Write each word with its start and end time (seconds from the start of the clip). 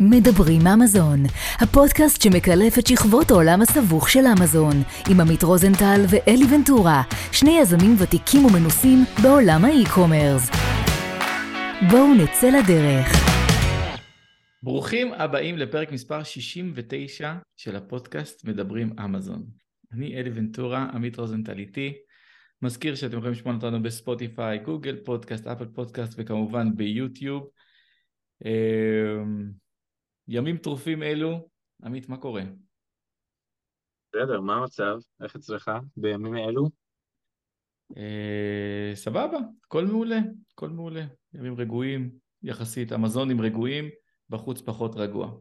מדברים 0.00 0.66
אמזון, 0.66 1.18
הפודקאסט 1.60 2.22
שמקלף 2.22 2.78
את 2.78 2.86
שכבות 2.86 3.30
העולם 3.30 3.62
הסבוך 3.62 4.08
של 4.08 4.24
אמזון, 4.38 4.76
עם 5.10 5.20
עמית 5.20 5.42
רוזנטל 5.42 6.00
ואלי 6.10 6.44
ונטורה, 6.54 7.02
שני 7.32 7.58
יזמים 7.60 7.96
ותיקים 7.98 8.44
ומנוסים 8.44 8.98
בעולם 9.22 9.64
ה-e-commerce. 9.64 10.50
בואו 11.90 12.14
נצא 12.14 12.46
לדרך. 12.46 13.06
ברוכים 14.62 15.12
הבאים 15.12 15.58
לפרק 15.58 15.92
מספר 15.92 16.22
69 16.22 17.34
של 17.56 17.76
הפודקאסט 17.76 18.44
מדברים 18.44 18.98
אמזון. 19.04 19.42
אני 19.92 20.14
אלי 20.14 20.30
ונטורה, 20.34 20.86
עמית 20.94 21.18
רוזנטל 21.18 21.58
איתי. 21.58 21.92
מזכיר 22.62 22.94
שאתם 22.94 23.16
יכולים 23.16 23.32
לשמוע 23.32 23.54
אותנו 23.54 23.82
בספוטיפיי, 23.82 24.58
גוגל 24.58 24.96
פודקאסט, 25.04 25.46
אפל 25.46 25.64
פודקאסט 25.64 26.14
וכמובן 26.18 26.76
ביוטיוב. 26.76 27.42
ימים 30.28 30.56
טרופים 30.56 31.02
אלו, 31.02 31.48
עמית, 31.84 32.08
מה 32.08 32.16
קורה? 32.16 32.42
בסדר, 34.08 34.40
מה 34.40 34.56
המצב? 34.56 34.98
איך 35.22 35.36
אצלך 35.36 35.70
בימים 35.96 36.36
אלו? 36.36 36.70
אה, 37.96 38.90
סבבה, 38.94 39.38
הכל 39.64 39.84
מעולה, 39.84 40.18
הכל 40.52 40.68
מעולה. 40.68 41.04
ימים 41.34 41.54
רגועים, 41.54 42.18
יחסית, 42.42 42.92
המזונים 42.92 43.40
רגועים, 43.40 43.84
בחוץ 44.30 44.60
פחות 44.60 44.92
רגוע. 44.94 45.40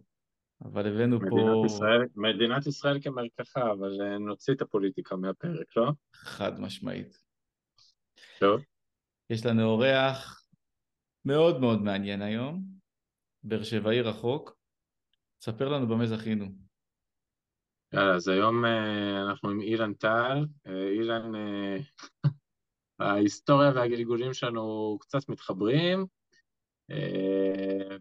אבל 0.62 0.88
הבאנו 0.88 1.20
מדינת 1.20 1.32
פה... 1.32 1.64
ישראל, 1.66 2.02
מדינת 2.16 2.68
ישראל 2.68 3.02
כמרקחה, 3.02 3.72
אבל 3.72 4.02
אה, 4.02 4.18
נוציא 4.18 4.54
את 4.54 4.62
הפוליטיקה 4.62 5.16
מהפרק, 5.16 5.78
לא? 5.78 5.92
חד 6.14 6.60
משמעית. 6.60 7.22
טוב. 8.40 8.62
יש 9.30 9.46
לנו 9.46 9.64
אורח 9.64 10.48
מאוד 11.26 11.62
מאוד 11.62 11.82
מעניין 11.82 12.22
היום, 12.22 12.64
באר 13.44 13.64
שבעי 13.64 14.02
רחוק. 14.02 14.63
ספר 15.44 15.70
לנו 15.70 15.88
במה 15.88 16.06
זכינו. 16.06 16.46
יאללה, 17.94 18.16
אז 18.16 18.28
היום 18.28 18.66
אה, 18.66 19.22
אנחנו 19.22 19.50
עם 19.50 19.62
אילן 19.62 19.94
טל. 19.94 20.46
אה, 20.68 20.88
אילן, 20.90 21.36
אה, 21.36 21.78
ההיסטוריה 23.00 23.72
והגלגולים 23.76 24.34
שלנו 24.34 24.98
קצת 25.02 25.30
מתחברים, 25.30 26.06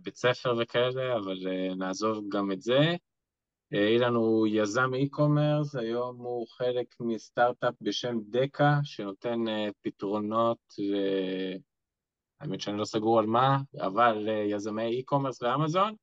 בית 0.02 0.16
ספר 0.16 0.54
וכאלה, 0.60 1.16
אבל 1.16 1.38
נעזוב 1.76 2.24
גם 2.28 2.52
את 2.52 2.62
זה. 2.62 2.80
אילן 3.72 4.14
הוא 4.14 4.46
יזם 4.50 4.90
e-commerce, 4.94 5.78
היום 5.80 6.16
הוא 6.16 6.46
חלק 6.48 6.86
מסטארט-אפ 7.00 7.74
בשם 7.80 8.16
דקה, 8.30 8.78
שנותן 8.84 9.38
פתרונות, 9.82 10.58
האמת 12.40 12.60
שאני 12.60 12.78
לא 12.78 12.84
סגור 12.84 13.18
על 13.18 13.26
מה, 13.26 13.58
אבל 13.80 14.28
יזמי 14.48 15.02
e-commerce 15.02 15.38
ואמזון. 15.40 15.94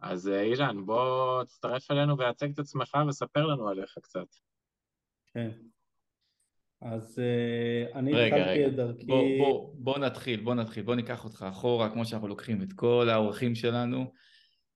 אז 0.00 0.28
אה, 0.28 0.42
אילן, 0.42 0.86
בוא 0.86 1.44
תצטרף 1.44 1.90
אלינו 1.90 2.18
והצג 2.18 2.50
את 2.52 2.58
עצמך 2.58 2.98
וספר 3.08 3.46
לנו 3.46 3.68
עליך 3.68 3.98
קצת. 4.02 4.26
כן. 5.26 5.50
אז 6.80 7.18
אה, 7.18 7.98
אני 7.98 8.12
רגע, 8.14 8.36
התחלתי 8.36 8.58
רגע, 8.58 8.66
את 8.68 8.74
דרכי... 8.76 9.06
בוא, 9.06 9.22
בוא, 9.38 9.74
בוא 9.78 9.98
נתחיל, 9.98 10.40
בוא 10.40 10.54
נתחיל, 10.54 10.82
בוא 10.82 10.94
ניקח 10.94 11.24
אותך 11.24 11.46
אחורה, 11.48 11.90
כמו 11.92 12.04
שאנחנו 12.04 12.28
לוקחים 12.28 12.62
את 12.62 12.72
כל 12.72 13.08
האורחים 13.12 13.54
שלנו. 13.54 14.12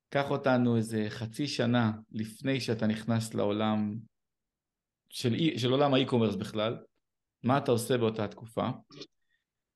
קח 0.08 0.30
אותנו 0.30 0.76
איזה 0.76 1.06
חצי 1.08 1.46
שנה 1.46 1.92
לפני 2.12 2.60
שאתה 2.60 2.86
נכנס 2.86 3.34
לעולם 3.34 3.96
של, 5.08 5.34
אי- 5.34 5.58
של 5.58 5.70
עולם 5.70 5.94
ה-e-commerce 5.94 6.36
בכלל, 6.36 6.78
מה 7.42 7.58
אתה 7.58 7.70
עושה 7.70 7.98
באותה 7.98 8.28
תקופה, 8.28 8.68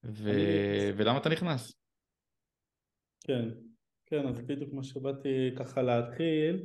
ו... 0.04 0.30
אני- 0.30 0.92
ולמה 0.96 1.18
אתה 1.18 1.28
נכנס? 1.28 1.74
כן, 3.20 3.48
כן, 4.22 4.26
אז 4.28 4.40
בדיוק 4.40 4.72
מה 4.72 4.82
שבאתי 4.82 5.50
ככה 5.56 5.82
להתחיל, 5.82 6.62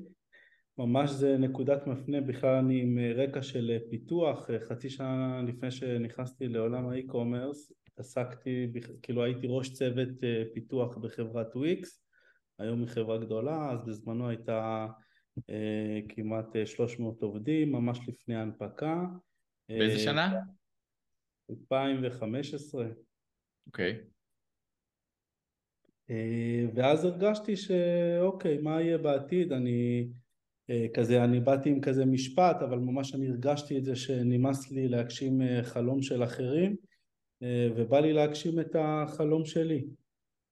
ממש 0.77 1.09
זה 1.09 1.37
נקודת 1.37 1.87
מפנה, 1.87 2.21
בכלל 2.21 2.55
אני 2.55 2.81
עם 2.81 2.99
רקע 3.15 3.41
של 3.43 3.77
פיתוח, 3.89 4.49
חצי 4.67 4.89
שנה 4.89 5.41
לפני 5.47 5.71
שנכנסתי 5.71 6.47
לעולם 6.47 6.89
ה-e-commerce, 6.89 7.71
התעסקתי, 7.87 8.67
בכ- 8.67 8.91
כאילו 9.01 9.23
הייתי 9.23 9.47
ראש 9.49 9.73
צוות 9.73 10.23
אה, 10.23 10.43
פיתוח 10.53 10.97
בחברת 10.97 11.55
וויקס, 11.55 12.05
היום 12.59 12.79
היא 12.79 12.87
חברה 12.87 13.17
גדולה, 13.17 13.71
אז 13.71 13.85
בזמנו 13.85 14.29
הייתה 14.29 14.87
אה, 15.49 15.99
כמעט 16.09 16.55
אה, 16.55 16.65
300 16.65 17.21
עובדים, 17.23 17.71
ממש 17.71 17.99
לפני 18.07 18.35
ההנפקה. 18.35 19.05
באיזה 19.69 19.93
אה, 19.93 19.99
שנה? 19.99 20.39
2015. 21.49 22.85
אוקיי. 23.67 23.91
אה, 23.91 23.97
ואז 26.73 27.05
הרגשתי 27.05 27.55
שאוקיי, 27.55 28.57
מה 28.57 28.81
יהיה 28.81 28.97
בעתיד? 28.97 29.53
אני 29.53 30.07
אה, 30.69 30.85
כזה, 30.93 31.23
אני 31.23 31.39
באתי 31.39 31.69
עם 31.69 31.81
כזה 31.81 32.05
משפט, 32.05 32.61
אבל 32.61 32.79
ממש 32.79 33.15
אני 33.15 33.29
הרגשתי 33.29 33.77
את 33.77 33.85
זה 33.85 33.95
שנמאס 33.95 34.71
לי 34.71 34.87
להגשים 34.87 35.41
אה, 35.41 35.63
חלום 35.63 36.01
של 36.01 36.23
אחרים, 36.23 36.75
אה, 37.43 37.67
ובא 37.75 37.99
לי 37.99 38.13
להגשים 38.13 38.59
את 38.59 38.75
החלום 38.79 39.45
שלי. 39.45 39.85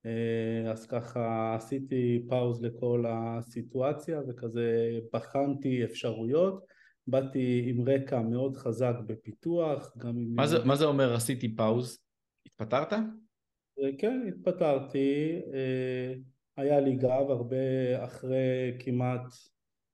אה, 0.05 0.71
אז 0.71 0.85
ככה 0.85 1.55
עשיתי 1.55 2.25
פאוז 2.29 2.63
לכל 2.63 3.05
הסיטואציה 3.07 4.21
וכזה 4.27 4.99
בחנתי 5.13 5.83
אפשרויות, 5.83 6.65
באתי 7.07 7.63
עם 7.67 7.89
רקע 7.89 8.21
מאוד 8.21 8.57
חזק 8.57 8.95
בפיתוח, 9.05 9.97
גם 9.97 10.17
עם... 10.17 10.35
מה 10.35 10.47
זה, 10.47 10.65
מה 10.65 10.75
זה 10.75 10.85
אומר 10.85 11.13
עשיתי 11.13 11.55
פאוז? 11.55 11.99
התפטרת? 12.45 12.93
כן, 13.97 14.21
התפטרתי, 14.27 15.41
אה, 15.53 16.13
היה 16.57 16.79
לי 16.79 16.95
גב 16.95 17.25
הרבה 17.29 18.03
אחרי 18.03 18.77
כמעט 18.79 19.25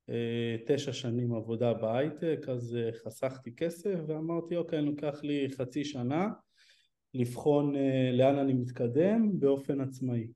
אה, 0.10 0.56
תשע 0.68 0.94
שנים 0.94 1.34
עבודה 1.34 1.74
בהייטק, 1.74 2.46
אז 2.50 2.76
אה, 2.76 2.90
חסכתי 2.94 3.56
כסף 3.56 4.00
ואמרתי 4.08 4.56
אוקיי, 4.56 4.82
לוקח 4.82 5.24
לי 5.24 5.48
חצי 5.58 5.86
שנה 5.86 6.28
לבחון 7.14 7.76
אה, 7.76 8.12
לאן 8.14 8.38
אני 8.40 8.54
מתקדם 8.54 9.40
באופן 9.40 9.82
עצמאי. 9.82 10.28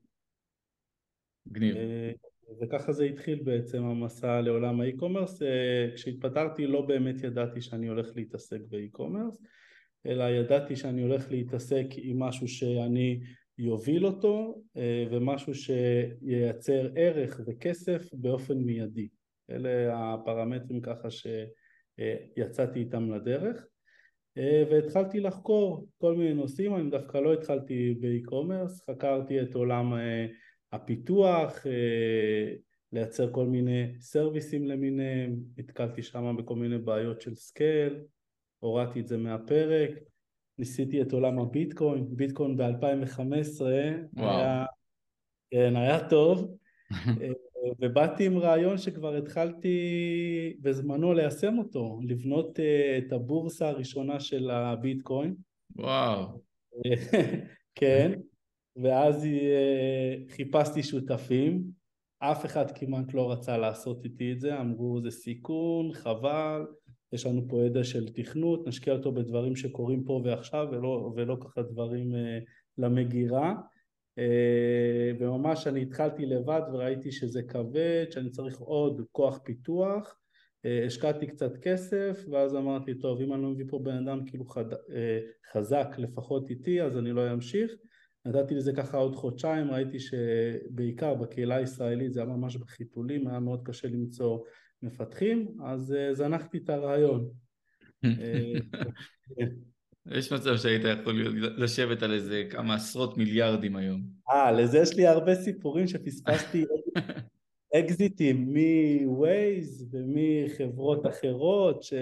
מגניב. 1.46 1.76
אה, 1.76 2.12
וככה 2.60 2.92
זה 2.92 3.04
התחיל 3.04 3.42
בעצם 3.42 3.84
המסע 3.84 4.40
לעולם 4.40 4.80
האי-קומרס. 4.80 5.42
אה, 5.42 5.88
כשהתפטרתי 5.94 6.66
לא 6.66 6.80
באמת 6.80 7.22
ידעתי 7.22 7.60
שאני 7.60 7.88
הולך 7.88 8.16
להתעסק 8.16 8.60
באי-קומרס, 8.68 9.42
אלא 10.06 10.24
ידעתי 10.24 10.76
שאני 10.76 11.02
הולך 11.02 11.30
להתעסק 11.30 11.86
עם 11.96 12.18
משהו 12.18 12.48
שאני 12.48 13.20
יוביל 13.58 14.06
אותו 14.06 14.62
אה, 14.76 15.04
ומשהו 15.10 15.52
שייצר 15.54 16.88
ערך 16.96 17.40
וכסף 17.46 18.02
באופן 18.12 18.58
מיידי. 18.58 19.08
אלה 19.50 19.94
הפרמטרים 20.14 20.80
ככה 20.80 21.08
שיצאתי 21.10 22.80
איתם 22.80 23.12
לדרך. 23.12 23.66
אה, 24.38 24.64
והתחלתי 24.70 25.20
לחקור 25.20 25.86
כל 25.98 26.14
מיני 26.14 26.34
נושאים, 26.34 26.76
אני 26.76 26.90
דווקא 26.90 27.18
לא 27.18 27.32
התחלתי 27.32 27.94
ב-e-commerce, 28.00 28.82
חקרתי 28.90 29.42
את 29.42 29.54
עולם 29.54 29.94
אה, 29.94 30.26
הפיתוח, 30.72 31.66
לייצר 32.92 33.32
כל 33.32 33.46
מיני 33.46 33.92
סרוויסים 34.00 34.66
למיניהם, 34.66 35.36
נתקלתי 35.56 36.02
שם 36.02 36.36
בכל 36.38 36.56
מיני 36.56 36.78
בעיות 36.78 37.20
של 37.20 37.34
scale, 37.34 37.98
הורדתי 38.58 39.00
את 39.00 39.08
זה 39.08 39.16
מהפרק, 39.16 39.90
ניסיתי 40.58 41.02
את 41.02 41.12
עולם 41.12 41.38
הביטקוין, 41.38 42.06
ביטקוין 42.16 42.56
ב-2015 42.56 43.60
וואו. 43.60 44.38
היה, 44.38 44.64
כן, 45.50 45.76
היה 45.76 46.08
טוב, 46.08 46.56
אה, 47.22 47.28
ובאתי 47.80 48.26
עם 48.26 48.38
רעיון 48.38 48.78
שכבר 48.78 49.16
התחלתי 49.16 49.78
בזמנו 50.60 51.14
ליישם 51.14 51.58
אותו, 51.58 52.00
לבנות 52.02 52.60
אה, 52.60 52.98
את 52.98 53.12
הבורסה 53.12 53.68
הראשונה 53.68 54.20
של 54.20 54.50
הביטקוין, 54.50 55.34
וואו. 55.76 56.42
כן, 57.74 58.12
ואז 58.76 59.24
אה, 59.24 60.14
חיפשתי 60.28 60.82
שותפים, 60.82 61.62
אף 62.18 62.44
אחד 62.44 62.70
כמעט 62.70 63.14
לא 63.14 63.32
רצה 63.32 63.58
לעשות 63.58 64.04
איתי 64.04 64.32
את 64.32 64.40
זה, 64.40 64.60
אמרו 64.60 65.00
זה 65.02 65.10
סיכון, 65.10 65.92
חבל, 65.92 66.62
יש 67.12 67.26
לנו 67.26 67.48
פה 67.48 67.64
ידע 67.64 67.84
של 67.84 68.08
תכנות, 68.08 68.66
נשקיע 68.66 68.92
אותו 68.92 69.12
בדברים 69.12 69.56
שקורים 69.56 70.04
פה 70.04 70.22
ועכשיו 70.24 70.68
ולא, 70.72 71.12
ולא 71.16 71.36
ככה 71.40 71.62
דברים 71.62 72.14
אה, 72.14 72.38
למגירה. 72.78 73.54
אה, 74.18 75.12
וממש 75.20 75.66
אני 75.66 75.82
התחלתי 75.82 76.26
לבד 76.26 76.62
וראיתי 76.72 77.12
שזה 77.12 77.42
כבד, 77.42 78.06
שאני 78.10 78.30
צריך 78.30 78.58
עוד 78.58 79.02
כוח 79.12 79.40
פיתוח, 79.44 80.18
אה, 80.64 80.84
השקעתי 80.86 81.26
קצת 81.26 81.56
כסף 81.56 82.24
ואז 82.30 82.54
אמרתי 82.54 82.94
טוב 82.94 83.20
אם 83.20 83.32
אני 83.32 83.42
לא 83.42 83.48
מביא 83.48 83.64
פה 83.68 83.78
בן 83.78 84.08
אדם 84.08 84.24
כאילו 84.26 84.44
חד, 84.44 84.64
חזק 85.52 85.88
לפחות 85.98 86.50
איתי 86.50 86.82
אז 86.82 86.98
אני 86.98 87.12
לא 87.12 87.32
אמשיך 87.32 87.72
נתתי 88.26 88.54
לזה 88.54 88.72
ככה 88.72 88.96
עוד 88.96 89.16
חודשיים, 89.16 89.70
ראיתי 89.70 89.98
שבעיקר 90.00 91.14
בקהילה 91.14 91.56
הישראלית 91.56 92.12
זה 92.12 92.20
היה 92.20 92.28
ממש 92.28 92.56
בחיתולים, 92.56 93.28
היה 93.28 93.40
מאוד 93.40 93.62
קשה 93.64 93.88
למצוא 93.88 94.38
מפתחים, 94.82 95.48
אז 95.64 95.92
אה, 95.92 96.14
זנחתי 96.14 96.58
את 96.58 96.70
הרעיון. 96.70 97.28
אה, 98.04 98.52
יש 100.10 100.32
מצב 100.32 100.56
שהיית 100.56 100.82
יכול 101.00 101.14
להיות- 101.14 101.58
לשבת 101.58 102.02
על 102.02 102.12
איזה 102.12 102.44
כמה 102.50 102.74
עשרות 102.74 103.18
מיליארדים 103.18 103.76
היום. 103.76 104.02
אה, 104.30 104.52
לזה 104.52 104.78
יש 104.78 104.96
לי 104.96 105.06
הרבה 105.06 105.34
סיפורים 105.34 105.86
שפספסתי 105.86 106.64
אקזיטים 107.74 108.54
מ-Waze 108.54 109.88
ומחברות 109.92 111.06
אחרות 111.06 111.82
ש... 111.82 111.94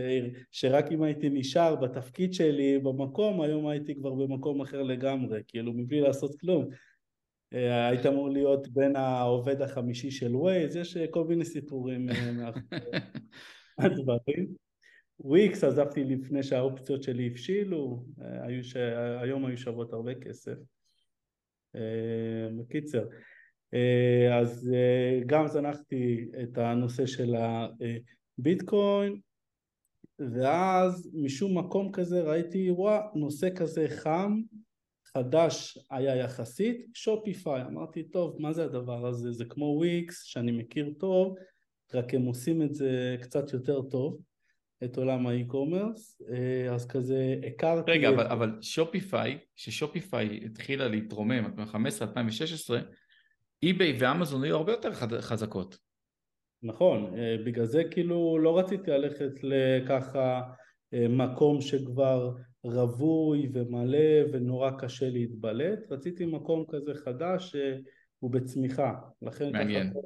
שרק 0.51 0.93
אם 0.93 1.03
הייתי 1.03 1.29
נשאר 1.29 1.77
בתפקיד 1.77 2.35
שלי 2.35 2.79
במקום 2.79 3.41
היום 3.41 3.67
הייתי 3.67 3.95
כבר 3.95 4.15
במקום 4.15 4.61
אחר 4.61 4.83
לגמרי 4.83 5.43
כאילו 5.49 5.73
מבלי 5.73 6.01
לעשות 6.01 6.41
כלום 6.41 6.69
היית 7.57 8.07
אמור 8.07 8.31
להיות 8.31 8.69
בין 8.69 8.97
העובד 8.97 9.63
החמישי 9.63 10.11
של 10.11 10.37
Waze 10.37 10.77
יש 10.77 10.97
כל 11.11 11.25
מיני 11.25 11.45
סיפורים 11.45 12.07
מהדברים. 13.79 14.47
וויקס 15.21 15.65
עזבתי 15.65 16.05
לפני 16.05 16.43
שהאופציות 16.43 17.03
שלי 17.03 17.27
הבשילו 17.27 18.05
היו 18.19 18.65
ש... 18.65 18.77
היום 19.23 19.47
היו 19.47 19.57
שוות 19.57 19.93
הרבה 19.93 20.15
כסף. 20.15 20.57
בקיצר 22.59 23.05
אה, 23.75 24.39
אז 24.39 24.73
אה, 24.75 25.21
גם 25.27 25.47
זנחתי 25.49 26.29
את 26.43 26.59
הנושא 26.59 27.07
של 27.07 27.35
הביטקוין 28.39 29.21
ואז 30.19 31.11
משום 31.15 31.59
מקום 31.59 31.93
כזה 31.93 32.21
ראיתי 32.23 32.71
וואה 32.71 33.01
נושא 33.15 33.49
כזה 33.57 33.87
חם 33.89 34.41
חדש 35.17 35.79
היה 35.91 36.17
יחסית 36.17 36.87
שופיפיי 36.95 37.63
אמרתי 37.63 38.03
טוב 38.03 38.37
מה 38.39 38.53
זה 38.53 38.65
הדבר 38.65 39.07
הזה? 39.07 39.33
זה 39.33 39.45
כמו 39.45 39.65
וויקס 39.65 40.23
שאני 40.23 40.53
מכיר 40.53 40.93
טוב 40.99 41.37
רק 41.95 42.15
הם 42.15 42.23
עושים 42.23 42.63
את 42.63 42.75
זה 42.75 43.17
קצת 43.23 43.53
יותר 43.53 43.83
טוב 43.83 44.21
את 44.85 44.97
עולם 44.97 45.27
האי-קומרס 45.27 46.23
אה, 46.33 46.75
אז 46.75 46.87
כזה 46.87 47.37
הכרתי 47.47 47.91
רגע 47.91 48.09
אבל, 48.09 48.27
אבל 48.27 48.59
שופיפיי 48.61 49.39
ששופיפיי 49.57 50.41
התחילה 50.45 50.89
להתרומם 50.89 51.57
ב-2015-2016 51.57 52.75
אי-ביי 53.63 53.97
ואמזון 53.99 54.45
היו 54.45 54.57
הרבה 54.57 54.73
יותר 54.73 54.93
חזקות. 55.21 55.79
נכון, 56.63 57.19
אה, 57.19 57.37
בגלל 57.47 57.65
זה 57.65 57.83
כאילו 57.91 58.39
לא 58.39 58.59
רציתי 58.59 58.91
ללכת 58.91 59.33
לככה 59.43 60.43
אה, 60.95 61.09
מקום 61.09 61.61
שכבר 61.61 62.35
רווי 62.67 63.49
ומלא 63.53 64.33
ונורא 64.33 64.71
קשה 64.71 65.11
להתבלט, 65.11 65.93
רציתי 65.93 66.27
מקום 66.27 66.65
כזה 66.69 66.95
חדש 66.95 67.57
שהוא 67.57 68.31
בצמיחה. 68.31 68.95
לכן 69.23 69.53
מעניין. 69.53 69.91
ככה 69.91 69.99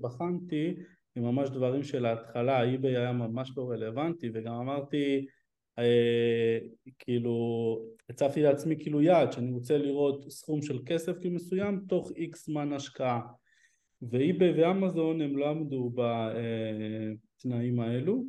בחנתי 0.00 0.74
עם 1.16 1.22
ממש 1.22 1.50
דברים 1.50 1.82
של 1.82 2.06
ההתחלה, 2.06 2.58
האי-ביי 2.58 2.96
היה 2.96 3.12
ממש 3.12 3.52
לא 3.56 3.70
רלוונטי 3.70 4.30
וגם 4.34 4.54
אמרתי 4.54 5.26
אה, 5.78 6.58
כאילו 6.98 7.78
הצבתי 8.10 8.42
לעצמי 8.42 8.76
כאילו 8.78 9.02
יעד 9.02 9.32
שאני 9.32 9.52
רוצה 9.52 9.78
לראות 9.78 10.30
סכום 10.30 10.62
של 10.62 10.78
כסף 10.86 11.24
מסוים 11.24 11.80
תוך 11.88 12.12
איקס 12.16 12.46
זמן 12.46 12.72
השקעה 12.72 13.20
ואיביי 14.02 14.62
ואמזון 14.62 15.20
הם 15.20 15.36
לא 15.36 15.50
עמדו 15.50 15.92
בתנאים 15.94 17.80
האלו 17.80 18.24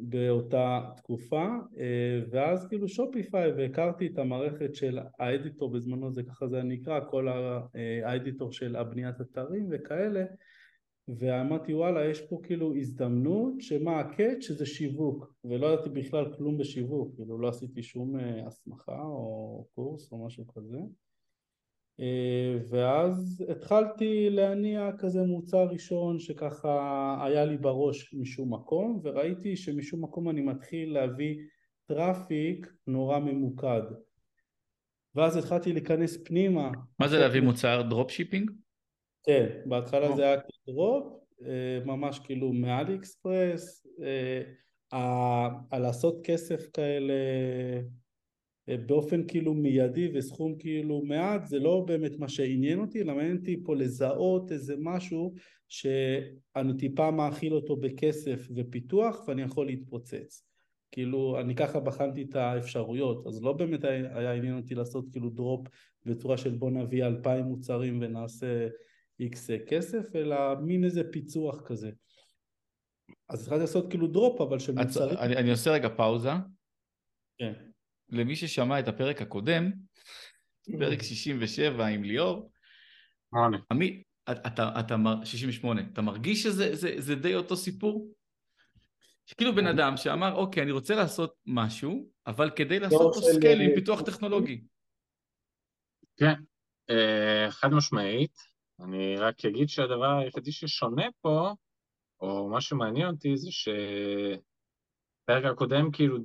באותה 0.00 0.80
תקופה 0.96 1.46
אה, 1.78 2.20
ואז 2.30 2.66
כאילו 2.68 2.88
שופיפיי 2.88 3.52
והכרתי 3.52 4.06
את 4.06 4.18
המערכת 4.18 4.74
של 4.74 4.98
האדיטור 5.18 5.72
בזמנו 5.72 6.12
זה 6.12 6.22
ככה 6.22 6.48
זה 6.48 6.62
נקרא 6.62 7.00
כל 7.10 7.28
האדיטור 8.04 8.52
של 8.52 8.76
הבניית 8.76 9.20
אתרים 9.20 9.68
וכאלה 9.70 10.24
ואמרתי 11.18 11.74
וואלה 11.74 12.04
יש 12.04 12.20
פה 12.20 12.40
כאילו 12.42 12.76
הזדמנות 12.76 13.60
שמה 13.60 14.00
הקאץ' 14.00 14.42
שזה 14.42 14.66
שיווק 14.66 15.34
ולא 15.44 15.66
ידעתי 15.66 15.88
בכלל 15.88 16.34
כלום 16.36 16.58
בשיווק 16.58 17.14
כאילו 17.16 17.38
לא 17.38 17.48
עשיתי 17.48 17.82
שום 17.82 18.18
אה, 18.18 18.46
הסמכה 18.46 19.02
או 19.02 19.66
קורס 19.74 20.12
או 20.12 20.26
משהו 20.26 20.46
כזה. 20.46 20.76
אה, 20.76 21.09
ואז 22.70 23.44
התחלתי 23.48 24.30
להניע 24.30 24.90
כזה 24.98 25.22
מוצר 25.22 25.64
ראשון 25.64 26.18
שככה 26.18 27.18
היה 27.24 27.44
לי 27.44 27.56
בראש 27.56 28.14
משום 28.14 28.54
מקום 28.54 29.00
וראיתי 29.02 29.56
שמשום 29.56 30.04
מקום 30.04 30.30
אני 30.30 30.40
מתחיל 30.40 30.92
להביא 30.92 31.36
traffic 31.86 32.72
נורא 32.86 33.18
ממוקד. 33.18 33.82
ואז 35.14 35.36
התחלתי 35.36 35.72
להיכנס 35.72 36.18
פנימה. 36.24 36.70
מה 36.98 37.08
זה 37.08 37.18
להביא 37.18 37.40
מוצר? 37.40 37.82
drop 37.82 38.10
shipping? 38.10 38.50
כן, 39.22 39.46
בהתחלה 39.66 40.16
זה 40.16 40.24
היה 40.24 40.36
drop, 40.66 41.20
אה, 41.46 41.84
ממש 41.84 42.18
כאילו 42.18 42.52
מ-AliExpress, 42.52 43.86
אה, 44.92 45.48
לעשות 45.78 46.20
כסף 46.24 46.66
כאלה 46.72 47.12
אה, 47.12 47.80
באופן 48.76 49.26
כאילו 49.26 49.54
מיידי 49.54 50.10
וסכום 50.14 50.58
כאילו 50.58 51.02
מעט 51.02 51.46
זה 51.46 51.58
לא 51.58 51.84
באמת 51.86 52.18
מה 52.18 52.28
שעניין 52.28 52.78
אותי, 52.78 53.02
אלא 53.02 53.14
מעניין 53.14 53.36
אותי 53.36 53.62
פה 53.64 53.76
לזהות 53.76 54.52
איזה 54.52 54.74
משהו 54.78 55.34
שאני 55.68 56.76
טיפה 56.78 57.10
מאכיל 57.10 57.54
אותו 57.54 57.76
בכסף 57.76 58.48
ופיתוח 58.56 59.28
ואני 59.28 59.42
יכול 59.42 59.66
להתפוצץ. 59.66 60.46
כאילו 60.92 61.40
אני 61.40 61.54
ככה 61.54 61.80
בחנתי 61.80 62.22
את 62.22 62.34
האפשרויות 62.34 63.26
אז 63.26 63.42
לא 63.42 63.52
באמת 63.52 63.84
היה, 63.84 64.32
עניין 64.32 64.56
אותי 64.56 64.74
לעשות 64.74 65.04
כאילו 65.12 65.30
drop 65.30 65.68
בצורה 66.06 66.36
של 66.36 66.50
בוא 66.50 66.70
נביא 66.70 67.06
אלפיים 67.06 67.44
מוצרים 67.44 67.98
ונעשה 68.02 68.68
X 69.20 69.50
כסף, 69.66 70.16
אלא 70.16 70.36
מין 70.60 70.84
איזה 70.84 71.02
פיצוח 71.12 71.60
כזה. 71.60 71.90
אז 73.28 73.42
התחלתי 73.42 73.60
לעשות 73.60 73.90
כאילו 73.90 74.06
drop, 74.06 74.40
אבל 74.40 74.58
שמוצרים... 74.58 75.18
אני, 75.18 75.36
אני 75.36 75.50
עושה 75.50 75.70
רגע 75.70 75.88
פאוזה. 75.96 76.30
כן. 77.38 77.52
למי 78.10 78.36
ששמע 78.36 78.80
את 78.80 78.88
הפרק 78.88 79.22
הקודם, 79.22 79.70
פרק 80.78 81.02
67 81.02 81.86
עם 81.86 82.04
ליאור, 82.04 82.52
עמית, 83.70 84.02
אתה, 84.30 84.80
אתה, 84.80 84.96
68, 85.24 85.82
אתה 85.92 86.02
מרגיש 86.02 86.42
שזה 86.42 86.74
זה, 86.76 86.94
זה 86.98 87.14
די 87.14 87.34
אותו 87.34 87.56
סיפור? 87.56 88.14
שכאילו 89.26 89.54
בן 89.54 89.66
אדם 89.66 89.96
שאמר, 89.96 90.34
אוקיי, 90.34 90.62
אני 90.62 90.72
רוצה 90.72 90.94
לעשות 90.94 91.34
משהו, 91.46 92.10
אבל 92.26 92.50
כדי 92.50 92.80
לעשות 92.80 93.14
פה 93.14 93.20
scale 93.20 93.60
עם 93.60 93.70
פיתוח 93.74 94.00
טכנולוגי. 94.02 94.64
כן, 96.16 96.34
אה, 96.90 97.50
חד 97.50 97.68
משמעית. 97.68 98.38
אני 98.80 99.16
רק 99.16 99.44
אגיד 99.44 99.68
שהדבר 99.68 100.18
היחידי 100.18 100.52
ששונה 100.52 101.06
פה, 101.20 101.54
או 102.20 102.48
מה 102.48 102.60
שמעניין 102.60 103.08
אותי 103.08 103.36
זה 103.36 103.48
שפרק 103.50 105.44
הקודם 105.44 105.90
כאילו, 105.92 106.18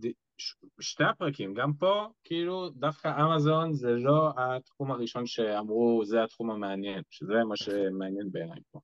שתי 0.79 1.03
הפרקים, 1.03 1.53
גם 1.53 1.73
פה 1.73 2.07
כאילו 2.23 2.69
דווקא 2.69 3.11
אמזון 3.21 3.73
זה 3.73 3.91
לא 3.91 4.33
התחום 4.37 4.91
הראשון 4.91 5.25
שאמרו 5.25 6.01
זה 6.05 6.23
התחום 6.23 6.51
המעניין, 6.51 7.01
שזה 7.09 7.33
מה 7.49 7.55
שמעניין 7.55 8.31
בעיניי 8.31 8.59
פה. 8.71 8.79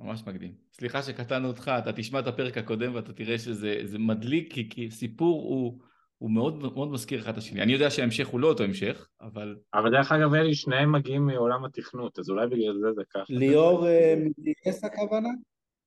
ממש 0.00 0.22
מקדים. 0.26 0.54
סליחה 0.72 1.02
שקטענו 1.02 1.48
אותך, 1.48 1.70
אתה 1.78 1.92
תשמע 1.92 2.20
את 2.20 2.26
הפרק 2.26 2.58
הקודם 2.58 2.94
ואתה 2.94 3.12
תראה 3.12 3.38
שזה 3.38 3.98
מדליק, 3.98 4.52
כי, 4.52 4.68
כי 4.70 4.90
סיפור 4.90 5.42
הוא... 5.42 5.78
הוא 6.22 6.30
מאוד 6.30 6.74
מאוד 6.74 6.90
מזכיר 6.90 7.20
אחד 7.20 7.32
את 7.32 7.38
השני. 7.38 7.62
אני 7.62 7.72
יודע 7.72 7.90
שההמשך 7.90 8.26
הוא 8.26 8.40
לא 8.40 8.48
אותו 8.48 8.64
המשך, 8.64 9.08
אבל... 9.20 9.56
אבל 9.74 9.90
דרך 9.90 10.12
אגב, 10.12 10.34
אלי, 10.34 10.54
שניהם 10.54 10.92
מגיעים 10.92 11.26
מעולם 11.26 11.64
התכנות, 11.64 12.18
אז 12.18 12.30
אולי 12.30 12.46
בגלל 12.46 12.78
זה 12.80 12.92
זה 12.92 13.02
ככה. 13.10 13.24
ליאור 13.28 13.88
אה, 13.88 14.14
מ-DS 14.18 14.86
הכוונה? 14.86 15.28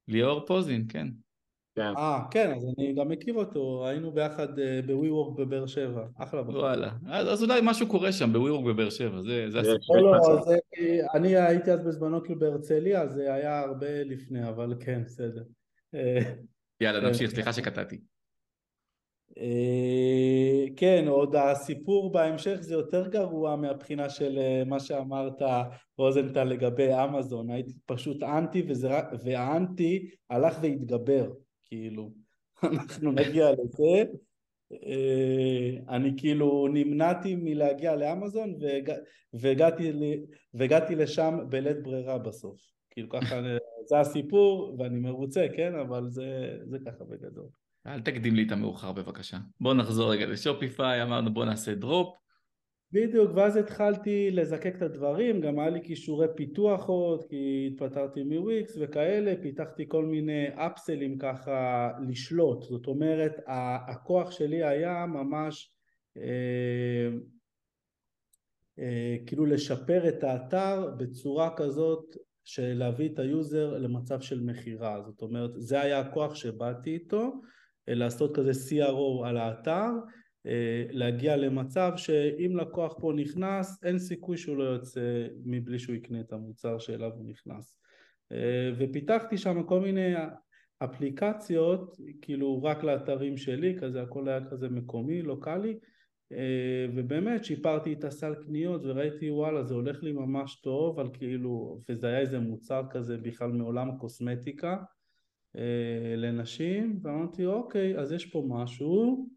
ליאור 0.08 0.46
פוזין, 0.46 0.86
כן. 0.90 1.08
כן. 1.76 1.94
אה, 1.98 2.20
כן, 2.32 2.52
אז 2.52 2.66
אני 2.78 2.94
גם 2.94 3.10
מכיר 3.10 3.34
אותו, 3.34 3.88
היינו 3.88 4.12
ביחד 4.12 4.60
אה, 4.60 4.80
בווי 4.86 5.10
וורק 5.10 5.40
בבאר 5.40 5.68
שבע, 5.68 6.06
אחלה 6.18 6.44
בחור. 6.44 6.60
וואלה, 6.60 6.92
אז, 7.08 7.34
אז 7.34 7.44
אולי 7.44 7.60
משהו 7.64 7.88
קורה 7.88 8.12
שם 8.12 8.34
בווי 8.34 8.52
וורק 8.52 8.66
בבאר 8.66 8.90
שבע, 8.90 9.22
זה, 9.22 9.46
זה 9.50 9.60
הסיפור. 9.60 9.98
לא, 9.98 10.12
לא, 10.12 10.42
זה, 10.46 10.58
אני 11.14 11.36
הייתי 11.36 11.72
אז 11.72 11.84
בזמנו 11.84 12.24
כאילו 12.24 12.40
בהרצליה, 12.40 13.08
זה 13.08 13.34
היה 13.34 13.60
הרבה 13.60 14.04
לפני, 14.04 14.50
אבל 14.50 14.74
כן, 14.80 15.04
בסדר. 15.06 15.44
יאללה, 16.82 17.08
נמשיך, 17.08 17.32
סליחה 17.32 17.54
שקטעתי. 17.54 18.00
אה, 19.38 20.66
כן, 20.76 21.06
עוד 21.08 21.36
הסיפור 21.36 22.12
בהמשך 22.12 22.58
זה 22.60 22.74
יותר 22.74 23.08
גרוע 23.08 23.56
מהבחינה 23.56 24.10
של 24.10 24.38
אה, 24.38 24.64
מה 24.66 24.80
שאמרת 24.80 25.42
רוזנטל 25.98 26.44
לגבי 26.44 26.94
אמזון, 27.04 27.50
הייתי 27.50 27.74
פשוט 27.86 28.24
אנטי 28.24 28.66
וזה, 28.68 28.90
והאנטי 29.24 30.10
הלך 30.30 30.58
והתגבר, 30.62 31.32
כאילו, 31.66 32.14
אנחנו 32.64 33.12
נגיע 33.12 33.52
לזה, 33.52 34.04
אה, 34.74 35.96
אני 35.96 36.14
כאילו 36.18 36.68
נמנעתי 36.74 37.36
מלהגיע 37.36 37.96
לאמזון 37.96 38.56
והג... 38.60 38.92
והגעתי, 39.34 39.92
והגעתי 40.54 40.96
לשם 40.96 41.38
בלית 41.50 41.84
ברירה 41.84 42.18
בסוף, 42.18 42.62
כאילו 42.92 43.10
ככה 43.10 43.36
זה 43.90 44.00
הסיפור 44.00 44.76
ואני 44.80 45.00
מרוצה, 45.00 45.48
כן, 45.56 45.76
אבל 45.76 46.10
זה, 46.10 46.58
זה 46.66 46.78
ככה 46.86 47.04
בגדול. 47.04 47.48
אל 47.88 48.02
תקדים 48.02 48.36
לי 48.36 48.44
את 48.44 48.52
המאוחר 48.52 48.92
בבקשה. 48.92 49.38
בוא 49.60 49.74
נחזור 49.74 50.12
רגע 50.12 50.26
לשופיפיי, 50.26 51.04
אמרנו 51.04 51.34
בוא 51.34 51.46
נעשה 51.46 51.76
דרופ. 51.76 52.16
בדיוק, 52.92 53.32
ואז 53.36 53.56
התחלתי 53.58 54.32
לזקק 54.32 54.76
את 54.78 54.82
הדברים, 54.82 55.42
גם 55.42 55.60
היה 55.60 55.70
לי 55.70 55.82
כישורי 55.84 56.28
פיתוח 56.36 56.86
עוד, 56.88 57.24
כי 57.30 57.70
התפטרתי 57.72 58.24
מוויקס 58.24 58.78
וכאלה, 58.80 59.34
פיתחתי 59.42 59.86
כל 59.88 60.06
מיני 60.06 60.48
upsell 60.54 61.02
ים 61.02 61.18
ככה 61.18 61.92
לשלוט, 62.08 62.64
זאת 62.64 62.88
אומרת 62.88 63.34
הכוח 63.88 64.32
שלי 64.32 64.64
היה 64.64 65.06
ממש 65.06 65.74
אה, 66.18 67.10
אה, 68.80 69.16
כאילו 69.26 69.46
לשפר 69.46 70.10
את 70.10 70.24
האתר 70.24 70.90
בצורה 70.98 71.56
כזאת 71.56 72.16
של 72.44 72.74
להביא 72.74 73.10
את 73.14 73.20
ה-user 73.20 73.78
למצב 73.78 74.22
של 74.22 74.42
מכירה, 74.42 75.02
זאת 75.02 75.22
אומרת 75.22 75.52
זה 75.56 75.82
היה 75.82 76.00
הכוח 76.00 76.36
שבאתי 76.36 76.94
איתו, 76.94 77.42
לעשות 77.88 78.36
כזה 78.36 78.52
CRO 78.52 79.28
על 79.28 79.38
האתר, 79.38 79.92
להגיע 80.90 81.38
למצב 81.38 81.92
שאם 81.96 82.58
לקוח 82.58 82.96
פה 83.00 83.14
נכנס 83.16 83.84
אין 83.84 84.00
סיכוי 84.00 84.38
שהוא 84.38 84.58
לא 84.58 84.64
יוצא 84.64 85.28
מבלי 85.46 85.80
שהוא 85.80 85.96
יקנה 85.96 86.20
את 86.20 86.34
המוצר 86.34 86.80
שאליו 86.80 87.12
הוא 87.16 87.26
נכנס. 87.26 87.78
ופיתחתי 88.78 89.38
שם 89.38 89.64
כל 89.64 89.80
מיני 89.80 90.14
אפליקציות 90.80 91.98
כאילו 92.22 92.64
רק 92.64 92.84
לאתרים 92.84 93.38
שלי, 93.38 93.76
כזה 93.80 94.02
הכל 94.02 94.28
היה 94.28 94.46
כזה 94.50 94.70
מקומי, 94.70 95.22
לוקאלי. 95.22 95.78
אה, 96.32 96.88
ובאמת 96.96 97.46
שיפרתי 97.46 97.94
את 97.94 98.04
הסל 98.04 98.36
קניות 98.36 98.82
וראיתי 98.86 99.32
וואלה 99.32 99.64
זה 99.64 99.74
הולך 99.74 100.04
לי 100.04 100.12
ממש 100.12 100.56
טוב 100.56 101.00
על 101.00 101.10
כאילו 101.14 101.82
וזה 101.90 102.08
היה 102.08 102.20
איזה 102.20 102.40
מוצר 102.40 102.82
כזה 102.90 103.18
בכלל 103.18 103.52
מעולם 103.52 103.90
הקוסמטיקה 103.90 104.78
אה, 105.56 106.16
לנשים 106.18 107.00
ואמרתי 107.02 107.46
אוקיי 107.46 108.00
אז 108.00 108.12
יש 108.12 108.26
פה 108.26 108.46
משהו 108.50 109.30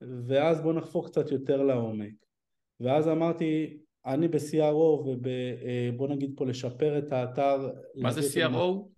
ואז 0.00 0.60
בוא 0.60 0.72
נחפוך 0.72 1.06
קצת 1.06 1.30
יותר 1.30 1.62
לעומק 1.62 2.14
ואז 2.80 3.08
אמרתי 3.08 3.78
אני 4.06 4.28
ב-CRO 4.28 4.74
ובוא 4.74 6.08
אה, 6.08 6.14
נגיד 6.14 6.32
פה 6.36 6.46
לשפר 6.46 6.98
את 6.98 7.12
האתר 7.12 7.72
מה 7.94 8.12
זה 8.12 8.20
CRO? 8.20 8.88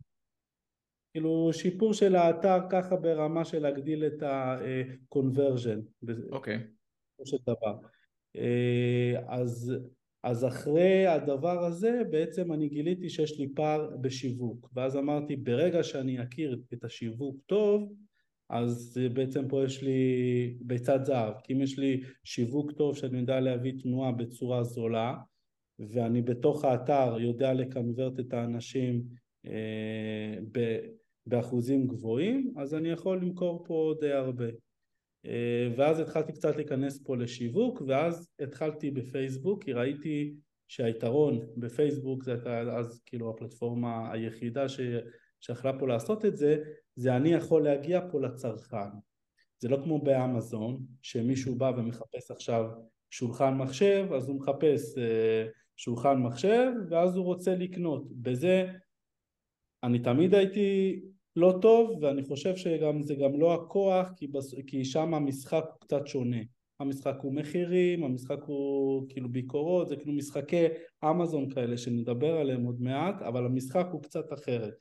כאילו 1.12 1.50
שיפור 1.52 1.92
של 1.92 2.16
האתר 2.16 2.58
ככה 2.70 2.96
ברמה 2.96 3.44
של 3.44 3.58
להגדיל 3.58 4.06
את 4.06 4.22
ה-conversion. 4.22 6.08
אוקיי. 6.30 6.58
בסופו 6.58 7.26
של 7.26 7.36
דבר. 7.42 7.78
אה, 8.36 9.14
אז, 9.28 9.74
אז 10.22 10.44
אחרי 10.44 11.06
הדבר 11.06 11.64
הזה 11.64 12.02
בעצם 12.10 12.52
אני 12.52 12.68
גיליתי 12.68 13.10
שיש 13.10 13.38
לי 13.38 13.48
פער 13.54 13.96
בשיווק 14.00 14.70
ואז 14.74 14.96
אמרתי 14.96 15.36
ברגע 15.36 15.82
שאני 15.82 16.22
אכיר 16.22 16.62
את 16.72 16.84
השיווק 16.84 17.36
טוב 17.46 17.92
אז 18.50 19.00
בעצם 19.12 19.48
פה 19.48 19.64
יש 19.64 19.82
לי 19.82 20.54
ביצת 20.60 21.00
זהב 21.04 21.34
כי 21.44 21.52
אם 21.52 21.60
יש 21.62 21.78
לי 21.78 22.00
שיווק 22.24 22.72
טוב 22.72 22.96
שאני 22.96 23.18
יודע 23.18 23.40
להביא 23.40 23.72
תנועה 23.82 24.12
בצורה 24.12 24.64
זולה 24.64 25.14
ואני 25.78 26.22
בתוך 26.22 26.64
האתר 26.64 27.16
יודע 27.20 27.52
לקנברט 27.52 28.20
את 28.20 28.32
האנשים 28.32 29.02
אה, 29.46 30.38
באחוזים 31.26 31.86
גבוהים, 31.86 32.54
אז 32.56 32.74
אני 32.74 32.88
יכול 32.88 33.22
למכור 33.22 33.64
פה 33.66 33.94
די 34.00 34.12
הרבה. 34.12 34.48
אה, 35.26 35.68
ואז 35.76 36.00
התחלתי 36.00 36.32
קצת 36.32 36.56
להיכנס 36.56 37.02
פה 37.02 37.16
לשיווק, 37.16 37.82
ואז 37.86 38.28
התחלתי 38.40 38.90
בפייסבוק, 38.90 39.64
כי 39.64 39.72
ראיתי 39.72 40.34
שהיתרון 40.68 41.40
בפייסבוק, 41.56 42.24
זה 42.24 42.32
הייתה 42.32 42.60
אז 42.60 43.02
כאילו 43.06 43.30
הפלטפורמה 43.30 44.12
היחידה 44.12 44.68
ש... 44.68 44.80
שיכלה 45.40 45.78
פה 45.78 45.88
לעשות 45.88 46.24
את 46.24 46.36
זה, 46.36 46.62
זה 46.96 47.16
אני 47.16 47.32
יכול 47.32 47.64
להגיע 47.64 48.00
פה 48.10 48.20
לצרכן. 48.20 48.90
זה 49.58 49.68
לא 49.68 49.78
כמו 49.84 50.02
באמזון, 50.02 50.86
שמישהו 51.02 51.54
בא 51.54 51.72
ומחפש 51.76 52.30
עכשיו 52.30 52.70
שולחן 53.10 53.54
מחשב, 53.54 54.06
אז 54.16 54.28
הוא 54.28 54.36
מחפש 54.36 54.98
אה, 54.98 55.46
שולחן 55.76 56.22
מחשב, 56.22 56.72
ואז 56.90 57.16
הוא 57.16 57.24
רוצה 57.24 57.54
לקנות. 57.54 58.12
בזה 58.12 58.72
אני 59.82 59.98
תמיד 59.98 60.34
הייתי 60.34 61.00
לא 61.36 61.58
טוב 61.62 62.02
ואני 62.02 62.24
חושב 62.24 62.56
שגם 62.56 63.02
זה 63.02 63.14
גם 63.14 63.40
לא 63.40 63.54
הכוח 63.54 64.08
כי, 64.16 64.26
בס... 64.26 64.54
כי 64.66 64.84
שם 64.84 65.14
המשחק 65.14 65.64
הוא 65.64 65.80
קצת 65.80 66.06
שונה 66.06 66.38
המשחק 66.80 67.16
הוא 67.22 67.34
מחירים, 67.34 68.04
המשחק 68.04 68.42
הוא 68.46 69.06
כאילו 69.08 69.28
ביקורות, 69.28 69.88
זה 69.88 69.96
כאילו 69.96 70.12
משחקי 70.12 70.66
אמזון 71.04 71.50
כאלה 71.50 71.78
שנדבר 71.78 72.36
עליהם 72.36 72.64
עוד 72.64 72.80
מעט, 72.82 73.22
אבל 73.22 73.46
המשחק 73.46 73.86
הוא 73.92 74.02
קצת 74.02 74.32
אחרת. 74.32 74.74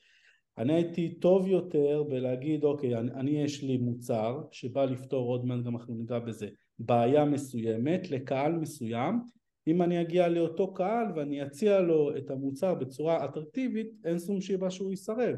אני 0.57 0.73
הייתי 0.73 1.19
טוב 1.19 1.47
יותר 1.47 2.03
בלהגיד 2.09 2.63
אוקיי, 2.63 2.95
אני, 2.95 3.11
אני 3.11 3.31
יש 3.31 3.63
לי 3.63 3.77
מוצר 3.77 4.41
שבא 4.51 4.85
לפתור 4.85 5.27
עוד 5.27 5.45
מעט 5.45 5.63
גם 5.65 5.75
אנחנו 5.75 5.95
ניגע 5.95 6.19
בזה, 6.19 6.47
בעיה 6.79 7.25
מסוימת 7.25 8.11
לקהל 8.11 8.51
מסוים, 8.51 9.19
אם 9.67 9.81
אני 9.81 10.01
אגיע 10.01 10.27
לאותו 10.27 10.73
קהל 10.73 11.05
ואני 11.15 11.43
אציע 11.43 11.79
לו 11.79 12.17
את 12.17 12.31
המוצר 12.31 12.75
בצורה 12.75 13.25
אטרקטיבית, 13.25 13.91
אין 14.05 14.19
שום 14.19 14.41
שיבה 14.41 14.71
שהוא 14.71 14.93
יסרב. 14.93 15.35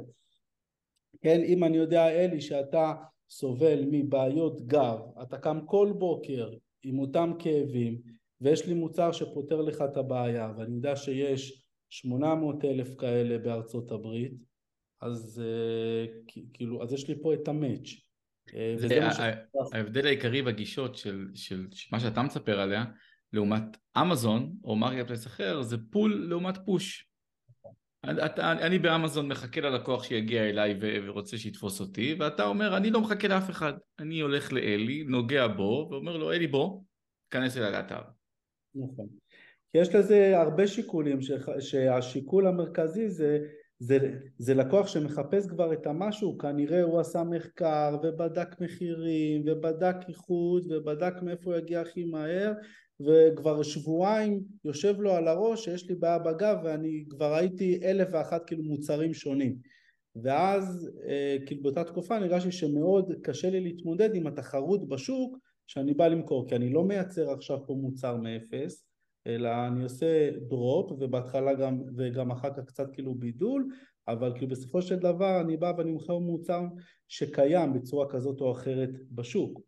כן, 1.21 1.41
אם 1.43 1.63
אני 1.63 1.77
יודע 1.77 2.09
אלי 2.09 2.41
שאתה 2.41 2.93
סובל 3.29 3.83
מבעיות 3.91 4.67
גב, 4.67 4.99
אתה 5.21 5.37
קם 5.37 5.59
כל 5.65 5.93
בוקר 5.97 6.53
עם 6.83 6.99
אותם 6.99 7.33
כאבים 7.39 8.01
ויש 8.41 8.67
לי 8.67 8.73
מוצר 8.73 9.11
שפותר 9.11 9.61
לך 9.61 9.81
את 9.81 9.97
הבעיה 9.97 10.53
ואני 10.57 10.75
יודע 10.75 10.95
שיש 10.95 11.65
800 11.89 12.65
אלף 12.65 12.95
כאלה 12.95 13.37
בארצות 13.37 13.91
הברית 13.91 14.33
אז 15.01 15.41
אה, 15.43 16.31
כאילו 16.53 16.83
אז 16.83 16.93
יש 16.93 17.07
לי 17.07 17.15
פה 17.21 17.33
את 17.33 17.47
ה-match 17.47 17.89
אה, 18.53 18.75
ההבדל 19.73 20.05
העיקרי 20.05 20.41
בגישות 20.41 20.95
של, 20.95 21.27
של, 21.35 21.67
של 21.71 21.89
מה 21.91 21.99
שאתה 21.99 22.21
מספר 22.21 22.59
עליה 22.59 22.85
לעומת 23.33 23.77
אמזון 23.97 24.55
או 24.63 24.75
marketplace 24.75 25.27
אחר 25.27 25.61
זה 25.61 25.77
pull 25.91 26.25
לעומת 26.29 26.57
push 26.65 27.11
אתה, 28.25 28.51
אני 28.51 28.79
באמזון 28.79 29.27
מחכה 29.27 29.61
ללקוח 29.61 30.03
שיגיע 30.03 30.49
אליי 30.49 30.77
ו- 30.81 31.07
ורוצה 31.07 31.37
שיתפוס 31.37 31.79
אותי, 31.79 32.15
ואתה 32.19 32.45
אומר, 32.45 32.77
אני 32.77 32.89
לא 32.89 33.01
מחכה 33.01 33.27
לאף 33.27 33.49
אחד. 33.49 33.73
אני 33.99 34.19
הולך 34.19 34.53
לאלי, 34.53 35.03
נוגע 35.03 35.47
בו, 35.47 35.87
ואומר 35.91 36.17
לו, 36.17 36.31
אלי 36.31 36.47
בוא, 36.47 36.81
כנס 37.29 37.57
אליי 37.57 37.71
לאתר. 37.71 38.01
נכון. 38.75 39.07
יש 39.73 39.95
לזה 39.95 40.39
הרבה 40.39 40.67
שיקולים, 40.67 41.21
ש- 41.21 41.31
שהשיקול 41.59 42.47
המרכזי 42.47 43.09
זה, 43.09 43.39
זה, 43.81 43.97
זה 44.37 44.53
לקוח 44.53 44.87
שמחפש 44.87 45.47
כבר 45.47 45.73
את 45.73 45.87
המשהו, 45.87 46.37
כנראה 46.37 46.83
הוא 46.83 46.99
עשה 46.99 47.23
מחקר 47.23 47.97
ובדק 48.03 48.61
מחירים 48.61 49.43
ובדק 49.45 49.95
איכות 50.09 50.63
ובדק 50.69 51.13
מאיפה 51.21 51.51
הוא 51.51 51.59
יגיע 51.59 51.81
הכי 51.81 52.05
מהר 52.05 52.53
וכבר 52.99 53.63
שבועיים 53.63 54.41
יושב 54.65 54.95
לו 54.99 55.11
על 55.11 55.27
הראש 55.27 55.65
שיש 55.65 55.89
לי 55.89 55.95
בעיה 55.95 56.19
בגב 56.19 56.57
ואני 56.63 57.05
כבר 57.09 57.33
ראיתי 57.35 57.79
אלף 57.83 58.07
ואחת 58.11 58.41
כאילו 58.47 58.63
מוצרים 58.63 59.13
שונים. 59.13 59.55
ואז 60.23 60.91
אה, 61.07 61.37
כאילו 61.45 61.61
באותה 61.61 61.83
תקופה 61.83 62.19
נראה 62.19 62.51
שמאוד 62.51 63.13
קשה 63.23 63.49
לי 63.49 63.59
להתמודד 63.59 64.15
עם 64.15 64.27
התחרות 64.27 64.87
בשוק 64.87 65.37
שאני 65.67 65.93
בא 65.93 66.07
למכור 66.07 66.49
כי 66.49 66.55
אני 66.55 66.69
לא 66.69 66.83
מייצר 66.83 67.31
עכשיו 67.31 67.57
פה 67.67 67.73
מוצר 67.73 68.15
מאפס 68.15 68.90
אלא 69.27 69.67
אני 69.67 69.83
עושה 69.83 70.29
דרופ 70.47 70.91
ובהתחלה 70.91 71.53
גם 71.53 71.81
וגם 71.97 72.31
אחר 72.31 72.53
כך 72.53 72.63
קצת 72.65 72.93
כאילו 72.93 73.15
בידול 73.15 73.67
אבל 74.07 74.31
כאילו 74.35 74.47
בסופו 74.47 74.81
של 74.81 74.95
דבר 74.95 75.41
אני 75.41 75.57
בא 75.57 75.73
ואני 75.77 75.91
מוכר 75.91 76.17
מוצר 76.17 76.63
שקיים 77.07 77.73
בצורה 77.73 78.09
כזאת 78.09 78.41
או 78.41 78.51
אחרת 78.51 78.89
בשוק. 79.11 79.61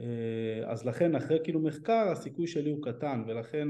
אה, 0.00 0.70
אז 0.72 0.86
לכן 0.86 1.14
אחרי 1.14 1.38
כאילו 1.44 1.60
מחקר 1.60 2.08
הסיכוי 2.12 2.46
שלי 2.46 2.70
הוא 2.70 2.82
קטן 2.82 3.24
ולכן 3.26 3.68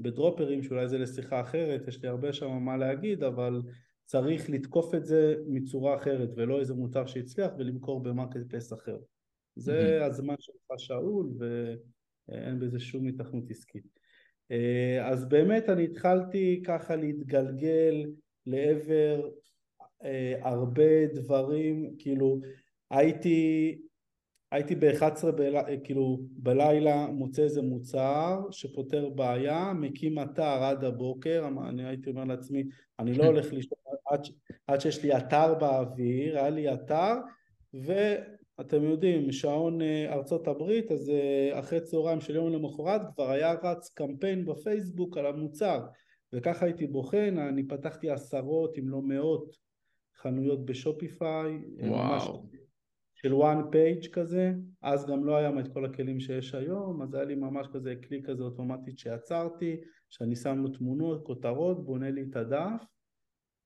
בדרופרים 0.00 0.62
שאולי 0.62 0.88
זה 0.88 0.98
לשיחה 0.98 1.40
אחרת 1.40 1.88
יש 1.88 2.02
לי 2.02 2.08
הרבה 2.08 2.32
שם 2.32 2.50
מה 2.50 2.76
להגיד 2.76 3.22
אבל 3.22 3.62
צריך 4.04 4.50
לתקוף 4.50 4.94
את 4.94 5.04
זה 5.04 5.34
מצורה 5.46 5.96
אחרת 5.96 6.28
ולא 6.36 6.60
איזה 6.60 6.74
מוצר 6.74 7.06
שהצליח 7.06 7.50
ולמכור 7.58 8.02
ב-marketplace 8.02 8.72
אחר. 8.72 8.98
זה 9.56 10.00
mm-hmm. 10.00 10.04
הזמן 10.04 10.34
שלך 10.38 10.78
שאול 10.78 11.30
ואין 11.38 12.60
בזה 12.60 12.80
שום 12.80 13.06
היתכנות 13.06 13.50
עסקית 13.50 14.00
אז 15.02 15.28
באמת 15.28 15.68
אני 15.68 15.84
התחלתי 15.84 16.62
ככה 16.66 16.96
להתגלגל 16.96 18.06
לעבר 18.46 19.28
אה, 20.04 20.34
הרבה 20.42 21.06
דברים 21.06 21.94
כאילו 21.98 22.40
הייתי 22.90 23.78
הייתי 24.52 24.74
ב-11 24.74 25.30
בל... 25.36 25.54
כאילו 25.84 26.20
בלילה 26.30 27.06
מוצא 27.06 27.42
איזה 27.42 27.62
מוצר 27.62 28.40
שפותר 28.50 29.08
בעיה, 29.08 29.72
מקים 29.72 30.18
אתר 30.18 30.62
עד 30.62 30.84
הבוקר, 30.84 31.48
אני 31.68 31.86
הייתי 31.86 32.10
אומר 32.10 32.24
לעצמי, 32.24 32.64
אני 32.98 33.14
לא 33.14 33.24
הולך 33.30 33.52
לישון 33.52 33.78
עד, 34.06 34.26
עד 34.66 34.80
שיש 34.80 35.02
לי 35.02 35.16
אתר 35.16 35.54
באוויר, 35.54 36.38
היה 36.38 36.50
לי 36.50 36.72
אתר, 36.72 37.14
ואתם 38.60 38.82
יודעים, 38.82 39.32
שעון 39.32 39.82
אה, 39.82 40.12
ארצות 40.12 40.48
הברית, 40.48 40.92
אז 40.92 41.10
אה, 41.10 41.58
אחרי 41.60 41.80
צהריים 41.80 42.20
של 42.20 42.34
יום 42.34 42.52
למחרת 42.52 43.00
כבר 43.14 43.30
היה 43.30 43.54
רץ 43.62 43.88
קמפיין 43.94 44.44
בפייסבוק 44.44 45.18
על 45.18 45.26
המוצר, 45.26 45.86
וככה 46.32 46.66
הייתי 46.66 46.86
בוחן, 46.86 47.38
אני 47.38 47.68
פתחתי 47.68 48.10
עשרות 48.10 48.78
אם 48.78 48.88
לא 48.88 49.02
מאות 49.02 49.56
חנויות 50.16 50.64
בשופיפיי, 50.64 51.58
וואו. 51.78 51.90
ממש 51.90 52.28
של 53.14 53.32
one 53.32 53.74
page 53.74 54.08
כזה, 54.12 54.52
אז 54.82 55.06
גם 55.06 55.24
לא 55.24 55.36
היה 55.36 55.60
את 55.60 55.72
כל 55.72 55.84
הכלים 55.84 56.20
שיש 56.20 56.54
היום, 56.54 57.02
אז 57.02 57.14
היה 57.14 57.24
לי 57.24 57.34
ממש 57.34 57.66
כזה 57.72 57.94
כלי 58.08 58.22
כזה 58.22 58.42
אוטומטית 58.42 58.98
שעצרתי, 58.98 59.76
שאני 60.10 60.36
שם 60.36 60.58
לו 60.58 60.68
תמונות, 60.68 61.26
כותרות, 61.26 61.84
בונה 61.84 62.10
לי 62.10 62.22
את 62.30 62.36
הדף. 62.36 62.84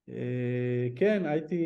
אה, 0.09 0.89
כן, 0.97 1.27
הייתי... 1.27 1.65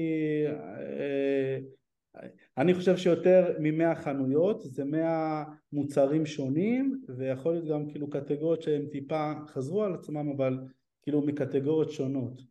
אה, 2.59 2.63
אני 2.63 2.75
חושב 2.75 2.97
שיותר 2.97 3.55
ממאה 3.61 3.95
חנויות, 3.95 4.63
זה 4.63 4.85
מאה 4.85 5.45
מוצרים 5.73 6.27
שונים, 6.27 7.03
ויכול 7.19 7.53
להיות 7.53 7.69
גם 7.69 7.91
כאילו 7.91 8.11
קטגוריות 8.11 8.63
שהן 8.63 8.87
טיפה 8.87 9.33
חזרו 9.47 9.85
על 9.85 9.95
עצמם, 9.95 10.33
אבל 10.37 10.59
כאילו 11.03 11.23
מקטגוריות 11.23 11.91
שונות. 11.91 12.43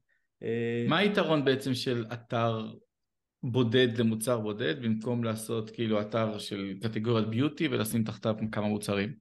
מה 0.89 0.97
היתרון 0.97 1.45
בעצם 1.45 1.73
של 1.73 2.05
אתר 2.13 2.65
בודד 3.43 3.87
למוצר 3.97 4.39
בודד, 4.39 4.81
במקום 4.81 5.23
לעשות 5.23 5.69
כאילו 5.69 6.01
אתר 6.01 6.37
של 6.37 6.73
קטגוריית 6.81 7.27
ביוטי 7.27 7.67
ולשים 7.67 8.03
תחתיו 8.03 8.35
כמה 8.51 8.67
מוצרים? 8.67 9.13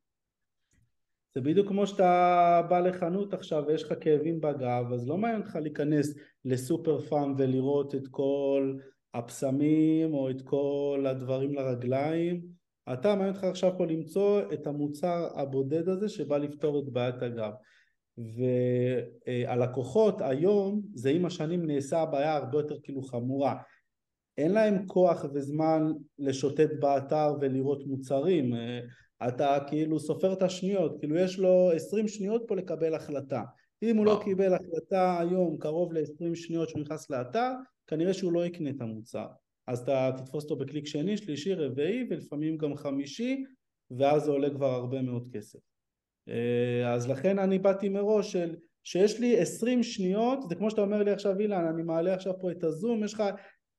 זה 1.34 1.40
בדיוק 1.40 1.68
כמו 1.68 1.86
שאתה 1.86 2.62
בא 2.70 2.80
לחנות 2.80 3.34
עכשיו 3.34 3.64
ויש 3.66 3.82
לך 3.82 3.92
כאבים 4.00 4.40
בגב, 4.40 4.92
אז 4.92 5.08
לא 5.08 5.16
מעניין 5.16 5.40
אותך 5.40 5.56
להיכנס 5.56 6.14
לסופר 6.44 7.00
פארם 7.00 7.34
ולראות 7.38 7.94
את 7.94 8.08
כל 8.10 8.74
הבשמים 9.16 10.14
או 10.14 10.30
את 10.30 10.42
כל 10.42 11.04
הדברים 11.08 11.54
לרגליים. 11.54 12.40
אתה 12.92 13.14
מעניין 13.14 13.35
אותך 13.35 13.44
עכשיו 13.44 13.78
פה 13.78 13.87
למצוא 13.87 14.42
את 14.52 14.66
המוצר 14.66 15.28
הבודד 15.35 15.88
הזה 15.88 16.08
שבא 16.08 16.38
לפתור 16.38 16.78
את 16.78 16.88
בעיית 16.92 17.23
הגב. 17.23 17.52
והלקוחות 19.26 20.20
היום 20.20 20.82
זה 20.94 21.11
עם 21.11 21.26
השנים 21.26 21.66
נעשה 21.66 22.00
הבעיה 22.00 22.37
הרבה 22.37 22.58
יותר 22.58 22.76
כאילו 22.82 23.02
חמורה 23.02 23.56
אין 24.38 24.52
להם 24.52 24.87
כוח 24.87 25.25
וזמן 25.35 25.92
לשוטט 26.18 26.70
באתר 26.80 27.35
ולראות 27.40 27.87
מוצרים 27.87 28.54
אתה 29.28 29.58
כאילו 29.66 30.00
סופר 30.00 30.32
את 30.32 30.42
השניות 30.42 30.99
כאילו 30.99 31.16
יש 31.16 31.38
לו 31.38 31.70
עשרים 31.75 32.08
שניות 32.08 32.42
פה 32.46 32.56
לקבל 32.56 32.94
החלטה 32.94 33.42
אם 33.82 33.96
הוא 33.96 34.06
לא 34.06 34.20
קיבל 34.25 34.54
החלטה 34.54 35.18
היום 35.20 35.56
קרוב 35.58 35.92
ל-20 35.92 36.35
שניות 36.35 36.68
שהוא 36.68 36.80
נכנס 36.80 37.11
לאתר 37.11 37.52
כנראה 37.86 38.14
שהוא 38.14 38.32
לא 38.32 38.46
יקנה 38.46 38.70
את 38.70 38.80
המוצר. 38.80 39.26
אז 39.66 39.80
אתה 39.82 40.10
תתפוס 40.16 40.44
אותו 40.44 40.56
בקליק 40.56 40.86
שני, 40.86 41.16
שלישי, 41.16 41.54
רביעי 41.54 42.06
ולפעמים 42.10 42.56
גם 42.56 42.76
חמישי 42.76 43.44
ואז 43.90 44.22
זה 44.22 44.30
עולה 44.30 44.50
כבר 44.50 44.70
הרבה 44.70 45.02
מאוד 45.02 45.28
כסף. 45.32 45.58
אה, 46.28 46.92
אז 46.94 47.10
לכן 47.10 47.38
אני 47.38 47.58
באתי 47.58 47.88
מראש 47.88 48.32
של 48.32 48.56
שיש 48.84 49.20
לי 49.20 49.40
20 49.40 49.82
שניות, 49.82 50.48
זה 50.48 50.54
כמו 50.54 50.70
שאתה 50.70 50.80
אומר 50.80 51.02
לי 51.02 51.10
עכשיו 51.10 51.40
אילן, 51.40 51.64
אני 51.64 51.82
מעלה 51.82 52.14
עכשיו 52.14 52.40
פה 52.40 52.50
את 52.50 52.64
הזום, 52.64 53.04
יש 53.04 53.14
לך 53.14 53.22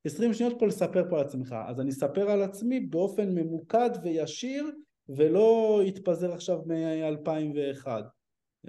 20 0.06 0.34
שניות 0.34 0.60
פה 0.60 0.68
לספר 0.68 1.10
פה 1.10 1.20
על 1.20 1.26
עצמך, 1.26 1.56
אז 1.68 1.82
אני 1.82 1.90
אספר 1.90 2.30
על 2.30 2.42
עצמי 2.42 2.80
באופן 2.80 3.30
ממוקד 3.30 3.90
וישיר 4.04 4.72
ולא 5.10 5.82
יתפזר 5.86 6.34
עכשיו 6.34 6.60
מ-2001. 6.66 7.88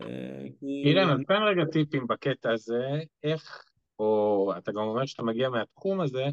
אה, 0.02 0.44
אילן, 0.62 1.24
תן 1.24 1.42
רגע 1.50 1.64
טיפים 1.72 2.06
בקטע 2.06 2.52
הזה, 2.52 3.00
איך, 3.22 3.64
או 3.98 4.52
אתה 4.58 4.72
גם 4.72 4.82
אומר 4.82 5.06
שאתה 5.06 5.22
מגיע 5.22 5.48
מהתחום 5.48 6.00
הזה, 6.00 6.24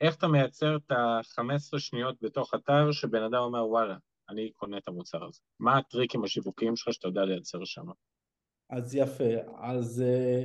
איך 0.00 0.16
אתה 0.16 0.28
מייצר 0.28 0.76
את 0.76 0.90
ה-15 0.90 1.78
שניות 1.78 2.16
בתוך 2.22 2.54
אתר 2.54 2.92
שבן 2.92 3.22
אדם 3.22 3.38
אומר 3.38 3.68
וואלה, 3.68 3.96
אני 4.28 4.50
קונה 4.50 4.78
את 4.78 4.88
המוצר 4.88 5.24
הזה. 5.24 5.40
מה 5.60 5.78
הטריקים 5.78 6.24
השיווקיים 6.24 6.76
שלך 6.76 6.94
שאתה 6.94 7.08
יודע 7.08 7.24
לייצר 7.24 7.64
שם? 7.64 7.86
אז 8.70 8.94
יפה, 8.94 9.34
אז, 9.58 10.02
אה, 10.06 10.42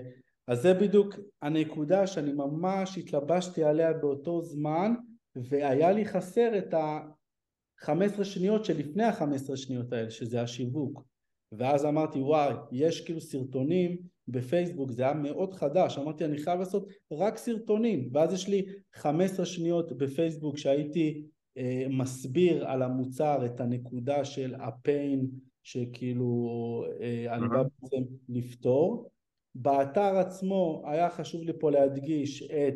אז 0.47 0.61
זה 0.61 0.73
בדיוק 0.73 1.15
הנקודה 1.41 2.07
שאני 2.07 2.33
ממש 2.33 2.97
התלבשתי 2.97 3.63
עליה 3.63 3.93
באותו 3.93 4.41
זמן 4.41 4.93
והיה 5.35 5.91
לי 5.91 6.05
חסר 6.05 6.57
את 6.57 6.73
ה-15 6.73 8.23
שניות 8.23 8.65
שלפני 8.65 9.03
ה-15 9.03 9.55
שניות 9.55 9.93
האלה, 9.93 10.11
שזה 10.11 10.41
השיווק. 10.41 11.03
ואז 11.51 11.85
אמרתי 11.85 12.19
וואי, 12.19 12.53
יש 12.71 13.05
כאילו 13.05 13.21
סרטונים 13.21 13.97
בפייסבוק, 14.27 14.91
זה 14.91 15.03
היה 15.03 15.13
מאוד 15.13 15.53
חדש, 15.53 15.97
אמרתי 15.97 16.25
אני 16.25 16.37
חייב 16.37 16.59
לעשות 16.59 16.87
רק 17.11 17.37
סרטונים, 17.37 18.09
ואז 18.13 18.33
יש 18.33 18.47
לי 18.47 18.65
15 18.93 19.45
שניות 19.45 19.97
בפייסבוק 19.97 20.57
שהייתי 20.57 21.25
אה, 21.57 21.85
מסביר 21.89 22.67
על 22.67 22.81
המוצר 22.81 23.45
את 23.45 23.59
הנקודה 23.59 24.25
של 24.25 24.55
הפיין 24.55 25.27
שכאילו 25.63 26.83
אה, 26.99 27.35
אני 27.35 27.47
בא 27.47 27.63
בעצם 27.63 28.03
לפתור. 28.29 29.11
באתר 29.55 30.17
עצמו 30.17 30.83
היה 30.85 31.09
חשוב 31.09 31.43
לי 31.43 31.53
פה 31.59 31.71
להדגיש 31.71 32.43
את 32.43 32.75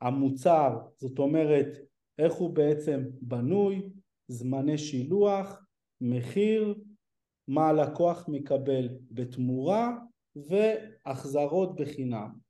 המוצר, 0.00 0.78
זאת 0.96 1.18
אומרת 1.18 1.78
איך 2.18 2.32
הוא 2.32 2.50
בעצם 2.50 3.04
בנוי, 3.20 3.90
זמני 4.28 4.78
שילוח, 4.78 5.62
מחיר, 6.00 6.74
מה 7.48 7.68
הלקוח 7.68 8.28
מקבל 8.28 8.88
בתמורה 9.10 9.96
והחזרות 10.48 11.80
בחינם. 11.80 12.48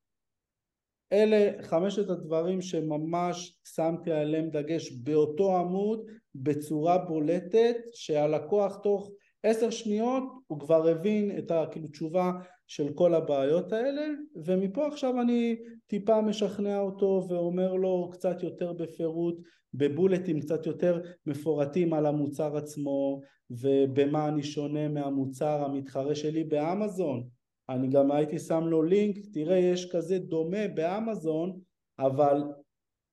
אלה 1.12 1.62
חמשת 1.62 2.10
הדברים 2.10 2.60
שממש 2.60 3.60
שמתי 3.74 4.12
עליהם 4.12 4.50
דגש 4.50 4.92
באותו 4.92 5.56
עמוד 5.58 6.06
בצורה 6.34 6.98
בולטת 6.98 7.76
שהלקוח 7.92 8.76
תוך 8.76 9.10
עשר 9.42 9.70
שניות 9.70 10.22
הוא 10.46 10.60
כבר 10.60 10.88
הבין 10.88 11.38
את 11.38 11.50
התשובה 11.50 12.32
של 12.66 12.92
כל 12.94 13.14
הבעיות 13.14 13.72
האלה 13.72 14.06
ומפה 14.44 14.86
עכשיו 14.86 15.20
אני 15.20 15.56
טיפה 15.86 16.20
משכנע 16.20 16.80
אותו 16.80 17.26
ואומר 17.28 17.74
לו 17.74 18.10
קצת 18.12 18.42
יותר 18.42 18.72
בפירוט 18.72 19.40
בבולטים 19.74 20.40
קצת 20.40 20.66
יותר 20.66 21.00
מפורטים 21.26 21.92
על 21.92 22.06
המוצר 22.06 22.56
עצמו 22.56 23.20
ובמה 23.50 24.28
אני 24.28 24.42
שונה 24.42 24.88
מהמוצר 24.88 25.64
המתחרה 25.64 26.14
שלי 26.14 26.44
באמזון 26.44 27.28
אני 27.68 27.88
גם 27.88 28.10
הייתי 28.10 28.38
שם 28.38 28.64
לו 28.66 28.82
לינק, 28.82 29.16
תראה 29.32 29.56
יש 29.56 29.92
כזה 29.92 30.18
דומה 30.18 30.68
באמזון, 30.74 31.60
אבל 31.98 32.42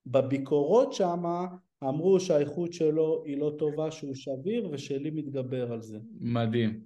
בביקורות 0.05 0.93
שמה 0.93 1.47
אמרו 1.83 2.19
שהאיכות 2.19 2.73
שלו 2.73 3.23
היא 3.25 3.37
לא 3.37 3.55
טובה, 3.57 3.91
שהוא 3.91 4.15
שביר 4.15 4.69
ושלי 4.71 5.09
מתגבר 5.09 5.71
על 5.71 5.81
זה. 5.81 5.97
מדהים. 6.19 6.81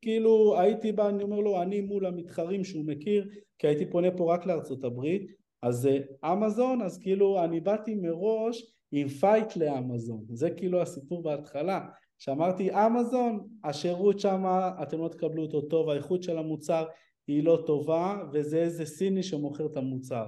כאילו 0.00 0.60
הייתי 0.60 0.92
בא, 0.92 1.08
אני 1.08 1.22
אומר 1.22 1.40
לו, 1.40 1.62
אני 1.62 1.80
מול 1.80 2.06
המתחרים 2.06 2.64
שהוא 2.64 2.84
מכיר, 2.84 3.28
כי 3.58 3.66
הייתי 3.66 3.90
פונה 3.90 4.10
פה 4.10 4.34
רק 4.34 4.46
לארצות 4.46 4.84
הברית, 4.84 5.30
אז 5.62 5.74
זה 5.74 5.98
אמזון, 6.24 6.82
אז 6.82 6.98
כאילו 6.98 7.44
אני 7.44 7.60
באתי 7.60 7.94
מראש 7.94 8.74
עם 8.92 9.08
fight 9.08 9.56
לאמזון, 9.56 10.24
זה 10.32 10.50
כאילו 10.50 10.82
הסיפור 10.82 11.22
בהתחלה, 11.22 11.88
שאמרתי 12.22 12.70
אמזון 12.70 13.48
השירות 13.64 14.20
שם 14.20 14.44
אתם 14.82 15.00
לא 15.00 15.08
תקבלו 15.08 15.42
אותו 15.42 15.60
טוב 15.60 15.88
האיכות 15.88 16.22
של 16.22 16.38
המוצר 16.38 16.84
היא 17.26 17.44
לא 17.44 17.62
טובה 17.66 18.22
וזה 18.32 18.58
איזה 18.58 18.86
סיני 18.86 19.22
שמוכר 19.22 19.66
את 19.66 19.76
המוצר 19.76 20.26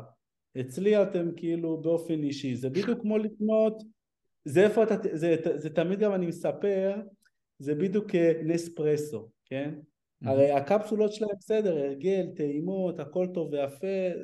אצלי 0.60 1.02
אתם 1.02 1.28
כאילו 1.36 1.80
באופן 1.80 2.22
אישי 2.22 2.56
זה 2.56 2.70
בדיוק 2.70 3.00
כמו 3.00 3.18
לקנות 3.18 3.82
זה 4.44 4.64
איפה 4.64 4.82
אתה 4.82 4.94
זה, 5.12 5.36
זה, 5.44 5.58
זה 5.58 5.70
תמיד 5.70 5.98
גם 5.98 6.14
אני 6.14 6.26
מספר 6.26 6.94
זה 7.58 7.74
בדיוק 7.74 8.14
נספרסו 8.44 9.28
כן 9.44 9.74
mm-hmm. 9.74 10.28
הרי 10.28 10.50
הקפסולות 10.50 11.12
שלהם 11.12 11.36
בסדר 11.38 11.76
הרגל 11.78 12.26
טעימות 12.36 13.00
הכל 13.00 13.26
טוב 13.34 13.52
ויפה 13.52 14.16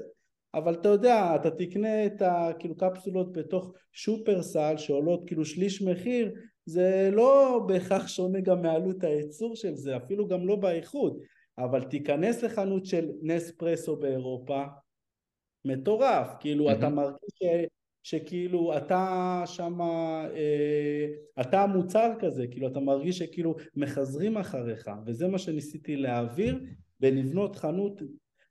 אבל 0.55 0.75
אתה 0.75 0.89
יודע 0.89 1.37
אתה 1.37 1.51
תקנה 1.51 2.07
את 2.07 2.23
הכאילו 2.23 2.77
קפסולות 2.77 3.33
בתוך 3.33 3.73
שופרסל 3.93 4.77
שעולות 4.77 5.23
כאילו 5.27 5.45
שליש 5.45 5.83
מחיר 5.83 6.33
זה 6.66 7.11
לא 7.12 7.61
בהכרח 7.68 8.09
שונה 8.09 8.40
גם 8.40 8.62
מעלות 8.62 9.05
הייצור 9.05 9.57
של 9.57 9.75
זה, 9.75 9.96
אפילו 9.96 10.29
גם 10.29 10.46
לא 10.46 10.57
באיכות, 10.57 11.20
אבל 11.59 11.85
תיכנס 11.85 12.42
לחנות 12.42 12.87
של 12.87 13.11
נספרסו 13.23 13.96
באירופה, 13.96 14.64
מטורף, 15.64 16.29
כאילו 16.40 16.70
mm-hmm. 16.70 16.73
אתה 16.73 16.88
מרגיש 16.88 17.31
ש, 17.35 17.44
שכאילו 18.03 18.77
אתה 18.77 19.42
שם, 19.46 19.81
אה, 19.81 21.07
אתה 21.40 21.62
המוצר 21.62 22.12
כזה, 22.20 22.46
כאילו 22.46 22.68
אתה 22.68 22.81
מרגיש 22.81 23.18
שכאילו 23.18 23.55
מחזרים 23.77 24.37
אחריך, 24.37 24.90
וזה 25.07 25.29
מה 25.29 25.38
שניסיתי 25.38 25.96
להעביר, 25.96 26.61
ולבנות 27.01 27.57
חנות 27.57 28.03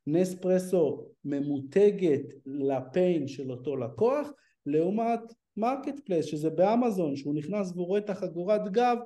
נספרסו 0.08 1.08
ממותגת 1.26 2.22
ל-pain 2.46 3.28
של 3.28 3.52
אותו 3.52 3.76
לקוח, 3.76 4.32
לעומת 4.66 5.20
marketplace 5.60 6.26
שזה 6.26 6.50
באמזון 6.50 7.16
שהוא 7.16 7.36
נכנס 7.36 7.72
והוא 7.72 7.88
רואה 7.88 8.00
את 8.00 8.10
החגורת 8.10 8.72
גב 8.72 8.98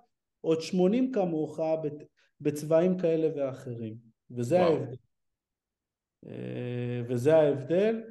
עוד 0.41 0.61
80 0.61 1.11
כמוך 1.11 1.59
בצבעים 2.41 2.97
כאלה 2.97 3.29
ואחרים 3.35 3.95
וזה 4.31 4.55
וואו. 4.55 4.71
ההבדל 4.73 4.95
אה, 6.27 7.01
וזה 7.07 7.35
ההבדל 7.35 8.01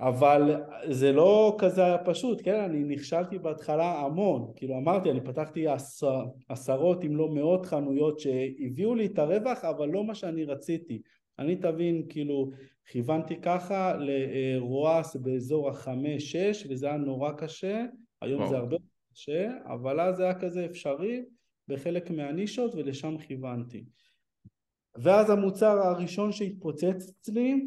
אבל 0.00 0.62
זה 0.90 1.12
לא 1.12 1.56
כזה 1.58 1.84
היה 1.84 1.98
פשוט, 1.98 2.40
כן? 2.44 2.60
אני 2.60 2.84
נכשלתי 2.84 3.38
בהתחלה 3.38 4.00
המון, 4.00 4.52
כאילו 4.56 4.78
אמרתי, 4.78 5.10
אני 5.10 5.20
פתחתי 5.20 5.68
עשר, 5.68 6.24
עשרות 6.48 7.04
אם 7.04 7.16
לא 7.16 7.28
מאות 7.28 7.66
חנויות 7.66 8.20
שהביאו 8.20 8.94
לי 8.94 9.06
את 9.06 9.18
הרווח, 9.18 9.64
אבל 9.64 9.88
לא 9.88 10.04
מה 10.04 10.14
שאני 10.14 10.44
רציתי. 10.44 11.02
אני 11.38 11.56
תבין, 11.56 12.06
כאילו, 12.08 12.50
כיוונתי 12.86 13.36
ככה 13.42 13.96
לרועס 13.96 15.16
באזור 15.16 15.68
החמש-שש 15.68 16.66
וזה 16.70 16.86
היה 16.86 16.96
נורא 16.96 17.32
קשה, 17.32 17.84
היום 18.22 18.40
וואו. 18.40 18.50
זה 18.50 18.56
הרבה 18.56 18.76
קשה, 19.12 19.50
אבל 19.64 20.00
אז 20.00 20.16
זה 20.16 20.22
היה 20.22 20.40
כזה 20.40 20.66
אפשרי 20.66 21.24
בחלק 21.68 22.10
מהנישות 22.10 22.74
ולשם 22.74 23.18
כיוונתי. 23.18 23.84
ואז 24.96 25.30
המוצר 25.30 25.78
הראשון 25.78 26.32
שהתפוצץ 26.32 27.10
אצלי 27.10 27.66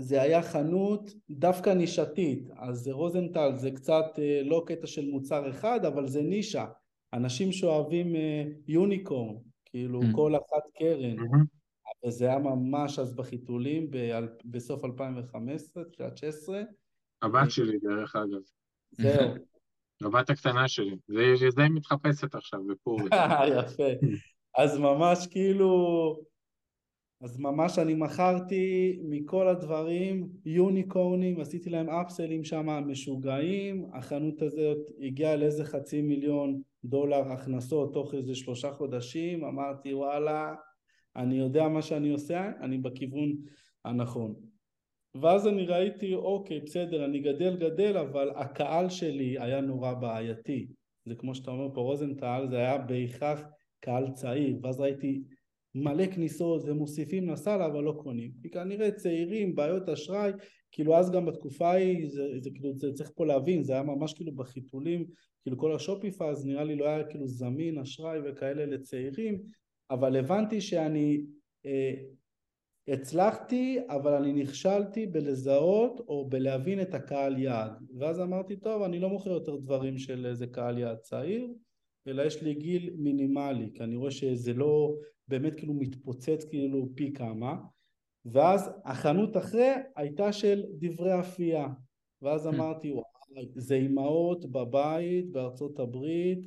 זה 0.00 0.22
היה 0.22 0.42
חנות 0.42 1.10
דווקא 1.30 1.70
נישתית, 1.70 2.48
אז 2.56 2.88
רוזנטל 2.88 3.54
זה 3.54 3.70
קצת 3.70 4.04
אה, 4.18 4.42
לא 4.44 4.62
קטע 4.66 4.86
של 4.86 5.10
מוצר 5.10 5.50
אחד 5.50 5.84
אבל 5.84 6.06
זה 6.06 6.22
נישה, 6.22 6.66
אנשים 7.12 7.52
שאוהבים 7.52 8.16
אה, 8.16 8.44
יוניקורן, 8.68 9.34
כאילו 9.64 10.02
mm. 10.02 10.06
כל 10.14 10.36
אחת 10.36 10.70
קרן, 10.78 11.18
mm-hmm. 11.18 11.57
וזה 12.06 12.24
היה 12.24 12.38
ממש 12.38 12.98
אז 12.98 13.14
בחיתולים 13.14 13.90
ב- 13.90 14.26
בסוף 14.44 14.84
2015, 14.84 15.84
תחילת 15.84 16.16
16. 16.16 16.62
הבת 17.22 17.50
שלי, 17.50 17.78
דרך 17.78 18.16
אגב. 18.16 18.40
זהו. 18.90 19.34
הבת 20.04 20.30
הקטנה 20.30 20.68
שלי. 20.68 20.96
זה, 21.08 21.50
זה 21.50 21.62
היא 21.62 21.70
מתחפשת 21.70 22.34
עכשיו 22.34 22.64
בפורים. 22.64 23.08
יפה. 23.58 24.06
אז 24.58 24.78
ממש 24.78 25.26
כאילו, 25.30 25.70
אז 27.22 27.38
ממש 27.38 27.78
אני 27.78 27.94
מכרתי 27.94 28.98
מכל 29.02 29.48
הדברים 29.48 30.28
יוניקורנים, 30.44 31.40
עשיתי 31.40 31.70
להם 31.70 31.90
אפסלים 31.90 32.44
שם 32.44 32.66
משוגעים, 32.66 33.86
החנות 33.94 34.42
הזאת 34.42 34.78
הגיעה 35.00 35.36
לאיזה 35.36 35.64
חצי 35.64 36.02
מיליון 36.02 36.62
דולר 36.84 37.32
הכנסות 37.32 37.94
תוך 37.94 38.14
איזה 38.14 38.34
שלושה 38.34 38.72
חודשים, 38.72 39.44
אמרתי 39.44 39.94
וואלה, 39.94 40.54
אני 41.18 41.38
יודע 41.38 41.68
מה 41.68 41.82
שאני 41.82 42.10
עושה, 42.10 42.50
אני 42.60 42.78
בכיוון 42.78 43.32
הנכון. 43.84 44.34
ואז 45.14 45.46
אני 45.46 45.66
ראיתי, 45.66 46.14
אוקיי, 46.14 46.60
בסדר, 46.60 47.04
אני 47.04 47.18
גדל 47.20 47.56
גדל, 47.56 47.96
אבל 47.96 48.30
הקהל 48.36 48.88
שלי 48.88 49.38
היה 49.38 49.60
נורא 49.60 49.92
בעייתי. 49.92 50.66
זה 51.06 51.14
כמו 51.14 51.34
שאתה 51.34 51.50
אומר 51.50 51.74
פה, 51.74 51.80
רוזנטל, 51.80 52.46
זה 52.50 52.56
היה 52.56 52.78
בהכרח 52.78 53.40
קהל 53.80 54.10
צעיר, 54.10 54.58
ואז 54.62 54.80
ראיתי 54.80 55.22
מלא 55.74 56.06
כניסות 56.06 56.62
ומוסיפים 56.64 57.30
לסל 57.30 57.62
אבל 57.62 57.82
לא 57.82 57.98
קונים. 58.02 58.30
כי 58.42 58.50
כנראה 58.50 58.90
צעירים, 58.90 59.54
בעיות 59.54 59.88
אשראי, 59.88 60.32
כאילו 60.72 60.96
אז 60.96 61.10
גם 61.10 61.26
בתקופה 61.26 61.70
ההיא, 61.70 62.08
זה, 62.08 62.22
זה 62.40 62.50
כאילו, 62.50 62.76
זה 62.76 62.92
צריך 62.92 63.10
פה 63.14 63.26
להבין, 63.26 63.62
זה 63.62 63.72
היה 63.72 63.82
ממש 63.82 64.12
כאילו 64.12 64.32
בחיתולים, 64.32 65.06
כאילו 65.42 65.58
כל 65.58 65.74
השופיפה, 65.74 66.30
אז 66.30 66.46
נראה 66.46 66.64
לי 66.64 66.76
לא 66.76 66.88
היה 66.88 67.04
כאילו 67.04 67.26
זמין 67.26 67.78
אשראי 67.78 68.18
וכאלה 68.24 68.66
לצעירים, 68.66 69.42
אבל 69.90 70.16
הבנתי 70.16 70.60
שאני 70.60 71.24
אה, 71.66 71.94
הצלחתי, 72.88 73.78
אבל 73.88 74.12
אני 74.12 74.32
נכשלתי 74.32 75.06
בלזהות 75.06 76.00
או 76.08 76.28
בלהבין 76.28 76.80
את 76.80 76.94
הקהל 76.94 77.38
יעד. 77.38 77.72
ואז 77.98 78.20
אמרתי, 78.20 78.56
טוב, 78.56 78.82
אני 78.82 78.98
לא 78.98 79.08
מוכר 79.08 79.30
יותר 79.30 79.56
דברים 79.56 79.98
של 79.98 80.26
איזה 80.26 80.46
קהל 80.46 80.78
יעד 80.78 80.98
צעיר, 80.98 81.48
אלא 82.08 82.22
יש 82.22 82.42
לי 82.42 82.54
גיל 82.54 82.90
מינימלי, 82.98 83.70
כי 83.74 83.82
אני 83.82 83.96
רואה 83.96 84.10
שזה 84.10 84.52
לא 84.52 84.94
באמת 85.28 85.54
כאילו 85.54 85.74
מתפוצץ 85.74 86.44
כאילו 86.44 86.88
פי 86.94 87.12
כמה. 87.12 87.56
ואז 88.24 88.70
החנות 88.84 89.36
אחרי 89.36 89.70
הייתה 89.96 90.32
של 90.32 90.64
דברי 90.78 91.20
אפייה. 91.20 91.68
ואז 92.22 92.46
Hmm. 92.46 92.54
אמרתי, 92.54 92.92
וואי, 92.92 93.48
זה 93.54 93.74
אימהות 93.74 94.52
בבית 94.52 95.32
בארצות 95.32 95.78
הברית, 95.78 96.38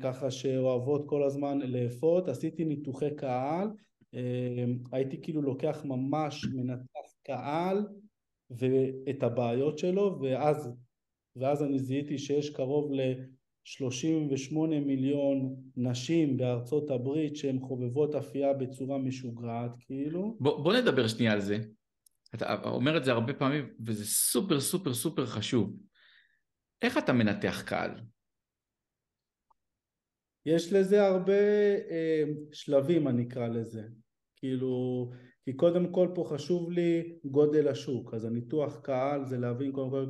ככה 0.00 0.30
שאוהבות 0.30 1.02
כל 1.06 1.22
הזמן 1.22 1.58
לאפות, 1.58 2.28
עשיתי 2.28 2.64
ניתוחי 2.64 3.16
קהל, 3.16 3.68
אה, 4.14 4.64
הייתי 4.92 5.22
כאילו 5.22 5.42
לוקח 5.42 5.80
ממש 5.84 6.44
מנתח 6.44 7.10
קהל 7.22 7.86
ואת 8.50 9.22
הבעיות 9.22 9.78
שלו, 9.78 10.18
ואז, 10.22 10.70
ואז 11.36 11.62
אני 11.62 11.78
זיהיתי 11.78 12.18
שיש 12.18 12.50
קרוב 12.50 12.92
ל-38 12.92 14.54
מיליון 14.86 15.56
נשים 15.76 16.36
בארצות 16.36 16.90
הברית 16.90 17.36
שהן 17.36 17.60
חובבות 17.60 18.14
אפייה 18.14 18.52
בצורה 18.52 18.98
משוגעת 18.98 19.70
כאילו. 19.80 20.36
בוא, 20.40 20.64
בוא 20.64 20.74
נדבר 20.74 21.08
שנייה 21.08 21.32
על 21.32 21.40
זה. 21.40 21.58
אתה 22.34 22.62
אומר 22.64 22.96
את 22.96 23.04
זה 23.04 23.12
הרבה 23.12 23.34
פעמים, 23.34 23.64
וזה 23.86 24.06
סופר 24.06 24.60
סופר 24.60 24.94
סופר 24.94 25.26
חשוב. 25.26 25.76
איך 26.82 26.98
אתה 26.98 27.12
מנתח 27.12 27.62
קהל? 27.66 27.90
יש 30.46 30.72
לזה 30.72 31.06
הרבה 31.06 31.32
אה, 31.90 32.24
שלבים 32.52 33.08
אני 33.08 33.22
אקרא 33.22 33.48
לזה, 33.48 33.82
כאילו, 34.36 35.10
כי 35.44 35.52
קודם 35.52 35.92
כל 35.92 36.08
פה 36.14 36.24
חשוב 36.28 36.70
לי 36.70 37.18
גודל 37.24 37.68
השוק, 37.68 38.14
אז 38.14 38.24
הניתוח 38.24 38.80
קהל 38.80 39.24
זה 39.24 39.38
להבין 39.38 39.72
קודם 39.72 39.90
כל 39.90 40.06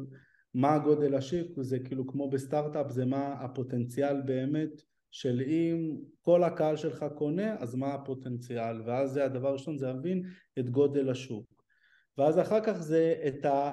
מה 0.54 0.78
גודל 0.78 1.14
השוק, 1.14 1.62
זה 1.62 1.78
כאילו 1.78 2.06
כמו 2.06 2.30
בסטארט-אפ 2.30 2.90
זה 2.90 3.04
מה 3.04 3.32
הפוטנציאל 3.32 4.22
באמת 4.22 4.82
של 5.10 5.42
אם 5.46 5.96
כל 6.22 6.44
הקהל 6.44 6.76
שלך 6.76 7.04
קונה 7.14 7.56
אז 7.58 7.74
מה 7.74 7.94
הפוטנציאל, 7.94 8.82
ואז 8.86 9.10
זה 9.10 9.24
הדבר 9.24 9.48
הראשון 9.48 9.78
זה 9.78 9.86
להבין 9.86 10.22
את 10.58 10.70
גודל 10.70 11.10
השוק, 11.10 11.64
ואז 12.18 12.38
אחר 12.38 12.60
כך 12.64 12.72
זה 12.72 13.14
את 13.26 13.44
ה... 13.44 13.72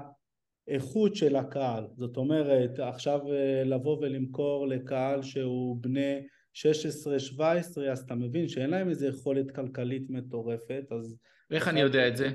איכות 0.67 1.15
של 1.15 1.36
הקהל, 1.36 1.88
זאת 1.96 2.17
אומרת 2.17 2.80
עכשיו 2.80 3.20
אה, 3.34 3.63
לבוא 3.63 3.98
ולמכור 3.98 4.67
לקהל 4.67 5.22
שהוא 5.22 5.78
בני 5.82 6.20
16-17 6.58 7.82
אז 7.91 8.00
אתה 8.00 8.15
מבין 8.15 8.48
שאין 8.48 8.70
להם 8.70 8.89
איזה 8.89 9.08
יכולת 9.08 9.52
כלכלית 9.56 10.10
מטורפת 10.10 10.84
אז 10.91 11.17
איך 11.52 11.67
אני 11.67 11.80
יודע 11.80 12.08
את 12.08 12.17
זה? 12.17 12.30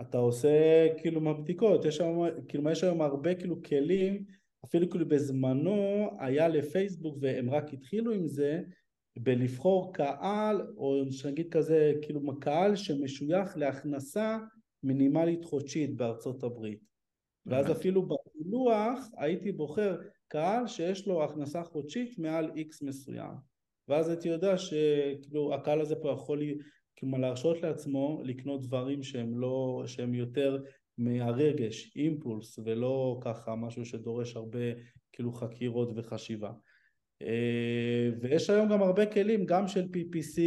אתה 0.00 0.18
עושה 0.18 0.86
כאילו 0.96 1.20
מהבדיקות, 1.20 1.84
יש 1.84 2.00
היום, 2.00 2.26
כאילו 2.48 2.70
יש 2.70 2.84
היום 2.84 3.02
הרבה 3.02 3.34
כאילו 3.34 3.62
כלים, 3.62 4.24
אפילו 4.64 4.90
כאילו 4.90 5.08
בזמנו 5.08 6.10
היה 6.18 6.48
לפייסבוק 6.48 7.18
והם 7.20 7.50
רק 7.50 7.72
התחילו 7.72 8.12
עם 8.12 8.28
זה, 8.28 8.60
בלבחור 9.18 9.92
קהל, 9.94 10.60
או 10.76 11.04
נגיד 11.26 11.52
כזה, 11.52 11.92
כאילו 12.02 12.40
קהל 12.40 12.76
שמשוייך 12.76 13.56
להכנסה 13.56 14.38
מינימלית 14.82 15.44
חודשית 15.44 15.96
בארצות 15.96 16.42
הברית. 16.42 16.80
ואז. 17.46 17.72
אפילו 17.72 18.08
בפילוח 18.08 19.08
הייתי 19.16 19.52
בוחר 19.52 19.96
קהל 20.28 20.66
שיש 20.66 21.06
לו 21.06 21.24
הכנסה 21.24 21.62
חודשית 21.62 22.18
מעל 22.18 22.50
איקס 22.56 22.82
מסוים. 22.82 23.34
ואז 23.88 24.08
הייתי 24.08 24.28
יודע 24.28 24.58
שכאילו 24.58 25.54
הקהל 25.54 25.80
הזה 25.80 25.96
פה 25.96 26.10
יכול 26.10 26.38
לי- 26.38 26.58
כאילו 26.96 27.18
להרשות 27.18 27.62
לעצמו 27.62 28.20
לקנות 28.24 28.62
דברים 28.62 29.02
שהם 29.02 29.38
לא, 29.38 29.82
שהם 29.86 30.14
יותר 30.14 30.62
מהרגש, 30.98 31.92
אימפולס, 31.96 32.58
ולא 32.64 33.20
ככה 33.24 33.56
משהו 33.56 33.84
שדורש 33.84 34.36
הרבה 34.36 34.58
כאילו 35.12 35.32
חקירות 35.32 35.92
וחשיבה. 35.96 36.50
אה, 37.22 38.10
ויש 38.20 38.50
היום 38.50 38.68
גם 38.68 38.82
הרבה 38.82 39.06
כלים, 39.06 39.46
גם 39.46 39.68
של 39.68 39.82
PPC 39.84 40.40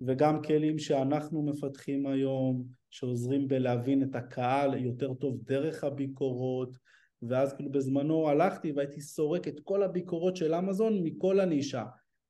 וגם 0.00 0.42
כלים 0.42 0.78
שאנחנו 0.78 1.42
מפתחים 1.42 2.06
היום, 2.06 2.64
שעוזרים 2.90 3.48
בלהבין 3.48 4.02
את 4.02 4.14
הקהל 4.14 4.84
יותר 4.84 5.14
טוב 5.14 5.38
דרך 5.42 5.84
הביקורות, 5.84 6.76
ואז 7.28 7.52
כאילו 7.52 7.70
בזמנו 7.70 8.28
הלכתי 8.28 8.72
והייתי 8.72 9.00
סורק 9.00 9.48
את 9.48 9.60
כל 9.64 9.82
הביקורות 9.82 10.36
של 10.36 10.54
אמזון 10.54 11.02
מכל 11.02 11.40
הנישה. 11.40 11.84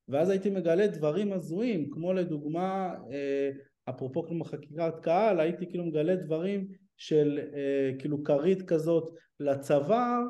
ואז 0.08 0.30
הייתי 0.30 0.50
מגלה 0.50 0.86
דברים 0.86 1.32
הזויים, 1.32 1.90
כמו 1.90 2.12
לדוגמה, 2.12 2.94
אה, 3.12 3.50
אפרופו 3.88 4.26
כאילו 4.26 4.44
חקירת 4.44 5.00
קהל, 5.00 5.40
הייתי 5.40 5.66
כאילו 5.66 5.84
מגלה 5.84 6.16
דברים 6.16 6.66
של 6.96 7.40
אה, 7.54 7.90
כאילו 7.98 8.24
כרית 8.24 8.62
כזאת 8.62 9.10
לצוואר, 9.40 10.22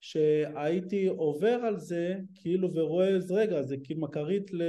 שהייתי 0.00 1.06
עובר 1.06 1.60
על 1.64 1.78
זה 1.78 2.16
כאילו 2.34 2.74
ורואה 2.74 3.08
איזה 3.08 3.34
רגע, 3.34 3.62
זה 3.62 3.76
כאילו 3.84 4.10
כרית, 4.10 4.52
ל, 4.52 4.62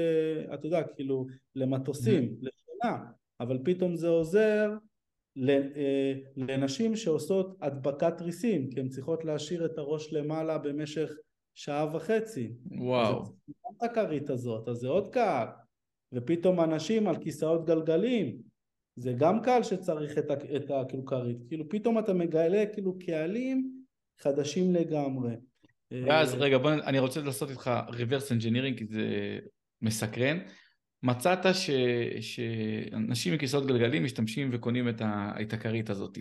אתה 0.53 0.67
יודע, 0.67 0.83
כאילו 0.83 1.25
למטוסים, 1.55 2.35
לשנה, 2.41 3.03
אבל 3.39 3.59
פתאום 3.65 3.95
זה 3.95 4.07
עוזר 4.07 4.71
לנשים 6.37 6.95
שעושות 6.95 7.57
הדבקת 7.61 8.17
תריסים, 8.17 8.69
כי 8.69 8.79
הן 8.79 8.89
צריכות 8.89 9.25
להשאיר 9.25 9.65
את 9.65 9.77
הראש 9.77 10.13
למעלה 10.13 10.57
במשך 10.57 11.11
שעה 11.55 11.95
וחצי. 11.95 12.51
וואו. 12.71 13.25
זה 13.25 13.53
גם 13.65 13.71
את 13.77 13.91
הכרית 13.91 14.29
הזאת, 14.29 14.67
אז 14.67 14.77
זה 14.77 14.87
עוד 14.87 15.13
קהל. 15.13 15.47
ופתאום 16.13 16.59
אנשים 16.61 17.07
על 17.07 17.17
כיסאות 17.23 17.65
גלגלים, 17.65 18.37
זה 18.95 19.13
גם 19.13 19.41
קהל 19.41 19.63
שצריך 19.63 20.17
את, 20.17 20.31
ה- 20.31 20.55
את 20.55 20.71
ה- 20.71 20.83
כאילו 20.89 21.05
כרית. 21.05 21.37
כאילו 21.47 21.69
פתאום 21.69 21.99
אתה 21.99 22.13
מגלה 22.13 22.65
כאילו 22.73 22.99
קהלים 22.99 23.83
חדשים 24.21 24.73
לגמרי. 24.73 25.33
ואז 25.91 26.33
אה, 26.33 26.39
רגע 26.39 26.57
בוא 26.57 26.71
אני 26.71 26.99
רוצה 26.99 27.21
לעשות 27.21 27.49
איתך 27.49 27.71
reverse 27.89 28.29
engineering 28.31 28.77
כי 28.77 28.85
זה 28.85 29.39
מסקרן. 29.81 30.37
מצאת 31.03 31.55
ש... 31.55 31.69
שאנשים 32.21 33.33
עם 33.33 33.39
כיסאות 33.39 33.65
גלגלים 33.65 34.03
משתמשים 34.03 34.49
וקונים 34.53 34.89
את, 34.89 35.01
ה... 35.01 35.31
את 35.41 35.53
הכרית 35.53 35.89
הזאת. 35.89 36.17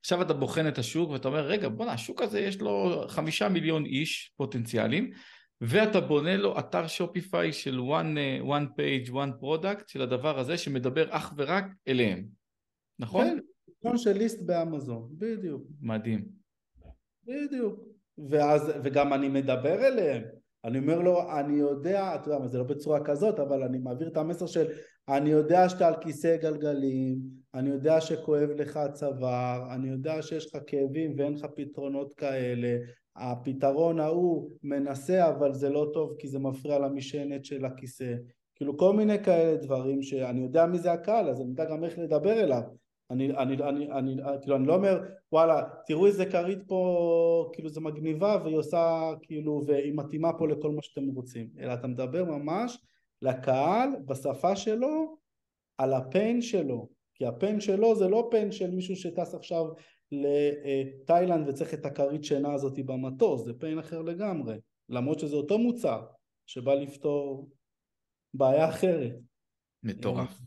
עכשיו 0.00 0.22
אתה 0.22 0.34
בוחן 0.34 0.68
את 0.68 0.78
השוק 0.78 1.10
ואתה 1.10 1.28
אומר 1.28 1.46
רגע 1.46 1.68
בואנה 1.68 1.92
השוק 1.92 2.22
הזה 2.22 2.40
יש 2.40 2.60
לו 2.60 3.04
חמישה 3.08 3.48
מיליון 3.48 3.84
איש 3.84 4.32
פוטנציאליים 4.36 5.10
ואתה 5.60 6.00
בונה 6.00 6.36
לו 6.36 6.58
אתר 6.58 6.86
שופיפיי 6.86 7.52
של 7.52 7.78
one, 7.78 8.18
אה, 8.18 8.38
one 8.58 8.66
page 8.66 9.10
one 9.10 9.42
product 9.42 9.82
של 9.86 10.02
הדבר 10.02 10.38
הזה 10.38 10.58
שמדבר 10.58 11.06
אך 11.10 11.34
ורק 11.36 11.64
אליהם. 11.88 12.26
נכון? 12.98 13.26
כן, 13.26 13.38
סגנון 13.80 13.98
של 13.98 14.12
ליסט 14.12 14.42
באמזון, 14.42 15.08
בדיוק. 15.18 15.62
מדהים. 15.80 16.24
בדיוק. 17.24 17.80
ואז, 18.30 18.72
וגם 18.84 19.12
אני 19.12 19.28
מדבר 19.28 19.86
אליהם. 19.86 20.22
אני 20.66 20.78
אומר 20.78 20.98
לו, 21.00 21.30
אני 21.38 21.58
יודע, 21.58 22.14
אתה 22.14 22.28
יודע 22.28 22.38
מה, 22.38 22.48
זה 22.48 22.58
לא 22.58 22.64
בצורה 22.64 23.04
כזאת, 23.04 23.40
אבל 23.40 23.62
אני 23.62 23.78
מעביר 23.78 24.08
את 24.08 24.16
המסר 24.16 24.46
של 24.46 24.66
אני 25.08 25.30
יודע 25.30 25.68
שאתה 25.68 25.88
על 25.88 25.94
כיסא 26.00 26.36
גלגלים, 26.36 27.18
אני 27.54 27.70
יודע 27.70 28.00
שכואב 28.00 28.50
לך 28.50 28.76
הצוואר, 28.76 29.74
אני 29.74 29.88
יודע 29.88 30.22
שיש 30.22 30.46
לך 30.46 30.62
כאבים 30.66 31.14
ואין 31.18 31.32
לך 31.34 31.46
פתרונות 31.56 32.14
כאלה, 32.14 32.76
הפתרון 33.16 34.00
ההוא 34.00 34.50
מנסה 34.62 35.28
אבל 35.28 35.52
זה 35.52 35.68
לא 35.68 35.90
טוב 35.94 36.14
כי 36.18 36.28
זה 36.28 36.38
מפריע 36.38 36.78
למשענת 36.78 37.44
של 37.44 37.64
הכיסא. 37.64 38.14
כאילו 38.54 38.76
כל 38.76 38.92
מיני 38.92 39.24
כאלה 39.24 39.56
דברים 39.56 40.02
שאני 40.02 40.42
יודע 40.42 40.66
מי 40.66 40.78
זה 40.78 40.92
הקהל, 40.92 41.28
אז 41.28 41.40
אני 41.40 41.48
יודע 41.48 41.64
גם 41.64 41.84
איך 41.84 41.98
לדבר 41.98 42.40
אליו. 42.42 42.62
אני, 43.10 43.36
אני, 43.36 43.56
אני, 43.62 43.92
אני, 43.92 44.16
כאילו, 44.42 44.56
אני 44.56 44.66
לא 44.66 44.74
אומר, 44.74 45.00
וואלה, 45.32 45.62
תראו 45.86 46.06
איזה 46.06 46.26
כרית 46.26 46.58
פה, 46.66 47.50
כאילו 47.52 47.68
זה 47.68 47.80
מגניבה 47.80 48.40
והיא 48.44 48.56
עושה, 48.56 49.12
כאילו, 49.22 49.62
והיא 49.66 49.92
מתאימה 49.96 50.32
פה 50.38 50.48
לכל 50.48 50.70
מה 50.70 50.82
שאתם 50.82 51.06
רוצים, 51.06 51.50
אלא 51.58 51.74
אתה 51.74 51.86
מדבר 51.86 52.24
ממש 52.24 52.78
לקהל 53.22 53.88
בשפה 54.06 54.56
שלו, 54.56 55.16
על 55.78 55.92
הפיין 55.92 56.42
שלו, 56.42 56.88
כי 57.14 57.26
הפיין 57.26 57.60
שלו 57.60 57.94
זה 57.94 58.08
לא 58.08 58.28
פיין 58.30 58.52
של 58.52 58.70
מישהו 58.70 58.96
שטס 58.96 59.34
עכשיו 59.34 59.64
לתאילנד 60.12 61.48
וצריך 61.48 61.74
את 61.74 61.86
הכרית 61.86 62.24
שינה 62.24 62.52
הזאת 62.54 62.78
במטוס, 62.86 63.44
זה 63.44 63.52
פיין 63.58 63.78
אחר 63.78 64.02
לגמרי, 64.02 64.56
למרות 64.88 65.18
שזה 65.18 65.36
אותו 65.36 65.58
מוצר 65.58 66.06
שבא 66.46 66.74
לפתור 66.74 67.50
בעיה 68.34 68.68
אחרת. 68.68 69.16
מטורף. 69.82 70.40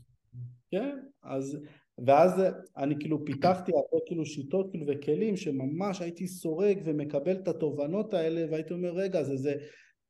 כן, 0.70 0.98
אז, 1.22 1.58
ואז 2.06 2.42
אני 2.76 2.94
כאילו 3.00 3.24
פיתחתי 3.24 3.72
הרבה 3.72 4.04
כאילו 4.06 4.26
שיטות 4.26 4.70
כאילו 4.70 4.86
וכלים 4.88 5.36
שממש 5.36 6.00
הייתי 6.00 6.26
סורג 6.26 6.82
ומקבל 6.84 7.36
את 7.36 7.48
התובנות 7.48 8.14
האלה 8.14 8.46
והייתי 8.50 8.74
אומר 8.74 8.90
רגע 8.90 9.22
זה, 9.22 9.36
זה, 9.36 9.54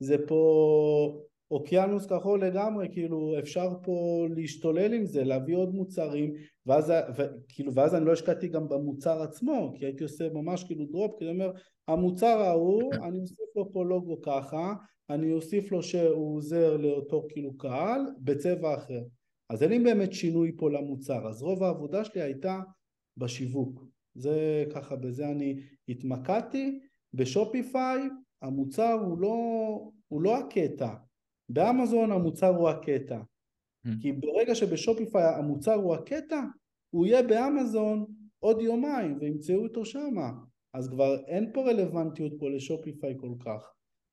זה 0.01 0.17
פה 0.29 1.21
אוקיינוס 1.51 2.07
כחול 2.07 2.45
לגמרי, 2.45 2.89
כאילו 2.93 3.39
אפשר 3.39 3.69
פה 3.83 4.27
להשתולל 4.37 4.95
עם 4.95 5.07
זה, 5.07 5.25
להביא 5.25 5.57
עוד 5.57 5.75
מוצרים, 5.75 6.33
ואז, 6.67 6.91
ו, 6.91 7.23
כאילו, 7.49 7.75
ואז 7.75 7.95
אני 7.95 8.05
לא 8.05 8.13
השקעתי 8.13 8.49
גם 8.49 8.69
במוצר 8.69 9.23
עצמו, 9.23 9.73
כי 9.79 9.85
הייתי 9.85 10.05
עושה 10.05 10.29
ממש 10.29 10.65
כאילו 10.65 10.85
דרופ, 10.85 11.19
כי 11.19 11.25
אני 11.25 11.33
אומר, 11.33 11.51
המוצר 11.89 12.39
ההוא, 12.41 12.95
אני 13.03 13.21
אוסיף 13.21 13.57
לו 13.57 13.73
פה 13.73 13.85
לוגו 13.85 14.21
ככה, 14.23 14.75
אני 15.11 15.33
אוסיף 15.33 15.73
לו 15.73 15.83
שהוא 15.83 16.37
עוזר 16.37 16.77
לאותו 16.77 17.27
כאילו 17.29 17.57
קהל, 17.57 18.01
בצבע 18.19 18.75
אחר. 18.75 19.01
אז 19.51 19.63
אין 19.63 19.71
לי 19.71 19.79
באמת 19.79 20.13
שינוי 20.13 20.53
פה 20.57 20.71
למוצר, 20.71 21.29
אז 21.29 21.43
רוב 21.43 21.63
העבודה 21.63 22.05
שלי 22.05 22.23
הייתה 22.23 22.61
בשיווק. 23.17 23.85
זה 24.15 24.65
ככה, 24.75 24.97
בזה 24.97 25.29
אני 25.29 25.61
התמקדתי. 25.89 26.81
בשופיפיי 27.15 28.01
המוצר 28.43 28.93
הוא 28.93 29.19
לא, 29.19 29.37
הוא 30.09 30.23
לא 30.23 30.39
הקטע, 30.39 30.95
באמזון 31.49 32.13
המוצר 32.13 32.57
הוא 32.57 32.69
הקטע. 32.69 33.21
Mm. 33.87 33.91
כי 34.03 34.13
ברגע 34.13 34.55
שבשופיפיי 34.55 35.25
המוצר 35.25 35.75
הוא 35.75 35.95
הקטע, 35.95 36.41
הוא 36.91 37.07
יהיה 37.07 37.23
באמזון 37.23 38.07
עוד 38.39 38.61
יומיים 38.61 39.19
וימצאו 39.21 39.63
אותו 39.63 39.85
שמה. 39.85 40.33
אז 40.75 40.89
כבר 40.89 41.25
אין 41.27 41.51
פה 41.55 41.71
רלוונטיות 41.71 42.33
פה 42.39 42.51
לשופיפיי 42.51 43.15
כל 43.21 43.33
כך. 43.45 43.73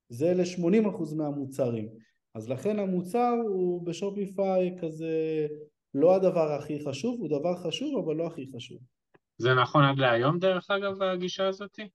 זה 0.09 0.33
ל-80% 0.33 1.15
מהמוצרים. 1.15 1.89
אז 2.37 2.49
לכן 2.49 2.79
המוצר 2.79 3.33
הוא 3.47 3.85
בשופיפיי 3.85 4.75
כזה 4.81 5.47
לא 5.93 6.15
הדבר 6.15 6.51
הכי 6.51 6.79
חשוב, 6.79 7.19
הוא 7.19 7.29
דבר 7.39 7.55
חשוב 7.55 8.05
אבל 8.05 8.15
לא 8.15 8.27
הכי 8.27 8.45
חשוב. 8.55 8.77
זה 9.37 9.53
נכון 9.53 9.83
עד 9.83 9.97
להיום 9.97 10.39
דרך 10.39 10.71
אגב 10.71 11.01
הגישה 11.01 11.47
הזאתי? 11.47 11.87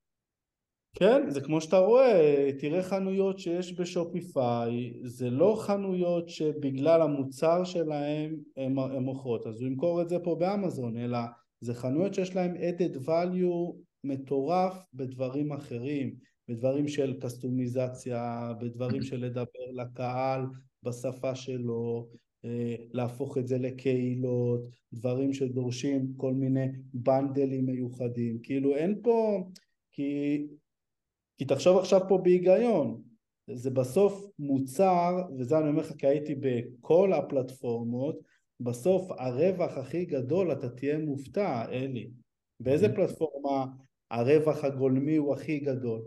כן, 0.94 1.30
זה 1.30 1.40
כמו 1.40 1.60
שאתה 1.60 1.78
רואה, 1.78 2.50
תראה 2.58 2.82
חנויות 2.82 3.38
שיש 3.38 3.72
בשופיפיי, 3.72 4.92
זה 5.02 5.30
לא 5.30 5.56
חנויות 5.58 6.28
שבגלל 6.28 7.02
המוצר 7.02 7.64
שלהם 7.64 8.36
הן 8.56 8.72
מוכרות, 9.02 9.46
אז 9.46 9.60
הוא 9.60 9.68
ימכור 9.68 10.02
את 10.02 10.08
זה 10.08 10.18
פה 10.18 10.36
באמזון, 10.38 10.96
אלא 10.96 11.18
זה 11.60 11.74
חנויות 11.74 12.14
שיש 12.14 12.36
להם 12.36 12.54
added 12.54 13.06
value 13.06 13.76
מטורף 14.04 14.74
בדברים 14.94 15.52
אחרים, 15.52 16.14
בדברים 16.48 16.88
של 16.88 17.20
קסטומיזציה, 17.20 18.52
בדברים 18.60 19.02
של 19.02 19.24
לדבר 19.24 19.70
לקהל 19.72 20.40
בשפה 20.82 21.34
שלו, 21.34 22.08
אה, 22.44 22.74
להפוך 22.92 23.38
את 23.38 23.46
זה 23.46 23.58
לקהילות, 23.58 24.60
דברים 24.92 25.32
שדורשים 25.32 26.14
כל 26.16 26.34
מיני 26.34 26.66
בנדלים 26.94 27.66
מיוחדים, 27.66 28.38
כאילו 28.42 28.76
אין 28.76 29.00
פה, 29.02 29.48
כי 29.92 30.46
כי 31.38 31.44
תחשוב 31.44 31.78
עכשיו 31.78 32.00
פה 32.08 32.18
בהיגיון, 32.18 33.02
זה 33.54 33.70
בסוף 33.70 34.26
מוצר, 34.38 35.16
וזה 35.38 35.58
אני 35.58 35.68
אומר 35.68 35.80
לך 35.80 35.92
כי 35.98 36.06
הייתי 36.06 36.34
בכל 36.34 37.12
הפלטפורמות, 37.12 38.18
בסוף 38.60 39.10
הרווח 39.10 39.78
הכי 39.78 40.04
גדול 40.04 40.52
אתה 40.52 40.68
תהיה 40.68 40.98
מופתע, 40.98 41.64
אלי. 41.72 42.10
באיזה 42.60 42.86
mm-hmm. 42.86 42.94
פלטפורמה 42.94 43.66
הרווח 44.10 44.64
הגולמי 44.64 45.16
הוא 45.16 45.34
הכי 45.34 45.58
גדול? 45.58 46.02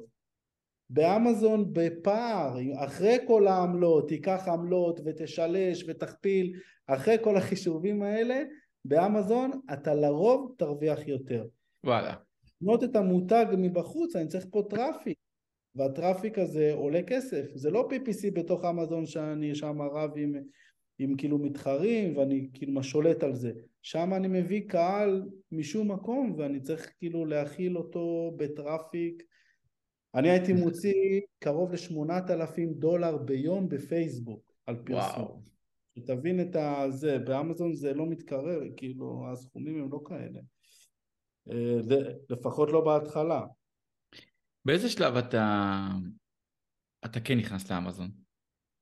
באמזון 0.90 1.74
בפער, 1.74 2.58
אחרי 2.76 3.18
כל 3.28 3.48
העמלות, 3.48 4.08
תיקח 4.08 4.48
עמלות 4.48 5.00
ותשלש 5.06 5.84
ותכפיל, 5.88 6.60
אחרי 6.88 7.16
כל 7.22 7.38
החישובים 7.38 8.02
האלה, 8.02 8.42
באמזון 8.86 9.52
אתה 9.74 9.94
לרוב 9.96 10.56
תרוויח 10.58 11.08
יותר. 11.08 11.46
וואלה. 11.84 12.14
לקנות 12.62 12.84
את 12.84 12.96
המותג 12.96 13.46
מבחוץ, 13.58 14.16
אני 14.16 14.28
צריך 14.28 14.46
פה 14.52 14.64
traffic. 14.70 15.18
וה 15.76 15.90
traffic 15.90 16.40
הזה 16.40 16.74
עולה 16.74 17.04
כסף, 17.04 17.46
זה 17.56 17.72
לא 17.72 17.90
PPC 17.92 18.32
בתוך 18.34 18.66
אמזון 18.66 19.06
שאני 19.06 19.56
שם 19.56 19.82
רב 19.82 20.12
עם, 20.16 20.34
עם 21.00 21.18
כאילו 21.18 21.38
מתחרים 21.38 22.18
ואני 22.18 22.50
כאילו 22.54 22.84
שולט 22.84 23.24
על 23.24 23.34
זה, 23.34 23.52
שם 23.82 24.14
אני 24.14 24.28
מביא 24.28 24.62
קהל 24.68 25.24
משום 25.52 25.92
מקום 25.92 26.36
ואני 26.38 26.60
צריך 26.60 26.94
כאילו 26.98 27.26
להכיל 27.26 27.78
אותו 27.78 28.34
בטראפיק, 28.38 29.24
אני 30.16 30.30
הייתי 30.30 30.54
מוציא 30.54 31.22
קרוב 31.40 31.72
לשמונת 31.72 32.30
אלפים 32.30 32.74
דולר 32.74 33.18
ביום 33.18 33.70
בפייסבוק 33.70 34.52
על 34.66 34.76
פרסום, 34.86 35.42
שתבין 36.00 36.42
את 36.42 36.56
הזה, 36.56 37.20
באמזון 37.20 37.74
זה 37.74 37.94
לא 37.94 38.06
מתקרר, 38.06 38.60
כאילו 38.78 39.26
הסכומים 39.32 39.84
הם 39.84 39.92
לא 39.92 40.00
כאלה, 40.06 40.40
אה, 41.50 41.80
לפחות 42.30 42.70
לא 42.72 42.86
בהתחלה. 42.86 43.42
באיזה 44.66 44.90
שלב 44.90 45.16
אתה, 45.16 45.88
אתה 47.06 47.20
כן 47.20 47.38
נכנס 47.38 47.72
לאמזון? 47.72 48.12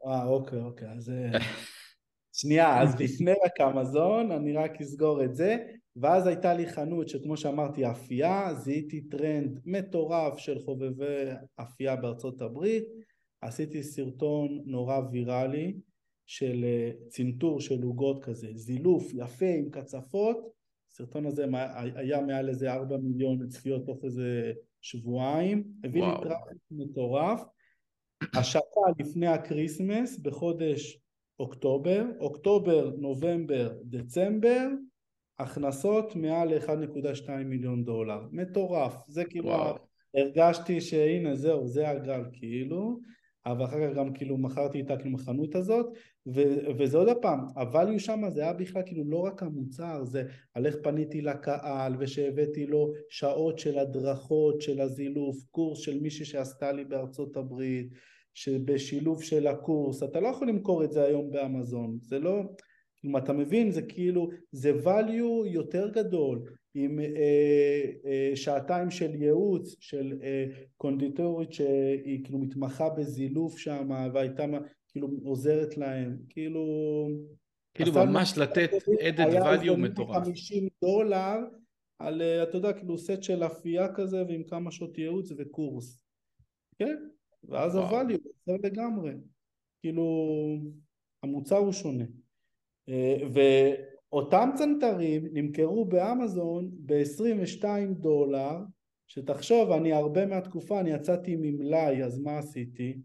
אה, 0.06 0.26
אוקיי, 0.26 0.60
אוקיי, 0.62 0.92
אז... 0.92 1.10
אה, 1.10 1.40
שנייה, 2.36 2.82
אז 2.82 2.96
לפני 3.00 3.32
רק 3.32 3.62
אמזון, 3.62 4.32
אני 4.32 4.54
רק 4.54 4.82
אסגור 4.82 5.24
את 5.24 5.36
זה, 5.36 5.58
ואז 5.96 6.28
הייתה 6.28 6.54
לי 6.54 6.68
חנות 6.68 7.10
שכמו 7.10 7.38
שאמרתי, 7.38 7.92
אפייה, 7.92 8.54
זיהיתי 8.54 9.02
טרנד 9.02 9.60
מטורף 9.66 10.38
של 10.38 10.60
חובבי 10.60 11.32
אפייה 11.62 11.96
בארצות 11.96 12.42
הברית, 12.42 12.84
עשיתי 13.42 13.84
סרטון 13.84 14.62
נורא 14.66 15.00
ויראלי 15.12 15.74
של 16.26 16.64
אה, 16.64 16.92
צנתור 17.10 17.60
של 17.60 17.82
עוגות 17.84 18.24
כזה, 18.24 18.48
זילוף 18.56 19.12
יפה 19.14 19.46
עם 19.46 19.70
קצפות, 19.70 20.54
הסרטון 20.92 21.26
הזה 21.26 21.46
היה 21.96 22.22
מעל 22.22 22.50
איזה 22.50 22.74
ארבע 22.74 22.98
מיליון 22.98 23.48
צפיות 23.48 23.86
תוך 23.86 23.98
איזה 24.04 24.54
שבועיים, 24.82 25.64
הביא 25.84 26.04
לי 26.04 26.12
traffic 26.24 26.58
מטורף. 26.72 27.44
השקה 28.36 28.82
לפני 29.00 29.28
הקריסמס 29.28 30.20
בחודש 30.20 31.00
אוקטובר, 31.40 32.06
אוקטובר, 32.20 32.92
נובמבר, 32.98 33.74
דצמבר, 33.84 34.68
הכנסות 35.40 36.16
מעל 36.16 36.58
1.2 36.58 37.30
מיליון 37.46 37.84
דולר. 37.86 38.22
מטורף. 38.32 38.96
זה 39.08 39.26
כאילו, 39.26 39.46
וואו. 39.46 39.76
הרגשתי 40.16 40.82
שהנה 40.82 41.36
זהו, 41.36 41.68
זה 41.68 41.90
הגל 41.90 42.22
כאילו. 42.34 43.00
אבל 43.46 43.66
אחר 43.66 43.90
כך 43.90 43.96
גם 43.96 44.14
כאילו 44.14 44.38
מכרתי 44.38 44.78
איתה 44.78 44.98
כאילו 44.98 45.16
החנות 45.16 45.56
הזאת 45.56 45.86
ו- 46.28 46.78
וזה 46.78 46.98
עוד 46.98 47.08
פעם, 47.22 47.40
ה 47.58 47.65
value 47.65 48.00
שם 48.00 48.22
זה 48.30 48.42
היה 48.42 48.54
בכלל 48.54 48.82
כאילו 48.86 49.04
לא 49.10 49.18
רק 49.18 49.44
המוצר, 49.44 50.06
זה 50.06 50.24
על 50.54 50.66
איך 50.66 50.76
פניתי 50.84 51.22
לקהל 51.22 51.96
ושהבאתי 52.00 52.66
לו 52.66 52.94
שעות 53.10 53.60
של 53.60 53.80
הדרכות 53.80 54.62
של 54.62 54.82
הזילוף, 54.82 55.38
קורס 55.52 55.80
של 55.80 56.00
מישהי 56.00 56.26
שעשתה 56.26 56.72
לי 56.72 56.86
בארצות 56.86 57.38
הברית, 57.38 57.94
שבשילוב 58.34 59.24
של 59.24 59.48
הקורס, 59.48 60.04
אתה 60.04 60.20
לא 60.20 60.28
יכול 60.28 60.48
למכור 60.48 60.84
את 60.84 60.92
זה 60.92 61.04
היום 61.04 61.32
באמזון, 61.32 61.98
זה 62.02 62.20
לא, 62.20 62.42
אם 63.04 63.18
אתה 63.18 63.34
מבין 63.34 63.72
זה 63.72 63.82
כאילו, 63.82 64.30
זה 64.52 64.72
value 64.84 65.48
יותר 65.48 65.90
גדול 65.90 66.44
עם 66.76 67.00
אה, 67.00 67.06
אה, 68.06 68.36
שעתיים 68.36 68.92
של 68.92 69.16
ייעוץ 69.16 69.76
של 69.80 70.14
אה, 70.24 70.46
קונדיטורית 70.78 71.54
שהיא 71.54 72.24
כאילו 72.24 72.40
מתמחה 72.40 72.90
בזילוף 72.90 73.58
שם 73.58 73.90
והייתה 74.14 74.46
כאילו 74.88 75.10
עוזרת 75.24 75.78
להם, 75.78 76.18
כאילו... 76.30 76.66
כאילו 77.74 77.92
ממש 77.94 78.38
לתת 78.38 78.70
added 79.00 79.34
value 79.34 79.78
מטורף. 79.78 80.16
היה 80.16 80.26
50 80.26 80.68
דולר 80.82 81.38
על, 82.00 82.22
אה, 82.22 82.44
אתה 82.44 82.58
יודע, 82.58 82.74
כאילו 82.74 82.98
סט 82.98 83.24
של 83.24 83.44
אפייה 83.44 83.94
כזה 83.94 84.24
ועם 84.28 84.44
כמה 84.44 84.72
שעות 84.72 84.98
ייעוץ 84.98 85.32
וקורס. 85.38 86.00
כן? 86.78 86.96
ואז 87.44 87.76
ה-value 87.76 88.28
עוזר 88.48 88.62
לגמרי. 88.64 89.12
כאילו, 89.82 90.04
המוצר 91.24 91.58
הוא 91.58 91.72
שונה. 91.72 92.04
אה, 92.90 93.18
ואותם 93.34 94.50
צנתרים 94.56 95.28
נמכרו 95.34 95.86
באמזון 95.86 96.70
ב-22 96.86 97.66
דולר, 97.92 98.58
שתחשוב, 99.08 99.72
אני 99.72 99.94
הרבה 99.94 100.26
מהתקופה, 100.26 100.80
אני 100.80 100.92
יצאתי 100.92 101.36
ממלאי, 101.36 102.04
אז 102.04 102.20
מה 102.20 102.38
עשיתי? 102.38 102.98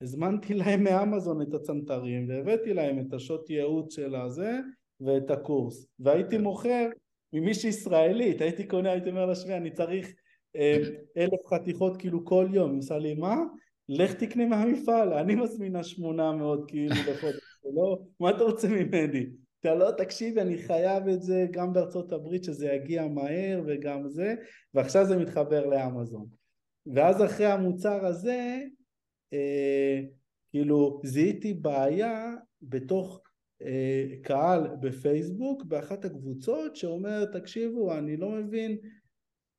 הזמנתי 0.00 0.54
להם 0.60 0.84
מאמזון 0.84 1.42
את 1.42 1.54
הצנתרים 1.54 2.28
והבאתי 2.28 2.74
להם 2.74 2.98
את 2.98 3.12
השוט 3.12 3.50
ייעוץ 3.50 3.94
של 3.94 4.14
הזה 4.14 4.52
ואת 5.00 5.30
הקורס. 5.30 5.86
והייתי 5.98 6.38
מוכר 6.38 6.88
ממישהי 7.32 7.70
ישראלית 7.70 8.40
הייתי 8.40 8.66
קונה 8.66 8.90
הייתי 8.92 9.10
אומר 9.10 9.26
לשמי 9.26 9.54
אני 9.54 9.70
צריך 9.70 10.14
אה, 10.56 10.78
אלף 11.16 11.46
חתיכות 11.46 11.96
כאילו 11.96 12.24
כל 12.24 12.48
יום. 12.52 12.70
היא 12.70 12.78
עושה 12.78 12.98
לי 12.98 13.14
מה? 13.14 13.36
לך 13.88 14.12
תקנה 14.12 14.46
מהמפעל. 14.46 15.12
אני 15.12 15.34
מזמינה 15.34 15.84
שמונה 15.84 16.32
מאות 16.32 16.68
כאילו 16.68 16.94
לחודש 16.94 17.55
לא 17.74 17.98
מה 18.20 18.30
אתה 18.30 18.44
רוצה 18.44 18.68
ממני? 18.68 19.26
אתה 19.60 19.74
לא 19.74 19.90
תקשיבי 19.90 20.40
אני 20.40 20.58
חייב 20.58 21.08
את 21.08 21.22
זה 21.22 21.46
גם 21.50 21.72
בארצות 21.72 22.12
הברית 22.12 22.44
שזה 22.44 22.66
יגיע 22.66 23.08
מהר 23.08 23.62
וגם 23.66 24.08
זה 24.08 24.34
ועכשיו 24.74 25.06
זה 25.06 25.16
מתחבר 25.16 25.66
לאמזון 25.66 26.26
ואז 26.94 27.24
אחרי 27.24 27.46
המוצר 27.46 28.06
הזה 28.06 28.58
אה, 29.32 30.00
כאילו 30.50 31.00
זיהיתי 31.04 31.54
בעיה 31.54 32.34
בתוך 32.62 33.22
אה, 33.62 34.04
קהל 34.22 34.68
בפייסבוק 34.80 35.64
באחת 35.64 36.04
הקבוצות 36.04 36.76
שאומר 36.76 37.24
תקשיבו 37.24 37.94
אני 37.94 38.16
לא 38.16 38.30
מבין 38.30 38.78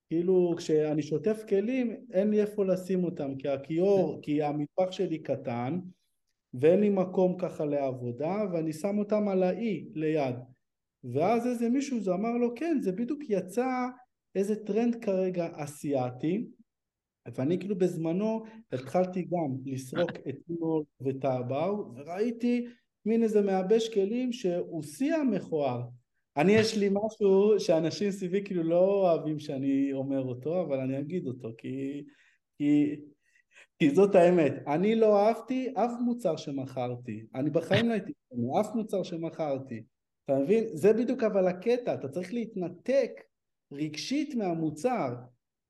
כאילו 0.09 0.53
כשאני 0.57 1.01
שוטף 1.01 1.43
כלים 1.49 2.05
אין 2.13 2.31
לי 2.31 2.41
איפה 2.41 2.65
לשים 2.65 3.03
אותם 3.03 3.35
כי 3.35 3.47
הכיור, 3.47 4.19
כי 4.21 4.43
המטבח 4.43 4.91
שלי 4.91 5.19
קטן 5.19 5.79
ואין 6.53 6.79
לי 6.79 6.89
מקום 6.89 7.37
ככה 7.37 7.65
לעבודה 7.65 8.35
ואני 8.53 8.73
שם 8.73 8.97
אותם 8.97 9.27
על 9.27 9.43
האי 9.43 9.89
ליד. 9.93 10.35
ואז 11.03 11.47
איזה 11.47 11.69
מישהו 11.69 11.99
זה 11.99 12.13
אמר 12.13 12.37
לו 12.37 12.55
כן 12.55 12.77
זה 12.81 12.91
בדיוק 12.91 13.19
יצא 13.29 13.67
איזה 14.35 14.55
טרנד 14.55 14.95
כרגע 14.95 15.47
אסיאתי. 15.53 16.47
ואני 17.35 17.59
כאילו 17.59 17.77
בזמנו 17.77 18.43
התחלתי 18.71 19.21
גם 19.21 19.57
לסרוק 19.65 20.11
את 20.29 20.35
1688 20.47 20.83
וטאבאו 21.01 21.95
וראיתי 21.95 22.65
מין 23.05 23.23
איזה 23.23 23.41
מייבש 23.41 23.93
כלים 23.93 24.33
שהוא 24.33 24.83
שיא 24.83 25.15
המכוער. 25.15 25.81
אני 26.37 26.51
יש 26.51 26.77
לי 26.77 26.89
משהו 26.89 27.59
שאנשים 27.59 28.11
סביבי 28.11 28.43
כאילו 28.43 28.63
לא 28.63 28.79
אוהבים 28.79 29.39
שאני 29.39 29.93
אומר 29.93 30.21
אותו 30.21 30.61
אבל 30.61 30.79
אני 30.79 30.99
אגיד 30.99 31.27
אותו 31.27 31.49
כי, 31.57 32.03
כי, 32.57 32.95
כי 33.79 33.89
זאת 33.89 34.15
האמת 34.15 34.53
אני 34.67 34.95
לא 34.95 35.19
אהבתי 35.19 35.73
אף 35.73 35.91
מוצר 36.05 36.35
שמכרתי 36.35 37.25
אני 37.35 37.49
בחיים 37.49 37.89
לא 37.89 37.93
הייתי 37.93 38.11
אף 38.61 38.75
מוצר 38.75 39.03
שמכרתי 39.03 39.83
אתה 40.25 40.39
מבין? 40.39 40.63
זה 40.73 40.93
בדיוק 40.93 41.23
אבל 41.23 41.47
הקטע 41.47 41.93
אתה 41.93 42.09
צריך 42.09 42.33
להתנתק 42.33 43.11
רגשית 43.71 44.35
מהמוצר 44.35 45.13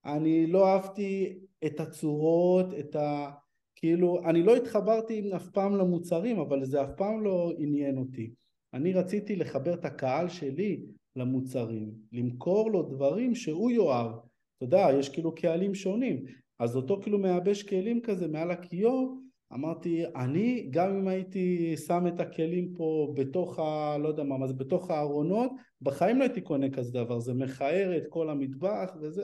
אני 0.07 0.47
לא 0.47 0.67
אהבתי 0.67 1.39
את 1.65 1.79
הצורות, 1.79 2.65
את 2.79 2.95
ה... 2.95 3.31
כאילו, 3.75 4.21
אני 4.25 4.43
לא 4.43 4.55
התחברתי 4.55 5.35
אף 5.35 5.47
פעם 5.47 5.75
למוצרים, 5.75 6.39
אבל 6.39 6.65
זה 6.65 6.83
אף 6.83 6.89
פעם 6.97 7.23
לא 7.23 7.53
עניין 7.57 7.97
אותי. 7.97 8.31
אני 8.73 8.93
רציתי 8.93 9.35
לחבר 9.35 9.73
את 9.73 9.85
הקהל 9.85 10.29
שלי 10.29 10.81
למוצרים, 11.15 11.91
למכור 12.11 12.71
לו 12.71 12.83
דברים 12.83 13.35
שהוא 13.35 13.71
יאהב. 13.71 14.11
אתה 14.11 14.65
יודע, 14.65 14.87
יש 14.99 15.09
כאילו 15.09 15.35
קהלים 15.35 15.75
שונים. 15.75 16.25
אז 16.59 16.75
אותו 16.75 16.99
כאילו 17.01 17.19
מייבש 17.19 17.63
כלים 17.63 18.01
כזה 18.01 18.27
מעל 18.27 18.51
הכיור, 18.51 19.21
אמרתי, 19.53 20.03
אני, 20.15 20.67
גם 20.71 20.97
אם 20.97 21.07
הייתי 21.07 21.77
שם 21.77 22.07
את 22.07 22.19
הכלים 22.19 22.73
פה 22.77 23.13
בתוך 23.15 23.59
ה... 23.59 23.97
לא 23.97 24.07
יודע 24.07 24.23
מה, 24.23 24.37
מה 24.37 24.47
זה, 24.47 24.53
בתוך 24.53 24.91
הארונות, 24.91 25.51
בחיים 25.81 26.17
לא 26.17 26.23
הייתי 26.23 26.41
קונה 26.41 26.69
כזה 26.69 26.91
דבר, 26.91 27.19
זה 27.19 27.33
מכער 27.33 27.97
את 27.97 28.03
כל 28.09 28.29
המטבח 28.29 28.91
וזה, 29.01 29.23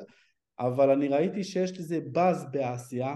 אבל 0.59 0.89
אני 0.89 1.07
ראיתי 1.07 1.43
שיש 1.43 1.79
לזה 1.79 1.99
באז 2.11 2.45
באסיה, 2.51 3.15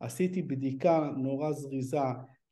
עשיתי 0.00 0.42
בדיקה 0.42 1.10
נורא 1.16 1.52
זריזה 1.52 1.98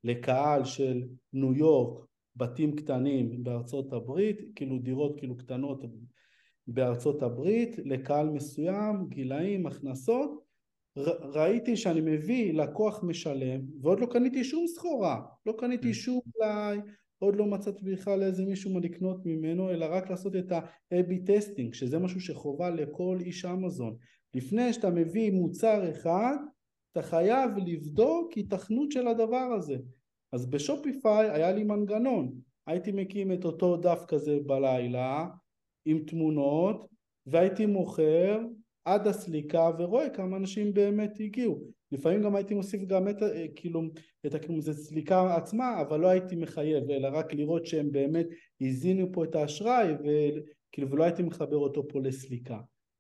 לקהל 0.05 0.65
של 0.65 1.03
ניו 1.33 1.55
יורק, 1.55 2.07
בתים 2.37 2.77
קטנים 2.77 3.45
בארצות 3.45 3.93
הברית, 3.93 4.41
כאילו 4.55 4.79
דירות 4.79 5.19
כאילו 5.19 5.37
קטנות 5.37 5.85
בארצות 6.67 7.23
הברית, 7.23 7.77
לקהל 7.85 8.31
מסוים, 8.31 9.07
גילאים, 9.09 9.67
הכנסות, 9.67 10.46
ראיתי 11.35 11.77
שאני 11.77 12.01
מביא 12.01 12.55
לקוח 12.55 13.05
משלם 13.05 13.61
ועוד 13.83 14.01
לא 14.01 14.07
קניתי 14.07 14.45
שום 14.45 14.67
סחורה, 14.67 15.23
לא 15.47 15.55
קניתי 15.59 15.91
mm. 15.91 15.95
שום 15.95 16.21
פליי, 16.33 16.79
עוד 17.19 17.37
לא 17.37 17.47
מצאתי 17.47 17.85
בכלל 17.85 18.23
איזה 18.23 18.45
מישהו 18.45 18.75
מה 18.75 18.81
לקנות 18.81 19.27
ממנו, 19.27 19.71
אלא 19.71 19.87
רק 19.91 20.11
לעשות 20.11 20.37
את 20.37 20.53
ה- 20.53 20.90
AB 20.90 21.27
testing, 21.27 21.75
שזה 21.75 21.99
משהו 21.99 22.21
שחובה 22.21 22.71
לכל 22.71 23.19
איש 23.21 23.45
אמזון. 23.45 23.97
לפני 24.35 24.73
שאתה 24.73 24.91
מביא 24.91 25.33
מוצר 25.33 25.91
אחד, 25.91 26.37
אתה 26.93 27.03
חייב 27.03 27.51
לבדוק 27.67 28.33
היתכנות 28.33 28.93
של 28.93 29.09
הדבר 29.09 29.53
הזה. 29.57 29.77
אז 30.33 30.51
בשופיפיי 30.51 31.31
היה 31.31 31.53
לי 31.53 31.65
מנגנון, 31.65 32.33
הייתי 32.67 32.93
מקים 32.93 33.33
את 33.33 33.45
אותו 33.45 33.77
דף 33.77 34.05
כזה 34.09 34.39
בלילה 34.47 35.27
עם 35.85 35.99
תמונות 35.99 36.89
והייתי 37.27 37.67
מוכר 37.67 38.41
עד 38.87 39.07
הסליקה 39.07 39.71
ורואה 39.79 40.11
כמה 40.11 40.37
אנשים 40.37 40.75
באמת 40.75 41.21
הגיעו. 41.21 41.61
לפעמים 41.93 42.23
גם 42.23 42.37
הייתי 42.37 42.55
מוסיף 42.55 42.83
גם 42.87 43.09
את, 43.09 43.17
כאילו, 43.57 43.83
את 44.27 44.35
כאילו, 44.35 44.61
זה 44.61 44.73
סליקה 44.73 45.37
עצמה, 45.37 45.81
אבל 45.81 46.01
לא 46.01 46.09
הייתי 46.09 46.37
מחייב, 46.37 46.91
אלא 46.91 47.09
רק 47.13 47.35
לראות 47.35 47.67
שהם 47.67 47.93
באמת 47.93 48.27
הזינו 48.61 49.13
פה 49.13 49.25
את 49.25 49.35
האשראי, 49.35 49.93
וכאילו, 49.93 50.91
ולא 50.91 51.05
הייתי 51.05 51.23
מחבר 51.23 51.57
אותו 51.57 51.89
פה 51.89 52.01
לסליקה. 52.01 52.59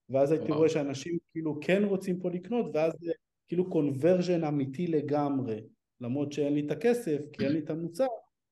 ואז 0.08 0.32
הייתי 0.32 0.52
רואה 0.52 0.68
שאנשים 0.68 1.18
כאילו 1.32 1.58
כן 1.60 1.84
רוצים 1.84 2.18
פה 2.20 2.30
לקנות 2.30 2.66
ואז 2.74 2.92
זה 3.00 3.12
כאילו 3.48 3.70
קונברג'ן 3.70 4.44
אמיתי 4.44 4.86
לגמרי 4.86 5.60
למרות 6.00 6.32
שאין 6.32 6.54
לי 6.54 6.60
את 6.60 6.70
הכסף 6.70 7.18
כי 7.32 7.44
אין 7.44 7.52
לי 7.52 7.58
את 7.58 7.70
המוצר 7.70 8.06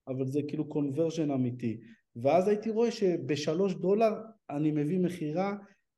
אבל 0.08 0.26
זה 0.26 0.40
כאילו 0.48 0.68
קונברג'ן 0.68 1.30
אמיתי 1.30 1.80
ואז 2.16 2.48
הייתי 2.48 2.70
רואה 2.70 2.90
שבשלוש 2.90 3.74
דולר 3.74 4.12
אני 4.50 4.70
מביא 4.70 4.98
מכירה 4.98 5.54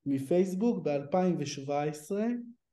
מפייסבוק 0.06 0.86
ב-2017 0.86 2.12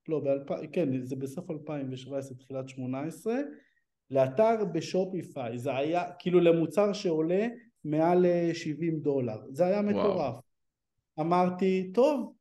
לא, 0.07 0.19
ב- 0.19 0.65
כן, 0.71 1.03
זה 1.03 1.15
בסוף 1.15 1.51
2017, 1.51 2.37
תחילת 2.37 2.69
18 2.69 3.33
לאתר 4.11 4.65
בשופיפיי, 4.73 5.57
זה 5.57 5.75
היה 5.75 6.03
כאילו 6.19 6.39
למוצר 6.39 6.93
שעולה 6.93 7.47
מעל 7.85 8.25
70 8.53 8.99
דולר, 8.99 9.37
זה 9.51 9.65
היה 9.65 9.81
מטורף. 9.81 10.35
אמרתי, 11.19 11.91
טוב, 11.93 12.33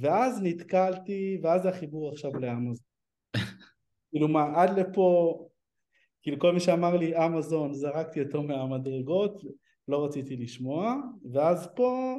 ואז 0.00 0.42
נתקלתי, 0.42 1.38
ואז 1.42 1.66
החיבור 1.66 2.10
עכשיו 2.10 2.34
לאמזון. 2.34 2.84
כאילו 4.10 4.28
מה, 4.28 4.62
עד 4.62 4.78
לפה, 4.78 5.38
כאילו 6.22 6.38
כל 6.40 6.52
מי 6.52 6.60
שאמר 6.60 6.96
לי 6.96 7.26
אמזון, 7.26 7.74
זרקתי 7.74 8.22
אותו 8.22 8.42
מהמדרגות, 8.42 9.42
לא 9.88 10.04
רציתי 10.04 10.36
לשמוע, 10.36 10.96
ואז 11.32 11.68
פה 11.76 12.18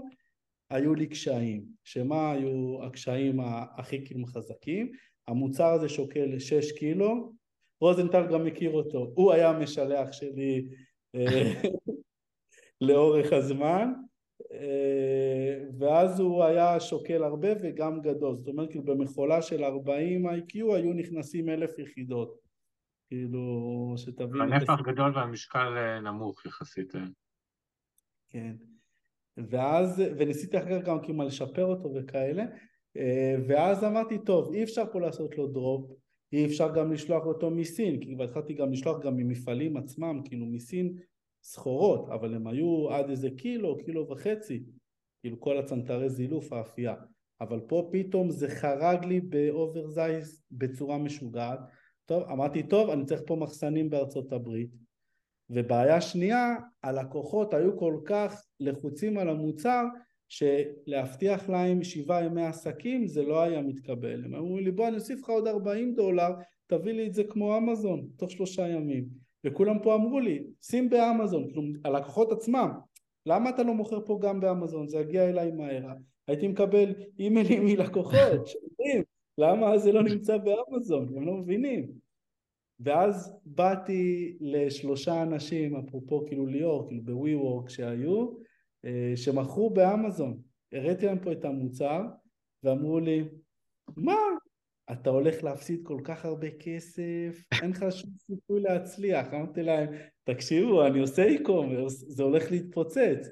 היו 0.69 0.95
לי 0.95 1.08
קשיים, 1.08 1.65
שמה 1.84 2.32
היו 2.32 2.84
הקשיים 2.84 3.39
הכי 3.78 4.06
כאילו 4.06 4.26
חזקים? 4.26 4.91
המוצר 5.28 5.73
הזה 5.73 5.89
שוקל 5.89 6.39
6 6.39 6.71
קילו, 6.71 7.34
רוזנטל 7.82 8.28
גם 8.34 8.43
מכיר 8.43 8.71
אותו, 8.71 9.12
הוא 9.15 9.34
היה 9.34 9.49
המשלח 9.49 10.12
שלי 10.12 10.67
אה, 11.15 11.54
לאורך 12.82 13.34
הזמן, 13.34 13.93
אה, 14.52 15.63
ואז 15.80 16.19
הוא 16.19 16.43
היה 16.43 16.80
שוקל 16.80 17.23
הרבה 17.23 17.49
וגם 17.62 18.02
גדול, 18.02 18.36
זאת 18.36 18.47
אומרת 18.47 18.69
כאילו 18.69 18.84
במכולה 18.84 19.41
של 19.41 19.63
40 19.63 20.28
IQ 20.28 20.54
היו 20.54 20.93
נכנסים 20.93 21.49
אלף 21.49 21.80
יחידות, 21.80 22.39
כאילו 23.08 23.93
שתבין... 23.97 24.41
הנפח 24.41 24.82
גדול 24.82 25.17
והמשקל 25.17 25.78
אה, 25.78 25.99
נמוך 25.99 26.45
יחסית. 26.45 26.93
כן, 28.30 28.56
ואז, 29.38 30.04
וניסיתי 30.17 30.58
אחר 30.58 30.82
כך 30.82 30.88
גם 30.88 31.02
כאילו 31.02 31.24
לשפר 31.24 31.65
אותו 31.65 31.93
וכאלה, 31.96 32.46
ואז 33.48 33.84
אמרתי 33.84 34.17
טוב 34.17 34.54
אי 34.54 34.63
אפשר 34.63 34.84
פה 34.91 35.00
לעשות 35.00 35.38
לו 35.38 35.48
drop, 35.48 35.91
אי 36.34 36.46
אפשר 36.46 36.76
גם 36.76 36.91
לשלוח 36.91 37.26
אותו 37.26 37.50
מסין, 37.50 38.00
כי 38.00 38.15
כבר 38.15 38.24
התחלתי 38.24 38.54
גם 38.54 38.72
לשלוח 38.72 39.04
גם 39.04 39.17
ממפעלים 39.17 39.78
עצמם, 39.78 40.22
כאילו 40.26 40.46
מסין 40.46 40.98
סחורות, 41.43 42.10
אבל 42.10 42.34
הם 42.34 42.48
היו 42.48 42.90
עד 42.90 43.10
איזה 43.10 43.29
קילו, 43.38 43.77
קילו 43.77 44.10
וחצי, 44.10 44.63
כאילו 45.21 45.40
כל 45.40 45.58
הצנתרי 45.58 46.10
זילוף, 46.10 46.54
האפייה. 46.54 46.96
אבל 47.42 47.60
פה 47.67 47.90
פתאום 47.92 48.29
זה 48.29 48.50
חרג 48.50 49.06
לי 49.06 49.21
ב 49.21 49.35
oversize 49.35 50.44
בצורה 50.52 50.98
משוגעת. 50.98 51.60
טוב, 52.06 52.23
אמרתי, 52.23 52.63
טוב, 52.63 52.90
אני 52.90 53.06
צריך 53.06 53.21
פה 53.25 53.36
מחסנים 53.36 53.90
בארצות 53.90 54.34
הברית. 54.34 54.69
ובעיה 55.50 56.02
שנייה, 56.02 56.56
הלקוחות 56.83 57.54
היו 57.54 57.77
כל 57.77 57.98
כך 58.06 58.44
לחוצים 58.60 59.17
על 59.17 59.29
המוצר, 59.29 59.83
שלהבטיח 60.29 61.50
להם 61.50 61.83
שבעה 61.83 62.23
ימי 62.23 62.46
עסקים 62.46 63.08
זה 63.08 63.23
לא 63.23 63.41
היה 63.41 63.62
מתקבל. 63.62 64.25
הם 64.25 64.35
אמרו 64.35 64.58
לי, 64.58 64.71
בוא 64.71 64.87
אני 64.87 64.96
אוסיף 64.96 65.19
לך 65.19 65.29
עוד 65.29 65.48
40 65.48 65.96
דולר, 65.96 66.29
תביא 66.67 66.94
לי 66.94 67.08
את 67.08 67.13
זה 67.13 67.23
כמו 67.23 67.58
אמזון, 67.58 68.08
תוך 68.17 68.31
שלושה 68.31 68.67
ימים. 68.67 69.06
וכולם 69.46 69.79
פה 69.79 69.96
אמרו 69.96 70.19
לי, 70.19 70.44
שים 70.62 70.89
באמזון, 70.89 71.52
הלקוחות 71.85 72.31
עצמם, 72.31 72.69
למה 73.25 73.50
אתה 73.50 73.63
לא 73.63 73.73
מוכר 73.73 74.00
פה 74.06 74.19
גם 74.21 74.39
באמזון, 74.39 74.87
זה 74.87 74.98
יגיע 75.00 75.29
אליי 75.29 75.52
מהר, 75.52 75.87
הייתי 76.27 76.48
מקבל 76.48 76.94
אימיילים 77.19 77.65
מלקוחות 77.65 78.48
שאומרים, 78.48 79.04
למה 79.37 79.77
זה 79.77 79.91
לא 79.91 80.04
נמצא 80.04 80.37
באמזון, 80.37 81.17
הם 81.17 81.27
לא 81.27 81.33
מבינים. 81.33 81.87
ואז 82.84 83.36
באתי 83.46 84.38
לשלושה 84.42 85.23
אנשים, 85.23 85.75
אפרופו 85.75 86.25
כאילו 86.27 86.46
ליאור, 86.46 86.88
כאילו 86.88 87.04
בווי 87.04 87.36
וורק 87.36 87.69
שהיו, 87.69 88.29
אה, 88.86 89.13
שמכרו 89.15 89.69
באמזון. 89.69 90.40
הראיתי 90.73 91.06
להם 91.06 91.19
פה 91.19 91.31
את 91.31 91.46
המוצר, 91.46 92.02
ואמרו 92.63 93.00
לי, 93.00 93.23
מה? 93.98 94.17
אתה 94.92 95.10
הולך 95.10 95.44
להפסיד 95.44 95.79
כל 95.84 96.00
כך 96.04 96.25
הרבה 96.25 96.48
כסף, 96.60 97.44
אין 97.62 97.69
לך 97.69 97.86
שום 97.92 98.10
סיכוי 98.17 98.62
להצליח. 98.62 99.27
אמרתי 99.34 99.63
להם, 99.63 99.90
תקשיבו, 100.23 100.86
אני 100.86 101.00
עושה 101.00 101.25
e-commerce, 101.27 102.06
זה 102.08 102.23
הולך 102.23 102.52
להתפוצץ. 102.52 103.29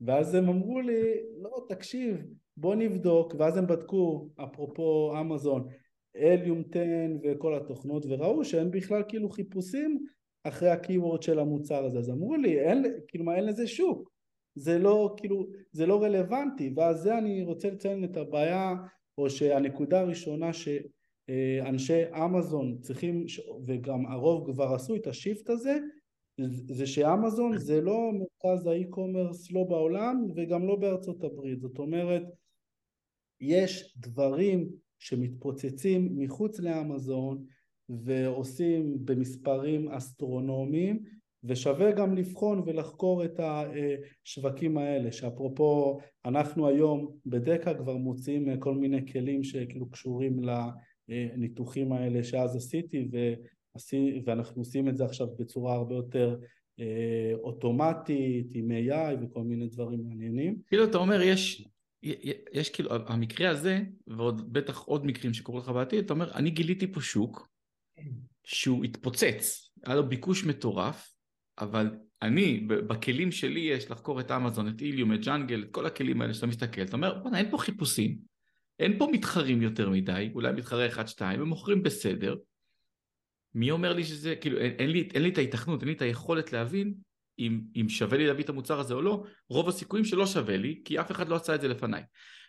ואז 0.00 0.34
הם 0.34 0.48
אמרו 0.48 0.80
לי, 0.80 1.02
לא, 1.42 1.66
תקשיב, 1.68 2.16
בוא 2.56 2.74
נבדוק, 2.74 3.34
ואז 3.38 3.56
הם 3.56 3.66
בדקו, 3.66 4.28
אפרופו 4.44 5.14
אמזון, 5.20 5.68
אליום 6.16 6.62
10 6.70 6.80
וכל 7.22 7.54
התוכנות, 7.54 8.06
וראו 8.08 8.44
שאין 8.44 8.70
בכלל 8.70 9.02
כאילו 9.08 9.30
חיפושים 9.30 10.04
אחרי 10.44 10.70
הקיוורד 10.70 11.22
של 11.22 11.38
המוצר 11.38 11.84
הזה. 11.84 11.98
אז 11.98 12.10
אמרו 12.10 12.36
לי, 12.36 12.60
אין, 12.60 12.84
כאילו 13.08 13.24
מה, 13.24 13.36
אין 13.36 13.44
לזה 13.44 13.66
שוק. 13.66 14.12
זה 14.54 14.78
לא, 14.78 15.14
כאילו, 15.16 15.46
זה 15.72 15.86
לא 15.86 16.02
רלוונטי, 16.02 16.72
ואז 16.76 17.00
זה 17.02 17.18
אני 17.18 17.42
רוצה 17.42 17.70
לציין 17.70 18.04
את 18.04 18.16
הבעיה, 18.16 18.74
או 19.18 19.30
שהנקודה 19.30 20.00
הראשונה 20.00 20.50
שאנשי 20.52 22.02
אמזון 22.24 22.78
צריכים, 22.80 23.24
וגם 23.66 24.06
הרוב 24.06 24.52
כבר 24.52 24.74
עשו 24.74 24.96
את 24.96 25.06
השיפט 25.06 25.50
הזה, 25.50 25.78
זה 26.68 26.86
שאמזון 26.86 27.58
זה 27.58 27.80
לא 27.80 28.10
מרכז 28.12 28.66
האי-קומרס 28.66 29.52
לא 29.52 29.64
בעולם 29.64 30.26
וגם 30.36 30.66
לא 30.66 30.76
בארצות 30.76 31.24
הברית, 31.24 31.60
זאת 31.60 31.78
אומרת 31.78 32.22
יש 33.40 33.96
דברים 33.98 34.70
שמתפוצצים 35.02 36.08
מחוץ 36.18 36.60
לאמזון 36.60 37.44
ועושים 37.88 38.96
במספרים 39.04 39.88
אסטרונומיים 39.88 41.02
ושווה 41.44 41.92
גם 41.92 42.14
לבחון 42.14 42.62
ולחקור 42.66 43.24
את 43.24 43.40
השווקים 43.40 44.78
האלה 44.78 45.12
שאפרופו 45.12 45.98
אנחנו 46.24 46.68
היום 46.68 47.16
בדקה 47.26 47.74
כבר 47.74 47.96
מוציאים 47.96 48.60
כל 48.60 48.74
מיני 48.74 49.12
כלים 49.12 49.44
שכאילו 49.44 49.90
קשורים 49.90 50.40
לניתוחים 51.08 51.92
האלה 51.92 52.24
שאז 52.24 52.56
עשיתי 52.56 53.08
ואנחנו 54.24 54.60
עושים 54.60 54.88
את 54.88 54.96
זה 54.96 55.04
עכשיו 55.04 55.26
בצורה 55.38 55.74
הרבה 55.74 55.94
יותר 55.94 56.36
אה, 56.80 57.32
אוטומטית 57.34 58.46
עם 58.54 58.70
AI 58.70 59.16
וכל 59.22 59.42
מיני 59.42 59.66
דברים 59.66 60.04
מעניינים. 60.04 60.58
כאילו 60.66 60.84
אתה 60.84 60.98
אומר 60.98 61.22
יש, 61.22 61.68
יש 62.52 62.70
כאילו 62.70 62.90
המקרה 63.06 63.50
הזה 63.50 63.80
ועוד 64.06 64.52
בטח 64.52 64.78
עוד 64.78 65.06
מקרים 65.06 65.34
שקורים 65.34 65.62
לך 65.62 65.68
בעתיד 65.68 66.04
אתה 66.04 66.12
אומר 66.12 66.32
אני 66.34 66.50
גיליתי 66.50 66.92
פה 66.92 67.00
שוק 67.00 67.48
שהוא 68.44 68.84
התפוצץ. 68.84 69.70
היה 69.86 69.94
לו 69.94 70.08
ביקוש 70.08 70.44
מטורף 70.44 71.14
אבל 71.58 71.90
אני 72.22 72.60
בכלים 72.60 73.32
שלי 73.32 73.60
יש 73.60 73.90
לחקור 73.90 74.20
את 74.20 74.30
אמזון 74.30 74.68
את 74.68 74.80
איליום 74.80 75.14
את 75.14 75.20
ג'אנגל 75.24 75.62
את 75.62 75.70
כל 75.70 75.86
הכלים 75.86 76.22
האלה 76.22 76.34
שאתה 76.34 76.46
מסתכל 76.46 76.82
אתה 76.82 76.96
אומר 76.96 77.18
בוא'נה 77.22 77.38
אין 77.38 77.50
פה 77.50 77.58
חיפושים 77.58 78.18
אין 78.78 78.98
פה 78.98 79.08
מתחרים 79.12 79.62
יותר 79.62 79.90
מדי 79.90 80.30
אולי 80.34 80.52
מתחרה 80.52 80.86
אחד 80.86 81.08
שתיים 81.08 81.40
הם 81.40 81.48
מוכרים 81.48 81.82
בסדר. 81.82 82.36
מי 83.54 83.70
אומר 83.70 83.92
לי 83.92 84.04
שזה, 84.04 84.36
כאילו 84.36 84.58
אין, 84.58 84.72
אין, 84.78 84.90
לי, 84.90 85.08
אין 85.14 85.22
לי 85.22 85.28
את 85.28 85.38
ההיתכנות, 85.38 85.80
אין 85.80 85.88
לי 85.88 85.94
את 85.94 86.02
היכולת 86.02 86.52
להבין 86.52 86.94
אם, 87.38 87.60
אם 87.76 87.88
שווה 87.88 88.18
לי 88.18 88.26
להביא 88.26 88.44
את 88.44 88.48
המוצר 88.48 88.80
הזה 88.80 88.94
או 88.94 89.02
לא, 89.02 89.24
רוב 89.50 89.68
הסיכויים 89.68 90.04
שלא 90.04 90.26
שווה 90.26 90.56
לי, 90.56 90.82
כי 90.84 91.00
אף 91.00 91.10
אחד 91.10 91.28
לא 91.28 91.36
עשה 91.36 91.54
את 91.54 91.60
זה 91.60 91.68
לפניי. 91.68 92.02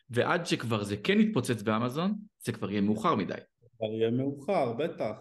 ועד 0.10 0.46
שכבר 0.46 0.84
זה 0.84 0.98
כן 0.98 1.20
יתפוצץ 1.20 1.62
באמזון, 1.62 2.16
זה 2.46 2.52
כבר 2.52 2.72
יהיה 2.72 2.82
מאוחר 2.82 3.16
מדי. 3.16 3.34
כבר 3.78 3.88
יהיה 3.88 4.12
מאוחר, 4.12 4.74
בטח. 4.74 5.16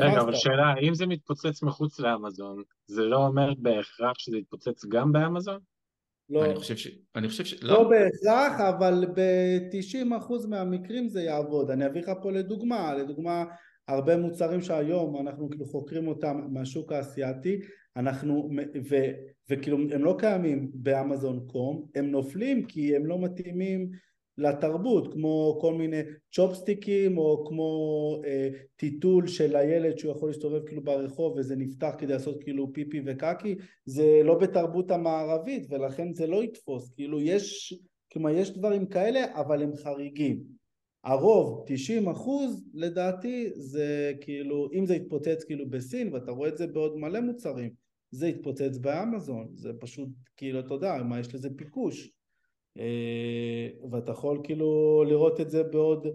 רגע, 0.00 0.20
אבל 0.20 0.34
שאלה, 0.34 0.74
אם 0.88 0.94
זה 0.94 1.06
מתפוצץ 1.06 1.62
מחוץ 1.62 2.00
לאמזון, 2.00 2.62
זה 2.86 3.02
לא 3.02 3.26
אומר 3.26 3.54
בהכרח 3.58 4.18
שזה 4.18 4.38
יתפוצץ 4.38 4.84
גם 4.84 5.12
באמזון? 5.12 5.58
לא. 6.30 6.44
אני 6.44 6.56
חושב 6.56 6.76
ש... 6.76 6.88
אני 7.16 7.28
חושב 7.28 7.44
ש... 7.44 7.62
לא, 7.62 7.72
לא 7.72 7.90
בהכרח, 7.90 8.60
אבל 8.60 9.06
ב-90% 9.14 10.48
מהמקרים 10.48 11.08
זה 11.08 11.22
יעבוד. 11.22 11.70
אני 11.70 11.86
אביא 11.86 12.02
לך 12.02 12.10
פה 12.22 12.32
לדוגמה, 12.32 12.94
לדוגמה 12.94 13.44
הרבה 13.88 14.16
מוצרים 14.16 14.60
שהיום 14.60 15.16
אנחנו 15.16 15.50
כאילו 15.50 15.66
חוקרים 15.66 16.08
אותם 16.08 16.46
מהשוק 16.50 16.92
האסייתי 16.92 17.60
אנחנו 17.96 18.50
ו, 18.90 18.96
וכאילו 19.50 19.78
הם 19.90 20.04
לא 20.04 20.16
קיימים 20.18 20.70
באמזון 20.74 21.46
קום 21.46 21.86
הם 21.94 22.10
נופלים 22.10 22.66
כי 22.66 22.96
הם 22.96 23.06
לא 23.06 23.18
מתאימים 23.18 23.90
לתרבות 24.38 25.12
כמו 25.12 25.58
כל 25.60 25.74
מיני 25.74 26.00
צ'ופסטיקים 26.32 27.18
או 27.18 27.44
כמו 27.48 27.70
אה, 28.26 28.48
טיטול 28.76 29.26
של 29.26 29.56
הילד 29.56 29.98
שהוא 29.98 30.12
יכול 30.12 30.28
להסתובב 30.28 30.66
כאילו 30.66 30.82
ברחוב 30.82 31.36
וזה 31.36 31.56
נפתח 31.56 31.94
כדי 31.98 32.12
לעשות 32.12 32.42
כאילו 32.42 32.72
פיפי 32.72 33.02
וקקי 33.06 33.54
זה 33.84 34.20
לא 34.24 34.38
בתרבות 34.38 34.90
המערבית 34.90 35.66
ולכן 35.70 36.14
זה 36.14 36.26
לא 36.26 36.44
יתפוס. 36.44 36.92
כאילו 36.94 37.20
יש 37.20 37.74
כלומר 38.12 38.30
יש 38.30 38.50
דברים 38.50 38.86
כאלה 38.86 39.24
אבל 39.34 39.62
הם 39.62 39.76
חריגים 39.76 40.61
הרוב, 41.04 41.64
90 41.66 42.08
אחוז, 42.08 42.64
לדעתי 42.74 43.50
זה 43.54 44.12
כאילו, 44.20 44.68
אם 44.72 44.86
זה 44.86 44.94
יתפוצץ 44.94 45.44
כאילו 45.44 45.70
בסין, 45.70 46.12
ואתה 46.12 46.30
רואה 46.30 46.48
את 46.48 46.58
זה 46.58 46.66
בעוד 46.66 46.96
מלא 46.96 47.20
מוצרים, 47.20 47.70
זה 48.10 48.28
יתפוצץ 48.28 48.78
באמזון, 48.78 49.48
זה 49.54 49.72
פשוט 49.80 50.08
כאילו, 50.36 50.60
אתה 50.60 50.74
יודע, 50.74 51.02
מה 51.02 51.20
יש 51.20 51.34
לזה 51.34 51.48
ביקוש. 51.56 52.10
אה, 52.78 53.68
ואתה 53.90 54.12
יכול 54.12 54.40
כאילו 54.44 55.04
לראות 55.08 55.40
את 55.40 55.50
זה 55.50 55.62
בעוד 55.62 56.06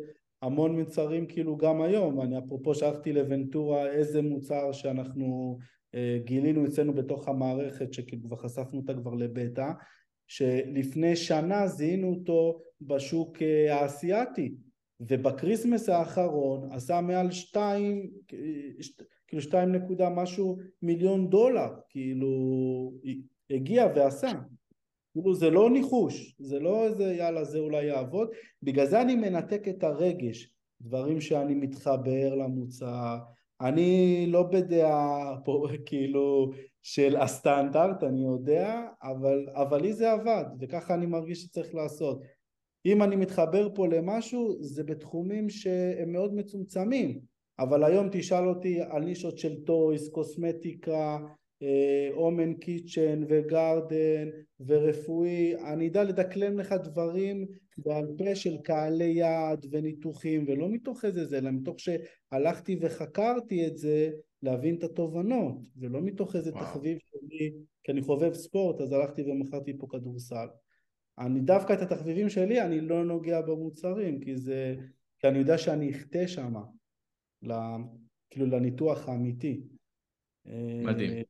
המון 0.41 0.79
מוצרים 0.79 1.25
כאילו 1.25 1.57
גם 1.57 1.81
היום, 1.81 2.21
אני 2.21 2.38
אפרופו 2.38 2.75
שלחתי 2.75 3.13
לוונטורה 3.13 3.91
איזה 3.91 4.21
מוצר 4.21 4.71
שאנחנו 4.71 5.57
אה, 5.95 6.17
גילינו 6.23 6.65
אצלנו 6.65 6.93
בתוך 6.93 7.27
המערכת 7.27 7.93
שכאילו 7.93 8.23
כבר 8.23 8.38
חשפנו 8.38 8.79
אותה 8.79 8.93
כבר 8.93 9.13
לבטא 9.13 9.71
שלפני 10.27 11.15
שנה 11.15 11.67
זיהינו 11.67 12.09
אותו 12.09 12.59
בשוק 12.81 13.41
אה, 13.41 13.75
האסייתי 13.75 14.55
ובקריסמס 14.99 15.89
האחרון 15.89 16.71
עשה 16.71 17.01
מעל 17.01 17.31
שתיים, 17.31 18.09
כאילו 19.27 19.41
שתיים 19.41 19.71
נקודה 19.71 20.09
משהו 20.09 20.57
מיליון 20.81 21.29
דולר, 21.29 21.69
כאילו 21.89 22.93
הגיע 23.49 23.87
ועשה. 23.95 24.31
כאילו 25.13 25.35
זה 25.35 25.49
לא 25.49 25.69
ניחוש, 25.69 26.35
זה 26.39 26.59
לא 26.59 26.85
איזה 26.85 27.13
יאללה 27.13 27.43
זה 27.43 27.59
אולי 27.59 27.85
יעבוד, 27.85 28.29
בגלל 28.63 28.85
זה 28.85 29.01
אני 29.01 29.15
מנתק 29.15 29.67
את 29.67 29.83
הרגש, 29.83 30.53
דברים 30.81 31.21
שאני 31.21 31.55
מתחבר 31.55 32.35
למוצר, 32.35 33.17
אני 33.61 34.25
לא 34.27 34.43
בדעה 34.43 35.35
פה 35.45 35.67
כאילו 35.85 36.51
של 36.81 37.17
הסטנדרט, 37.17 38.03
אני 38.03 38.23
יודע, 38.23 38.81
אבל, 39.03 39.49
אבל 39.53 39.81
לי 39.81 39.93
זה 39.93 40.11
עבד, 40.11 40.45
וככה 40.59 40.93
אני 40.93 41.05
מרגיש 41.05 41.41
שצריך 41.41 41.75
לעשות. 41.75 42.21
אם 42.88 43.03
אני 43.03 43.15
מתחבר 43.15 43.69
פה 43.75 43.88
למשהו 43.88 44.55
זה 44.59 44.83
בתחומים 44.83 45.49
שהם 45.49 46.11
מאוד 46.11 46.33
מצומצמים 46.33 47.19
אבל 47.59 47.83
היום 47.83 48.07
תשאל 48.11 48.47
אותי 48.47 48.81
על 48.81 49.03
נישות 49.03 49.38
של 49.38 49.63
טויס, 49.63 50.09
קוסמטיקה, 50.09 51.17
אומן 52.11 52.53
קיצ'ן 52.53 53.23
וגרדן 53.29 54.29
ורפואי 54.65 55.55
אני 55.55 55.88
אדע 55.88 56.03
לדקלם 56.03 56.59
לך 56.59 56.75
דברים 56.83 57.45
בעל 57.77 58.07
פה 58.17 58.35
של 58.35 58.57
קהלי 58.57 59.11
יעד 59.11 59.65
וניתוחים 59.71 60.45
ולא 60.47 60.69
מתוך 60.69 61.05
איזה 61.05 61.25
זה 61.25 61.38
אלא 61.38 61.51
מתוך 61.51 61.75
שהלכתי 61.79 62.79
וחקרתי 62.81 63.67
את 63.67 63.77
זה 63.77 64.09
להבין 64.43 64.75
את 64.75 64.83
התובנות 64.83 65.57
ולא 65.77 66.01
מתוך 66.01 66.35
איזה 66.35 66.51
וואו. 66.51 66.63
תחביב 66.63 66.97
שלי 66.97 67.53
כי 67.83 67.91
אני 67.91 68.01
חובב 68.01 68.33
ספורט 68.33 68.81
אז 68.81 68.91
הלכתי 68.91 69.21
ומכרתי 69.21 69.77
פה 69.77 69.88
כדורסל 69.89 70.47
אני 71.20 71.39
דווקא 71.39 71.74
את 71.74 71.82
התחביבים 71.82 72.30
שלי 72.30 72.61
אני 72.61 72.82
לא 72.82 73.05
נוגע 73.05 73.41
במוצרים 73.41 74.20
כי 74.20 74.38
זה, 74.38 74.76
כי 75.20 75.28
אני 75.28 75.39
יודע 75.39 75.57
שאני 75.57 75.91
אחטא 75.91 76.28
שם, 76.28 76.53
כאילו 78.30 78.45
לניתוח 78.45 79.09
האמיתי. 79.09 79.61
מדהים. 80.84 81.11
אה, 81.11 81.22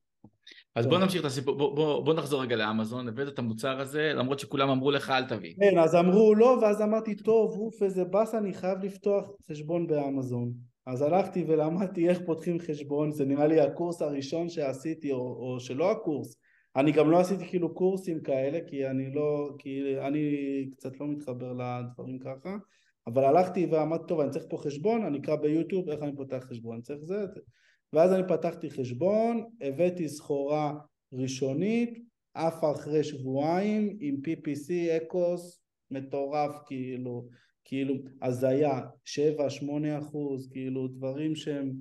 אז 0.74 0.86
בוא 0.86 0.98
נמשיך 0.98 1.20
את 1.20 1.26
הסיפור, 1.26 1.58
בוא, 1.58 1.76
בוא, 1.76 2.04
בוא 2.04 2.14
נחזור 2.14 2.42
רגע 2.42 2.56
לאמזון, 2.56 3.08
הבאת 3.08 3.28
את 3.28 3.38
המוצר 3.38 3.80
הזה 3.80 4.12
למרות 4.14 4.38
שכולם 4.38 4.70
אמרו 4.70 4.90
לך 4.90 5.10
אל 5.10 5.24
תביא. 5.24 5.54
כן, 5.60 5.78
אז 5.78 5.94
אמרו 5.94 6.34
לא 6.34 6.58
ואז 6.62 6.82
אמרתי 6.82 7.16
טוב, 7.16 7.58
אוף 7.58 7.82
איזה 7.82 8.04
באסה, 8.04 8.38
אני 8.38 8.54
חייב 8.54 8.78
לפתוח 8.84 9.30
חשבון 9.50 9.86
באמזון. 9.86 10.52
אז 10.86 11.02
הלכתי 11.02 11.44
ולמדתי 11.48 12.08
איך 12.08 12.18
פותחים 12.26 12.58
חשבון, 12.58 13.12
זה 13.12 13.24
נראה 13.24 13.46
לי 13.46 13.60
הקורס 13.60 14.02
הראשון 14.02 14.48
שעשיתי 14.48 15.12
או, 15.12 15.18
או 15.18 15.60
שלא 15.60 15.90
הקורס, 15.90 16.36
אני 16.78 16.92
גם 16.92 17.10
לא 17.10 17.20
עשיתי 17.20 17.48
כאילו 17.48 17.74
קורסים 17.74 18.20
כאלה 18.20 18.58
כי 18.66 18.86
אני 18.86 19.14
לא, 19.14 19.50
כי 19.58 19.98
אני 20.00 20.20
קצת 20.76 21.00
לא 21.00 21.06
מתחבר 21.08 21.52
לדברים 21.52 22.18
ככה 22.18 22.56
אבל 23.06 23.24
הלכתי 23.24 23.66
ואמרתי 23.66 24.04
טוב 24.08 24.20
אני 24.20 24.30
צריך 24.30 24.44
פה 24.48 24.56
חשבון 24.58 25.04
אני 25.04 25.18
אקרא 25.18 25.36
ביוטיוב 25.36 25.88
איך 25.88 26.02
אני 26.02 26.16
פותח 26.16 26.44
חשבון? 26.50 26.74
אני 26.74 26.82
צריך 26.82 27.00
זה. 27.02 27.24
ואז 27.92 28.12
אני 28.12 28.22
פתחתי 28.28 28.70
חשבון 28.70 29.44
הבאתי 29.60 30.08
סחורה 30.08 30.74
ראשונית 31.12 31.98
אף 32.32 32.64
אחרי 32.64 33.04
שבועיים 33.04 33.96
עם 34.00 34.16
PPC 34.26 34.72
אקוס 34.96 35.60
מטורף 35.90 36.54
כאילו 36.66 37.28
כאילו 37.64 37.94
הזיה 38.22 38.80
7-8 39.04 39.98
אחוז 39.98 40.48
כאילו 40.52 40.88
דברים 40.88 41.34
שהם 41.34 41.72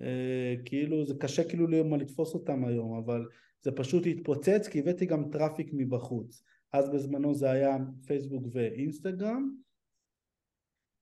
אה, 0.00 0.54
כאילו 0.64 1.04
זה 1.04 1.14
קשה 1.20 1.44
כאילו 1.44 1.66
לתפוס 1.96 2.34
אותם 2.34 2.64
היום, 2.64 2.98
אבל 3.04 3.24
זה 3.64 3.72
פשוט 3.72 4.06
התפוצץ 4.06 4.68
כי 4.68 4.78
הבאתי 4.78 5.06
גם 5.06 5.30
traffic 5.30 5.70
מבחוץ. 5.72 6.42
אז 6.72 6.90
בזמנו 6.90 7.34
זה 7.34 7.50
היה 7.50 7.76
פייסבוק 8.06 8.46
ואינסטגרם, 8.52 9.50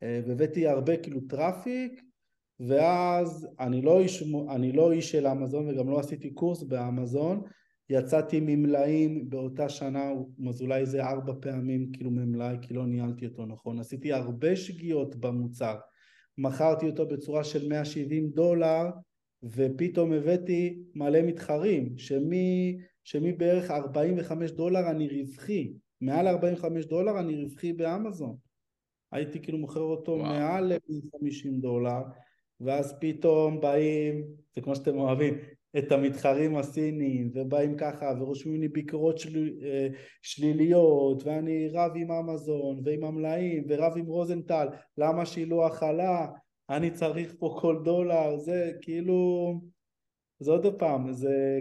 אה, 0.03 0.21
והבאתי 0.27 0.67
הרבה 0.67 0.97
כאילו 0.97 1.21
traffic, 1.21 2.03
ואז 2.61 3.49
אני 3.61 3.83
לא, 3.83 4.01
איש, 4.01 4.25
אני 4.51 4.73
לא 4.73 4.93
איש 4.93 5.11
של 5.11 5.27
אמזון 5.27 5.69
וגם 5.69 5.89
לא 5.91 6.01
עשיתי 6.01 6.31
קורס 6.31 6.63
באמזון, 6.63 7.43
יצאתי 7.91 8.41
ממלאי 8.41 9.31
באותה 9.31 9.69
שנה, 9.69 10.13
אז 10.49 10.63
אולי 10.63 10.87
זה 10.87 11.05
ארבע 11.05 11.33
פעמים 11.41 11.93
כאילו 11.93 12.11
ממלאי, 12.11 12.57
כי 12.63 12.75
לא 12.75 12.87
ניהלתי 12.87 13.27
אותו 13.27 13.47
נכון. 13.47 13.79
עשיתי 13.79 14.13
הרבה 14.13 14.57
שגיאות 14.57 15.17
במוצר. 15.17 15.77
מכרתי 16.39 16.87
אותו 16.87 17.07
בצורה 17.07 17.45
של 17.45 17.69
170 17.69 18.31
דולר, 18.31 18.91
ופתאום 19.43 20.13
הבאתי 20.13 20.79
מלא 20.95 21.23
מתחרים, 21.23 21.99
שמי, 21.99 22.79
שמי 23.05 23.33
בערך 23.33 23.71
45 23.71 24.51
דולר 24.51 24.91
אני 24.91 25.09
רווחי. 25.09 25.73
מעל 26.01 26.29
45 26.29 26.85
דולר 26.85 27.21
אני 27.21 27.43
רווחי 27.43 27.73
באמזון. 27.73 28.37
הייתי 29.13 29.43
כאילו 29.43 29.59
מוכר 29.59 29.81
אותו 29.81 30.13
וואו. 30.13 30.23
מעל 30.23 30.73
50 31.21 31.61
דולר, 31.61 32.01
ואז 32.61 32.95
פתאום 33.01 33.61
באים, 33.61 34.25
זה 34.55 34.61
כמו 34.61 34.77
שאתם 34.77 34.99
אוהבים, 34.99 35.35
את 35.79 35.93
המתחרים 35.93 36.57
הסינים, 36.57 37.31
ובאים 37.35 37.77
ככה, 37.77 38.13
ורושמים 38.21 38.61
לי 38.61 38.69
ביקורות 38.69 39.19
של, 39.19 39.51
אה, 39.63 39.89
שליליות, 40.23 41.23
ואני 41.27 41.69
רב 41.69 41.91
עם 41.97 42.11
אמזון, 42.13 42.81
ועם 42.85 43.05
המלאים, 43.05 43.65
ורב 43.69 43.93
עם 43.97 44.07
רוזנטל, 44.07 44.69
למה 44.99 45.27
שילוח 45.27 45.83
עלה, 45.83 46.27
אני 46.77 46.91
צריך 46.91 47.35
פה 47.39 47.59
כל 47.61 47.81
דולר, 47.85 48.37
זה 48.37 48.71
כאילו, 48.81 49.15
זה 50.41 50.51
עוד 50.51 50.67
פעם, 50.79 51.13
זה, 51.13 51.61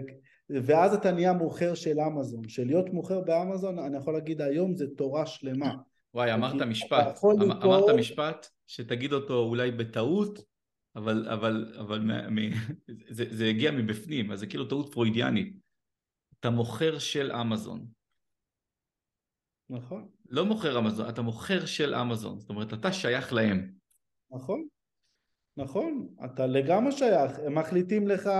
ואז 0.50 0.94
אתה 0.94 1.12
נהיה 1.12 1.32
מוכר 1.32 1.74
של 1.74 2.00
אמזון, 2.00 2.48
של 2.48 2.66
להיות 2.66 2.88
מוכר 2.92 3.20
באמזון, 3.20 3.78
אני 3.78 3.96
יכול 3.96 4.14
להגיד 4.14 4.40
היום 4.40 4.74
זה 4.74 4.86
תורה 4.96 5.26
שלמה. 5.26 5.74
וואי, 6.14 6.34
אמרת 6.34 6.62
משפט, 6.62 7.18
אמ, 7.24 7.50
אמרת 7.50 7.94
משפט 7.98 8.46
שתגיד 8.66 9.12
אותו 9.12 9.38
אולי 9.38 9.70
בטעות, 9.70 10.44
אבל, 10.96 11.28
אבל, 11.28 11.74
אבל 11.78 11.98
מ, 11.98 12.34
מ, 12.34 12.38
זה, 13.16 13.24
זה 13.30 13.46
הגיע 13.46 13.70
מבפנים, 13.70 14.32
אז 14.32 14.40
זה 14.40 14.46
כאילו 14.46 14.64
טעות 14.64 14.92
פרוידיאנית. 14.92 15.56
אתה 16.40 16.50
מוכר 16.50 16.98
של 16.98 17.32
אמזון. 17.32 17.86
נכון. 19.70 20.08
לא 20.28 20.44
מוכר 20.44 20.78
אמזון, 20.78 21.08
אתה 21.08 21.22
מוכר 21.22 21.66
של 21.66 21.94
אמזון, 21.94 22.40
זאת 22.40 22.50
אומרת, 22.50 22.74
אתה 22.74 22.92
שייך 22.92 23.32
להם. 23.32 23.72
נכון, 24.30 24.66
נכון, 25.56 26.08
אתה 26.24 26.46
לגמרי 26.46 26.92
שייך, 26.92 27.38
הם 27.38 27.58
מחליטים 27.58 28.08
לך 28.08 28.30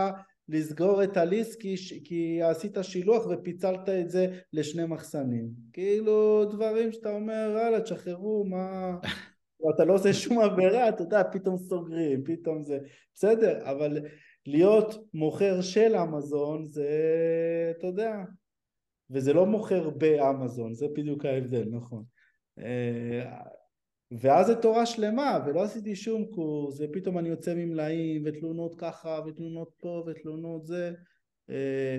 לסגור 0.49 1.05
את 1.05 1.17
הליסט 1.17 1.61
כי, 1.61 1.75
כי 2.05 2.43
עשית 2.43 2.77
שילוח 2.83 3.27
ופיצלת 3.31 3.89
את 3.89 4.11
זה 4.11 4.27
לשני 4.53 4.85
מחסנים. 4.85 5.49
כאילו 5.73 6.45
דברים 6.45 6.93
שאתה 6.93 7.11
אומר, 7.11 7.57
יאללה, 7.59 7.81
תשחררו, 7.81 8.45
מה... 8.45 8.97
אתה 9.75 9.85
לא 9.85 9.95
עושה 9.95 10.13
שום 10.13 10.39
עבירה, 10.39 10.89
אתה 10.89 11.03
יודע, 11.03 11.23
פתאום 11.33 11.57
סוגרים, 11.57 12.25
פתאום 12.25 12.63
זה... 12.63 12.79
בסדר, 13.15 13.71
אבל 13.71 13.99
להיות 14.47 14.95
מוכר 15.15 15.61
של 15.61 15.97
אמזון 15.97 16.65
זה, 16.65 16.91
אתה 17.79 17.87
יודע, 17.87 18.13
וזה 19.11 19.33
לא 19.33 19.47
מוכר 19.47 19.91
באמזון, 19.91 20.75
זה 20.75 20.87
בדיוק 20.97 21.25
ההבדל, 21.25 21.65
נכון. 21.71 22.05
ואז 24.21 24.47
זה 24.47 24.55
תורה 24.55 24.87
שלמה, 24.87 25.39
ולא 25.47 25.63
עשיתי 25.63 25.97
שום 25.97 26.25
קורס, 26.25 26.79
ופתאום 26.81 27.19
אני 27.19 27.29
יוצא 27.29 27.55
ממלאים, 27.55 28.23
ותלונות 28.25 28.75
ככה, 28.79 29.21
ותלונות 29.27 29.73
פה, 29.81 30.05
ותלונות 30.07 30.67
זה, 30.67 30.93
אה, 31.51 31.99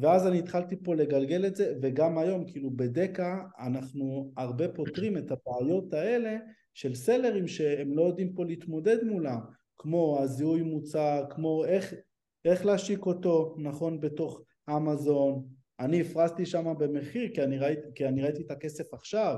ואז 0.00 0.26
אני 0.26 0.38
התחלתי 0.38 0.76
פה 0.82 0.94
לגלגל 0.94 1.46
את 1.46 1.56
זה, 1.56 1.74
וגם 1.82 2.18
היום, 2.18 2.44
כאילו 2.46 2.70
בדקה, 2.70 3.42
אנחנו 3.58 4.32
הרבה 4.36 4.68
פותרים 4.68 5.18
את 5.18 5.30
הבעיות 5.30 5.94
האלה 5.94 6.36
של 6.74 6.94
סלרים 6.94 7.48
שהם 7.48 7.92
לא 7.92 8.02
יודעים 8.02 8.34
פה 8.34 8.44
להתמודד 8.44 9.04
מולם, 9.04 9.40
כמו 9.78 10.18
הזיהוי 10.22 10.62
מוצר, 10.62 11.24
כמו 11.30 11.64
איך, 11.64 11.94
איך 12.44 12.66
להשיק 12.66 13.06
אותו 13.06 13.56
נכון 13.58 14.00
בתוך 14.00 14.42
אמזון, 14.70 15.44
אני 15.80 16.00
הפרסתי 16.00 16.46
שם 16.46 16.74
במחיר 16.78 17.28
כי 17.34 17.42
אני, 17.42 17.58
ראיתי, 17.58 17.88
כי 17.94 18.08
אני 18.08 18.22
ראיתי 18.22 18.42
את 18.42 18.50
הכסף 18.50 18.94
עכשיו, 18.94 19.36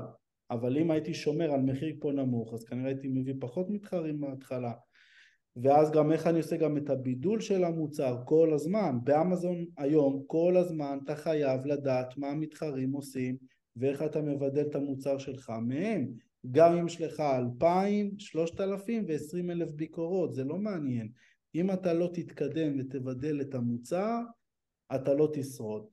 אבל 0.51 0.77
אם 0.77 0.91
הייתי 0.91 1.13
שומר 1.13 1.51
על 1.51 1.61
מחיר 1.61 1.95
פה 1.99 2.11
נמוך 2.11 2.53
אז 2.53 2.63
כנראה 2.63 2.87
הייתי 2.87 3.07
מביא 3.07 3.33
פחות 3.39 3.69
מתחרים 3.69 4.19
מההתחלה. 4.19 4.73
ואז 5.55 5.91
גם 5.91 6.11
איך 6.11 6.27
אני 6.27 6.37
עושה 6.37 6.57
גם 6.57 6.77
את 6.77 6.89
הבידול 6.89 7.39
של 7.39 7.63
המוצר 7.63 8.17
כל 8.25 8.53
הזמן. 8.53 8.97
באמזון 9.03 9.65
היום 9.77 10.23
כל 10.27 10.57
הזמן 10.57 10.99
אתה 11.03 11.15
חייב 11.15 11.65
לדעת 11.65 12.17
מה 12.17 12.27
המתחרים 12.27 12.91
עושים 12.91 13.37
ואיך 13.75 14.01
אתה 14.01 14.21
מבדל 14.21 14.61
את 14.61 14.75
המוצר 14.75 15.17
שלך. 15.17 15.53
מהם 15.67 16.07
גם 16.51 16.77
אם 16.77 16.87
יש 16.87 17.01
לך 17.01 17.19
אלפיים, 17.19 18.11
שלושת 18.19 18.61
אלפים 18.61 19.05
ועשרים 19.07 19.51
אלף 19.51 19.71
ביקורות 19.71 20.33
זה 20.33 20.43
לא 20.43 20.57
מעניין. 20.57 21.09
אם 21.55 21.71
אתה 21.71 21.93
לא 21.93 22.09
תתקדם 22.13 22.79
ותבדל 22.79 23.41
את 23.41 23.55
המוצר 23.55 24.19
אתה 24.95 25.13
לא 25.13 25.29
תשרוד. 25.33 25.85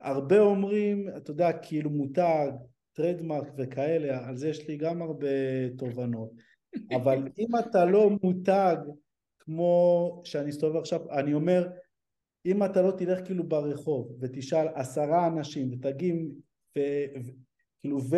הרבה 0.00 0.38
אומרים 0.38 1.08
אתה 1.16 1.30
יודע 1.30 1.52
כאילו 1.52 1.90
מותג 1.90 2.50
trademark 2.96 3.48
וכאלה, 3.58 4.28
על 4.28 4.36
זה 4.36 4.48
יש 4.48 4.68
לי 4.68 4.76
גם 4.76 5.02
הרבה 5.02 5.28
תובנות. 5.78 6.30
אבל 6.96 7.28
אם 7.38 7.48
אתה 7.58 7.84
לא 7.84 8.10
מותג 8.22 8.76
כמו 9.38 10.22
שאני 10.24 10.48
מסתובב 10.48 10.76
עכשיו, 10.76 11.10
אני 11.10 11.34
אומר, 11.34 11.68
אם 12.46 12.64
אתה 12.64 12.82
לא 12.82 12.90
תלך 12.90 13.24
כאילו 13.24 13.48
ברחוב 13.48 14.16
ותשאל 14.20 14.68
עשרה 14.74 15.26
אנשים 15.26 15.70
ותגיד, 15.72 16.14
כאילו, 17.82 17.98
ו, 18.10 18.16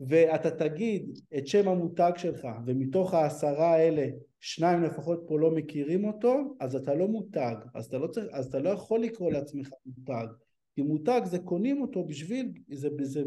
ואתה 0.00 0.50
תגיד 0.50 1.18
את 1.38 1.46
שם 1.46 1.68
המותג 1.68 2.12
שלך 2.16 2.46
ומתוך 2.66 3.14
העשרה 3.14 3.74
האלה 3.74 4.06
שניים 4.40 4.82
לפחות 4.82 5.24
פה 5.28 5.38
לא 5.38 5.50
מכירים 5.50 6.04
אותו, 6.04 6.56
אז 6.60 6.76
אתה 6.76 6.94
לא 6.94 7.08
מותג, 7.08 7.56
אז 7.74 7.86
אתה 7.86 7.98
לא, 7.98 8.06
צריך, 8.06 8.26
אז 8.32 8.46
אתה 8.46 8.58
לא 8.58 8.70
יכול 8.70 9.00
לקרוא 9.00 9.32
לעצמך 9.32 9.68
מותג. 9.86 10.26
כי 10.74 10.82
מותג 10.82 11.20
זה 11.24 11.38
קונים 11.38 11.82
אותו 11.82 12.04
בשביל, 12.04 12.52
זה, 12.72 12.88
זה, 13.02 13.22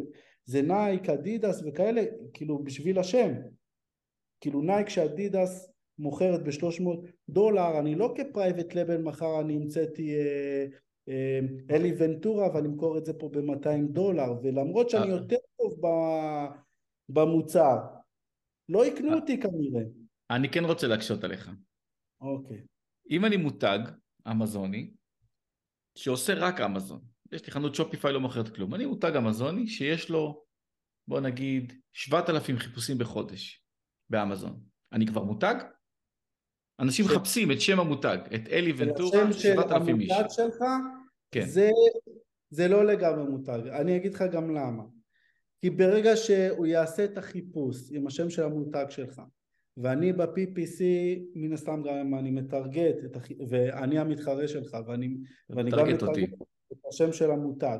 זה 0.46 0.62
נייק, 0.62 1.10
אדידס 1.10 1.62
וכאלה, 1.66 2.02
כאילו 2.34 2.64
בשביל 2.64 3.00
השם. 3.00 3.32
כאילו 4.42 4.62
נייק 4.62 4.90
שאדידס 4.90 5.72
מוכרת 6.00 6.44
ב-300 6.44 7.08
דולר, 7.30 7.80
אני 7.80 7.96
לא 7.96 8.14
כ 8.18 8.31
private 8.31 8.76
label 8.76 9.02
מחר 9.02 9.42
אני 9.42 9.56
המצאתי 9.56 10.16
אה, 10.16 10.66
אה, 11.10 11.40
אלי 11.72 11.94
ונטורה 11.98 12.56
ואני 12.56 12.68
אמכור 12.68 12.98
את 12.98 13.06
זה 13.06 13.14
פה 13.14 13.30
ב-200 13.30 13.92
דולר, 13.92 14.32
ולמרות 14.44 14.90
שאני 14.90 15.12
אה. 15.12 15.18
יותר 15.18 15.38
טוב 15.58 15.80
במוצר, 17.10 17.78
לא 18.70 18.86
יקנו 18.86 19.14
אותי 19.14 19.40
כנראה. 19.40 19.84
אני 20.30 20.50
כן 20.50 20.66
רוצה 20.66 20.88
להקשות 20.88 21.24
עליך. 21.24 21.52
אוקיי. 22.22 22.62
אם 23.12 23.26
אני 23.26 23.38
מותג 23.38 23.80
אמזוני, 24.32 24.92
שעושה 25.98 26.34
רק 26.34 26.62
אמזון, 26.62 27.02
יש 27.36 27.46
לי 27.46 27.52
חנות 27.52 27.76
שופיפיי 27.76 28.14
לא 28.14 28.20
מוכרת 28.20 28.56
כלום, 28.56 28.76
אני 28.76 28.86
מותג 28.86 29.16
אמזוני 29.16 29.68
שיש 29.68 30.10
לו 30.10 30.44
בוא 31.08 31.20
נגיד 31.20 31.74
7,000 31.94 32.58
חיפושים 32.58 32.98
בחודש 32.98 33.66
באמזון, 34.10 34.60
אני 34.94 35.08
כבר 35.08 35.24
מותג? 35.24 35.56
אנשים 36.80 37.06
מחפשים 37.06 37.52
את 37.52 37.62
שם 37.62 37.80
המותג, 37.80 38.18
את 38.36 38.48
אלי 38.52 38.74
ונטורה, 38.78 39.34
7,000 39.34 40.02
איש. 40.02 40.12
השם 40.12 40.30
של 40.30 40.42
המותג 40.44 40.54
שלך, 40.54 40.64
כן. 41.32 41.46
זה, 41.46 41.70
זה 42.50 42.68
לא 42.68 42.86
לגמרי 42.86 43.24
מותג, 43.24 43.60
אני 43.68 43.96
אגיד 43.98 44.14
לך 44.14 44.24
גם 44.32 44.56
למה. 44.56 44.84
כי 45.62 45.70
ברגע 45.70 46.16
שהוא 46.16 46.66
יעשה 46.66 47.06
את 47.06 47.18
החיפוש 47.18 47.78
עם 47.92 48.08
השם 48.08 48.30
של 48.30 48.44
המותג 48.44 48.86
שלך, 48.90 49.22
ואני 49.78 50.14
ב-PPC 50.14 50.82
מן 51.36 51.54
הסתם 51.54 51.82
גם 51.84 52.16
אני 52.20 52.32
מטרגט, 52.32 53.16
הח... 53.16 53.28
ואני 53.50 54.00
המתחרה 54.00 54.48
שלך, 54.48 54.78
ואני, 54.88 55.18
ואני 55.50 55.72
גם 55.72 55.88
מטרגט 55.88 56.30
את 56.72 56.78
השם 56.90 57.14
של 57.14 57.32
המותג. 57.32 57.78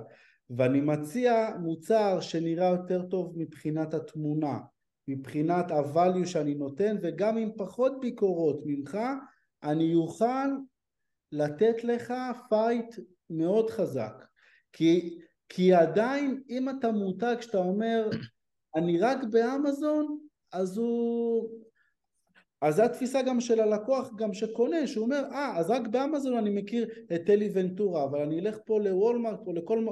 ואני 0.50 0.82
מציע 0.82 1.50
מוצר 1.60 2.20
שנראה 2.20 2.70
יותר 2.70 3.02
טוב 3.02 3.34
מבחינת 3.36 3.94
התמונה, 3.94 4.60
מבחינת 5.08 5.72
ה-value 5.72 6.26
שאני 6.26 6.56
נותן 6.56 6.96
וגם 7.02 7.38
עם 7.38 7.50
פחות 7.58 8.00
ביקורות 8.00 8.62
ממך 8.66 8.98
אני 9.64 9.96
אוכל 9.96 10.48
לתת 11.32 11.84
לך 11.84 12.14
fight 12.50 12.96
מאוד 13.30 13.70
חזק 13.70 14.26
כי, 14.74 15.18
כי 15.50 15.74
עדיין 15.74 16.44
אם 16.50 16.70
אתה 16.70 16.92
מותג 16.92 17.36
שאתה 17.42 17.58
אומר 17.58 18.10
אני 18.76 19.00
רק 19.00 19.18
באמזון 19.32 20.20
אז 20.52 20.78
הוא 20.78 21.50
אז 22.62 22.76
זו 22.76 22.84
התפיסה 22.84 23.22
גם 23.22 23.42
של 23.42 23.60
הלקוח 23.60 24.10
גם 24.18 24.34
שקונה, 24.34 24.88
שהוא 24.88 25.06
אומר, 25.06 25.24
אה, 25.32 25.54
ah, 25.56 25.60
אז 25.60 25.70
רק 25.70 25.88
באמזון 25.88 26.38
אני 26.38 26.50
מכיר 26.50 26.88
את 27.16 27.30
אלי 27.30 27.50
ונטורה, 27.54 28.04
אבל 28.04 28.20
אני 28.20 28.40
אלך 28.40 28.58
פה 28.66 28.80
לוולמרט 28.80 29.40
או 29.48 29.54
לכל, 29.54 29.86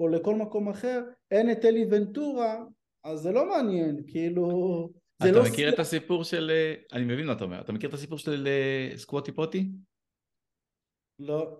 או 0.00 0.08
לכל 0.08 0.34
מקום 0.34 0.68
אחר, 0.68 1.02
אין 1.30 1.50
את 1.50 1.64
אלי 1.64 1.86
ונטורה, 1.90 2.56
אז 3.04 3.20
זה 3.20 3.32
לא 3.32 3.48
מעניין, 3.48 4.02
כאילו, 4.06 4.48
אתה 5.22 5.30
לא 5.30 5.42
מכיר 5.42 5.54
שיח. 5.68 5.74
את 5.74 5.78
הסיפור 5.78 6.24
של... 6.24 6.50
אני 6.92 7.04
מבין 7.04 7.26
מה 7.26 7.32
אתה 7.32 7.44
אומר. 7.44 7.60
אתה 7.60 7.72
מכיר 7.72 7.88
את 7.88 7.94
הסיפור 7.94 8.18
של 8.18 8.46
אה, 8.46 8.96
סקווטי 8.96 9.32
פוטי? 9.32 9.68
לא. 11.18 11.56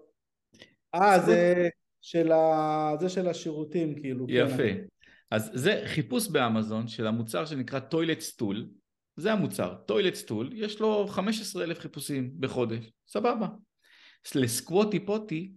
אה, 0.94 1.20
זה 1.26 1.68
של 2.00 2.32
ה... 2.32 2.92
זה 3.00 3.08
של 3.08 3.28
השירותים, 3.28 3.94
כאילו. 4.00 4.26
כן, 4.26 4.32
יפה. 4.32 4.62
אני- 4.62 4.80
אז 5.30 5.50
זה 5.54 5.82
חיפוש 5.84 6.28
באמזון 6.28 6.88
של 6.88 7.06
המוצר 7.06 7.46
שנקרא 7.46 7.80
toilet 7.80 8.20
stool. 8.20 8.68
זה 9.18 9.32
המוצר, 9.32 9.74
toilet 9.86 10.14
stool, 10.14 10.50
יש 10.52 10.80
לו 10.80 11.06
15 11.08 11.64
אלף 11.64 11.78
חיפושים 11.78 12.30
בחודש, 12.40 12.90
סבבה. 13.08 13.48
לסקווטי 14.34 15.06
פוטי, 15.06 15.52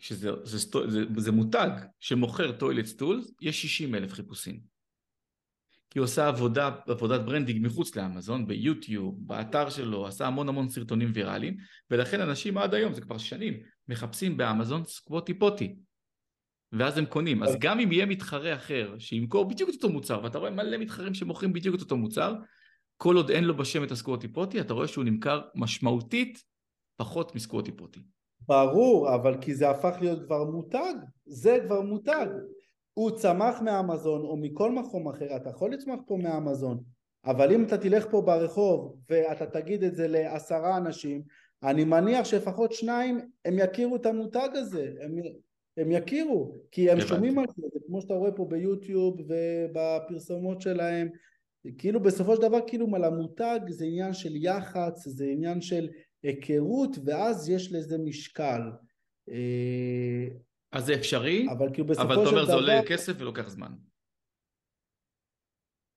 שזה 0.00 0.30
זה, 0.44 0.58
sto- 0.58 0.90
זה, 0.90 1.04
זה 1.16 1.32
מותג 1.32 1.70
שמוכר 2.00 2.52
toilet 2.52 2.84
stool, 2.86 3.22
יש 3.40 3.62
60 3.62 3.94
אלף 3.94 4.12
חיפושים. 4.12 4.60
כי 5.90 5.98
הוא 5.98 6.04
עושה 6.04 6.28
עבודה, 6.28 6.70
עבודת 6.86 7.20
branding 7.20 7.66
מחוץ 7.66 7.96
לאמזון, 7.96 8.46
ביוטיוב, 8.46 9.16
באתר 9.18 9.70
שלו, 9.70 10.06
עשה 10.06 10.26
המון 10.26 10.48
המון 10.48 10.68
סרטונים 10.68 11.10
ויראליים, 11.14 11.56
ולכן 11.90 12.20
אנשים 12.20 12.58
עד 12.58 12.74
היום, 12.74 12.94
זה 12.94 13.00
כבר 13.00 13.18
שנים, 13.18 13.60
מחפשים 13.88 14.36
באמזון 14.36 14.84
סקווטי 14.84 15.34
פוטי. 15.34 15.76
ואז 16.72 16.98
הם 16.98 17.06
קונים. 17.06 17.42
אז 17.42 17.56
גם 17.60 17.80
אם 17.80 17.92
יהיה 17.92 18.06
מתחרה 18.06 18.54
אחר 18.54 18.94
שימכור 18.98 19.48
בדיוק 19.48 19.70
את 19.70 19.74
אותו 19.74 19.88
מוצר, 19.88 20.20
ואתה 20.24 20.38
רואה 20.38 20.50
מלא 20.50 20.78
מתחרים 20.78 21.14
שמוכרים 21.14 21.52
בדיוק 21.52 21.74
את 21.76 21.80
אותו 21.80 21.96
מוצר, 21.96 22.34
כל 23.02 23.16
עוד 23.16 23.30
אין 23.30 23.44
לו 23.44 23.56
בשם 23.56 23.84
את 23.84 23.90
הסקווטי 23.90 24.28
פוטי, 24.28 24.60
אתה 24.60 24.74
רואה 24.74 24.88
שהוא 24.88 25.04
נמכר 25.04 25.40
משמעותית 25.54 26.44
פחות 26.96 27.34
מסקווטי 27.34 27.72
פוטי. 27.72 28.00
ברור, 28.48 29.14
אבל 29.14 29.36
כי 29.40 29.54
זה 29.54 29.70
הפך 29.70 29.96
להיות 30.00 30.24
כבר 30.26 30.44
מותג, 30.44 30.94
זה 31.26 31.58
כבר 31.66 31.80
מותג. 31.80 32.26
הוא 32.94 33.10
צמח 33.10 33.62
מאמזון 33.62 34.22
או 34.22 34.36
מכל 34.36 34.72
מקום 34.72 35.08
אחר, 35.08 35.36
אתה 35.36 35.50
יכול 35.50 35.72
לצמח 35.72 35.98
פה 36.06 36.16
מאמזון, 36.22 36.82
אבל 37.24 37.52
אם 37.52 37.64
אתה 37.64 37.78
תלך 37.78 38.06
פה 38.10 38.20
ברחוב 38.20 38.96
ואתה 39.10 39.46
תגיד 39.46 39.82
את 39.82 39.94
זה 39.94 40.08
לעשרה 40.08 40.76
אנשים, 40.76 41.22
אני 41.62 41.84
מניח 41.84 42.24
שלפחות 42.24 42.72
שניים 42.72 43.20
הם 43.44 43.58
יכירו 43.58 43.96
את 43.96 44.06
המותג 44.06 44.48
הזה, 44.54 44.92
הם, 45.00 45.16
הם 45.76 45.90
יכירו, 45.90 46.56
כי 46.70 46.90
הם. 46.90 47.00
שומעים 47.00 47.38
על 47.38 47.44
זה, 47.56 47.62
זה 47.72 47.78
כמו 47.86 48.00
שאתה 48.00 48.14
רואה 48.14 48.32
פה 48.32 48.46
ביוטיוב 48.50 49.20
ובפרסומות 49.20 50.60
שלהם, 50.60 51.08
כאילו 51.78 52.00
בסופו 52.00 52.36
של 52.36 52.42
דבר 52.42 52.58
כאילו 52.66 52.86
על 52.96 53.04
המותג 53.04 53.60
זה 53.68 53.84
עניין 53.84 54.14
של 54.14 54.36
יח"צ, 54.36 55.08
זה 55.08 55.24
עניין 55.24 55.60
של 55.60 55.88
היכרות 56.22 56.96
ואז 57.04 57.48
יש 57.48 57.72
לזה 57.72 57.98
משקל. 57.98 58.60
אה, 59.28 60.28
אז 60.72 60.86
זה 60.86 60.94
אפשרי, 60.94 61.46
אבל 61.50 61.68
כאילו 61.72 61.86
בסופו 61.86 62.06
אבל 62.06 62.14
אתה 62.14 62.30
של 62.30 62.36
אומר 62.36 62.46
זה 62.46 62.54
עולה 62.54 62.78
דבר, 62.78 62.88
כסף 62.88 63.12
ולוקח 63.18 63.48
זמן. 63.48 63.72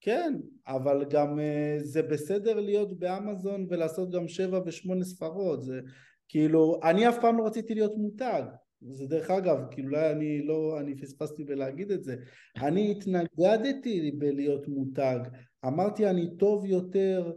כן, 0.00 0.34
אבל 0.66 1.04
גם 1.10 1.40
אה, 1.40 1.76
זה 1.78 2.02
בסדר 2.02 2.60
להיות 2.60 2.98
באמזון 2.98 3.66
ולעשות 3.70 4.10
גם 4.10 4.28
שבע 4.28 4.60
ושמונה 4.66 5.04
ספרות, 5.04 5.62
זה 5.62 5.80
כאילו, 6.28 6.80
אני 6.82 7.08
אף 7.08 7.18
פעם 7.20 7.38
לא 7.38 7.46
רציתי 7.46 7.74
להיות 7.74 7.92
מותג, 7.96 8.42
זה 8.80 9.06
דרך 9.06 9.30
אגב, 9.30 9.58
כאילו 9.70 9.88
אולי 9.88 10.12
אני 10.12 10.46
לא, 10.46 10.80
אני 10.80 10.96
פספסתי 10.96 11.44
בלהגיד 11.44 11.90
את 11.90 12.04
זה, 12.04 12.16
אני 12.56 12.90
התנגדתי 12.90 14.10
בלהיות 14.18 14.68
מותג, 14.68 15.18
אמרתי 15.66 16.06
אני 16.06 16.36
טוב 16.36 16.64
יותר 16.64 17.32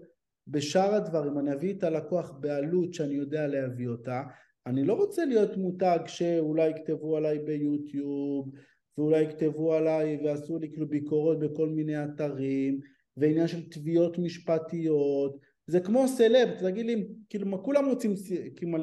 בשאר 0.48 0.96
הדברים, 0.96 1.40
אני 1.40 1.54
אביא 1.54 1.74
את 1.74 1.84
הלקוח 1.84 2.32
בעלות 2.40 2.94
שאני 2.94 3.14
יודע 3.14 3.48
להביא 3.48 3.88
אותה, 3.88 4.24
אני 4.66 4.84
לא 4.84 4.94
רוצה 4.94 5.26
להיות 5.26 5.58
מותג 5.58 6.00
שאולי 6.06 6.70
יכתבו 6.70 7.18
עליי 7.18 7.40
ביוטיוב 7.40 8.52
ואולי 8.98 9.22
יכתבו 9.22 9.74
עליי 9.74 10.20
ועשו 10.24 10.60
לי 10.60 10.70
כאילו 10.70 10.88
ביקורות 10.88 11.40
בכל 11.40 11.70
מיני 11.70 12.04
אתרים 12.04 12.80
ועניין 13.18 13.48
של 13.48 13.70
תביעות 13.70 14.18
משפטיות. 14.18 15.38
זה 15.68 15.80
כמו 15.80 16.08
סלב, 16.08 16.50
תגיד 16.60 16.86
לי, 16.86 17.08
כאילו 17.30 17.48
מה 17.48 17.58
כולם 17.58 17.86
רוצים 17.86 18.14
כאילו, 18.56 18.78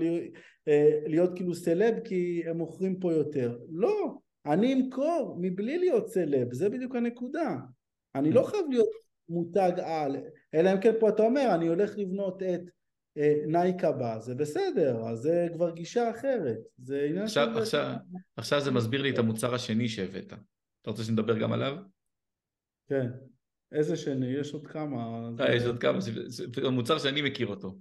אה, 0.69 1.01
להיות 1.07 1.31
כאילו 1.37 1.55
סלב 1.55 1.95
כי 2.05 2.43
הם 2.47 2.57
מוכרים 2.59 3.01
פה 3.01 3.13
יותר. 3.13 3.59
לא, 3.71 4.15
אני 4.47 4.75
אמכור 4.75 5.37
מבלי 5.41 5.79
להיות 5.79 6.09
סלב, 6.09 6.53
זה 6.53 6.69
בדיוק 6.69 6.97
הנקודה. 6.97 7.57
אני 8.15 8.33
לא 8.33 8.43
חייב 8.43 8.65
להיות 8.71 9.06
מותג 9.29 9.73
על, 9.85 10.17
אלא 10.55 10.73
אם 10.73 10.81
כן 10.81 10.93
פה 11.01 11.09
אתה 11.09 11.23
אומר 11.23 11.51
אני 11.55 11.67
הולך 11.67 11.99
לבנות 11.99 12.43
את 12.43 12.61
אה, 13.19 13.35
נייק 13.47 13.85
הבא, 13.85 14.19
זה 14.19 14.35
בסדר, 14.35 15.09
אז 15.09 15.19
זה 15.19 15.47
כבר 15.55 15.71
גישה 15.71 16.11
אחרת, 16.11 16.59
זה 16.79 17.03
עניין 17.09 17.25
עכשיו, 17.25 17.49
של... 17.55 17.61
עכשיו, 17.61 17.95
עכשיו 18.37 18.61
זה 18.61 18.71
מסביר 18.71 19.03
לי 19.03 19.11
את 19.11 19.19
המוצר 19.19 19.55
השני 19.55 19.89
שהבאת. 19.89 20.33
אתה 20.83 20.91
רוצה 20.91 21.05
שנדבר 21.05 21.39
גם 21.39 21.53
עליו? 21.53 21.77
כן, 22.89 23.11
איזה 23.73 23.97
שני? 23.97 24.27
יש 24.27 24.53
עוד 24.53 24.67
כמה. 24.67 25.31
אה, 25.41 25.55
יש 25.55 25.63
עוד 25.63 25.81
כמה, 25.81 26.01
זה 26.01 26.13
זה 26.27 26.71
מוצר 26.71 26.99
שאני 26.99 27.23
מכיר 27.23 27.47
אותו. 27.47 27.79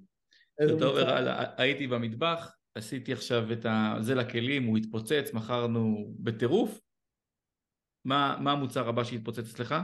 איזה 0.59 0.73
אתה 0.77 0.85
אומר, 0.85 0.99
מוצר? 0.99 1.15
"הלאה, 1.15 1.45
הייתי 1.57 1.87
במטבח, 1.87 2.55
עשיתי 2.75 3.13
עכשיו 3.13 3.51
את 3.53 3.65
ה... 3.65 3.95
זה 4.01 4.15
לכלים, 4.15 4.63
הוא 4.63 4.77
התפוצץ, 4.77 5.33
מכרנו 5.33 6.13
בטירוף. 6.19 6.81
מה, 8.05 8.37
מה 8.41 8.51
המוצר 8.51 8.89
הבא 8.89 9.03
שהתפוצץ 9.03 9.53
אצלך? 9.53 9.75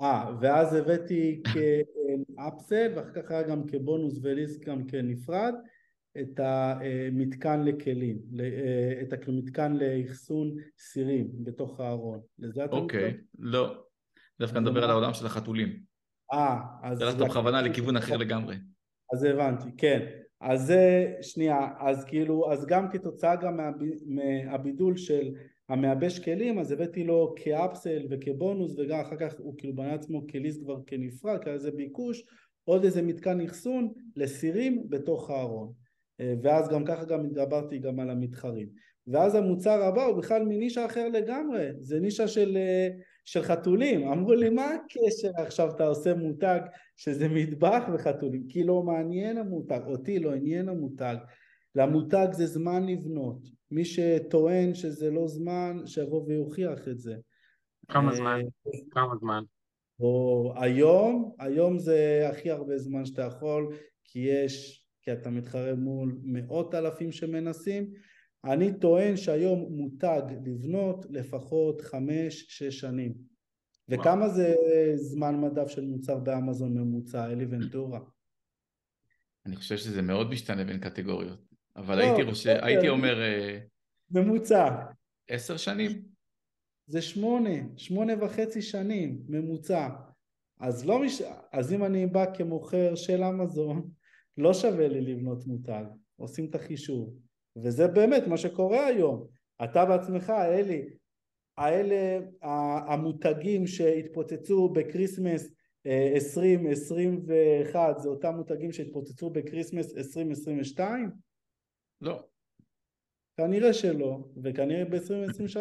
אה, 0.00 0.30
ואז 0.40 0.74
הבאתי 0.74 1.42
כאפסל, 1.44 2.92
ואחר 2.96 3.22
כך 3.22 3.30
היה 3.30 3.42
גם 3.42 3.66
כבונוס 3.66 4.18
וליסט 4.22 4.64
גם 4.64 4.86
כנפרד, 4.86 5.54
את 6.20 6.40
המתקן 6.40 7.64
לכלים, 7.64 8.18
אה, 8.40 9.00
את 9.02 9.28
המתקן 9.28 9.76
לאחסון 9.76 10.54
סירים 10.78 11.28
בתוך 11.44 11.80
הארון. 11.80 12.20
לזה 12.38 12.64
אתה 12.64 12.76
אוקיי, 12.76 13.08
מתכוון? 13.08 13.24
לא. 13.38 13.84
דווקא 14.40 14.58
נדבר? 14.58 14.84
על 14.84 14.90
העולם 14.90 15.14
של 15.14 15.26
החטולים. 15.26 15.80
אה, 16.32 16.60
אז... 16.82 17.00
הלכת 17.00 17.18
בכוונה 17.18 17.62
לכיוון 17.62 17.96
אחר 17.96 18.16
לגמרי. 18.16 18.56
אז 19.12 19.24
הבנתי, 19.24 19.68
כן. 19.76 20.06
אז 20.40 20.66
זה, 20.66 21.12
שנייה, 21.22 21.68
אז 21.80 22.04
כאילו, 22.04 22.52
אז 22.52 22.66
גם 22.66 22.90
כתוצאה 22.90 23.36
גם 23.36 23.56
מהב- 23.56 24.04
מהבידול 24.06 24.96
של 24.96 25.34
המייבש 25.68 26.18
כלים, 26.18 26.58
אז 26.58 26.72
הבאתי 26.72 27.04
לו 27.04 27.34
כאפסל 27.36 28.06
וכבונוס, 28.10 28.74
וגם 28.78 29.00
אחר 29.00 29.16
כך 29.16 29.34
הוא 29.38 29.54
כאילו 29.58 29.74
בנה 29.74 29.94
עצמו 29.94 30.26
כליסט 30.26 30.62
כבר 30.62 30.78
כנפרד, 30.86 31.42
כי 31.42 31.48
היה 31.48 31.54
איזה 31.54 31.70
ביקוש, 31.70 32.24
עוד 32.64 32.84
איזה 32.84 33.02
מתקן 33.02 33.40
אחסון 33.40 33.92
לסירים 34.16 34.86
בתוך 34.88 35.30
הארון. 35.30 35.72
אה, 36.20 36.34
ואז 36.42 36.68
גם 36.68 36.84
ככה 36.84 37.04
גם 37.04 37.24
התגברתי 37.24 37.78
גם 37.78 38.00
על 38.00 38.10
המתחרים. 38.10 38.68
ואז 39.06 39.34
המוצר 39.34 39.82
הבא 39.82 40.04
הוא 40.04 40.16
בכלל 40.16 40.44
מנישה 40.44 40.86
אחר 40.86 41.08
לגמרי, 41.08 41.68
זה 41.78 42.00
נישה 42.00 42.28
של, 42.28 42.56
אה, 42.56 42.88
של 43.24 43.42
חתולים. 43.42 44.08
אמרו 44.08 44.34
לי, 44.34 44.50
מה 44.50 44.66
הקשר 44.74 45.30
עכשיו 45.36 45.70
אתה 45.70 45.86
עושה 45.86 46.14
מותג 46.14 46.60
שזה 46.96 47.28
מטבח 47.28 47.82
וחתולים? 47.94 48.44
כי 48.48 48.64
לא 48.64 48.82
מעניין 48.82 49.38
המותג, 49.38 49.80
אותי 49.86 50.18
לא 50.18 50.34
עניין 50.34 50.68
המותג. 50.68 51.16
למותג 51.74 52.28
זה 52.32 52.46
זמן 52.46 52.86
לבנות. 52.86 53.38
מי 53.74 53.84
שטוען 53.84 54.74
שזה 54.74 55.10
לא 55.10 55.28
זמן, 55.28 55.82
שיבוא 55.86 56.24
ויוכיח 56.26 56.88
את 56.88 56.98
זה. 56.98 57.14
כמה 57.88 58.10
אה, 58.10 58.16
זמן? 58.16 58.40
כמה 58.90 59.16
זמן? 59.20 59.42
או 60.00 60.52
היום, 60.56 61.34
היום 61.38 61.78
זה 61.78 62.28
הכי 62.30 62.50
הרבה 62.50 62.78
זמן 62.78 63.04
שאתה 63.04 63.22
יכול, 63.22 63.76
כי 64.04 64.18
יש, 64.18 64.86
כי 65.02 65.12
אתה 65.12 65.30
מתחרה 65.30 65.74
מול 65.74 66.18
מאות 66.22 66.74
אלפים 66.74 67.12
שמנסים. 67.12 67.90
אני 68.44 68.78
טוען 68.80 69.16
שהיום 69.16 69.72
מותג 69.72 70.22
לבנות 70.46 71.06
לפחות 71.10 71.80
חמש, 71.80 72.46
שש 72.48 72.80
שנים. 72.80 73.14
וכמה 73.88 74.28
זה 74.28 74.54
זמן 74.94 75.40
מדף 75.40 75.68
של 75.68 75.84
מוצר 75.84 76.18
באמזון 76.18 76.74
ממוצע, 76.74 77.32
אלי 77.32 77.46
ונטורה? 77.50 78.00
אני 79.46 79.56
חושב 79.56 79.76
שזה 79.76 80.02
מאוד 80.02 80.30
משתנה 80.30 80.64
בין 80.64 80.78
קטגוריות. 80.78 81.53
אבל 81.76 81.98
לא, 81.98 82.02
הייתי, 82.02 82.22
רוש... 82.22 82.46
בסדר. 82.46 82.64
הייתי 82.64 82.88
אומר 82.88 83.22
אה, 83.22 83.58
ממוצע. 84.10 84.84
עשר 85.28 85.56
שנים. 85.56 86.02
זה 86.86 87.02
שמונה, 87.02 87.50
שמונה 87.76 88.24
וחצי 88.24 88.62
שנים 88.62 89.22
ממוצע. 89.28 89.88
אז 90.60 90.86
לא 90.86 91.02
מש... 91.02 91.22
אז 91.52 91.72
אם 91.72 91.84
אני 91.84 92.06
בא 92.06 92.34
כמוכר 92.34 92.94
של 92.94 93.24
אמזון, 93.24 93.90
לא 94.42 94.54
שווה 94.54 94.88
לי 94.88 95.00
לבנות 95.00 95.46
מותג. 95.46 95.84
עושים 96.16 96.46
את 96.50 96.54
החישוב. 96.54 97.14
וזה 97.56 97.88
באמת 97.88 98.26
מה 98.26 98.36
שקורה 98.36 98.86
היום. 98.86 99.26
אתה 99.64 99.84
בעצמך, 99.84 100.30
אלי, 100.30 100.88
האלה, 101.58 102.20
המותגים 102.88 103.66
שהתפוצצו 103.66 104.68
ב-Christmas 104.68 105.54
אה, 105.86 106.12
2021, 106.14 107.98
זה 107.98 108.08
אותם 108.08 108.34
מותגים 108.34 108.72
שהתפוצצו 108.72 109.30
ב-Christmas 109.30 109.96
2022? 109.96 111.10
לא. 112.04 112.22
כנראה 113.36 113.72
שלא, 113.72 114.18
וכנראה 114.42 114.84
ב-2023 114.84 115.58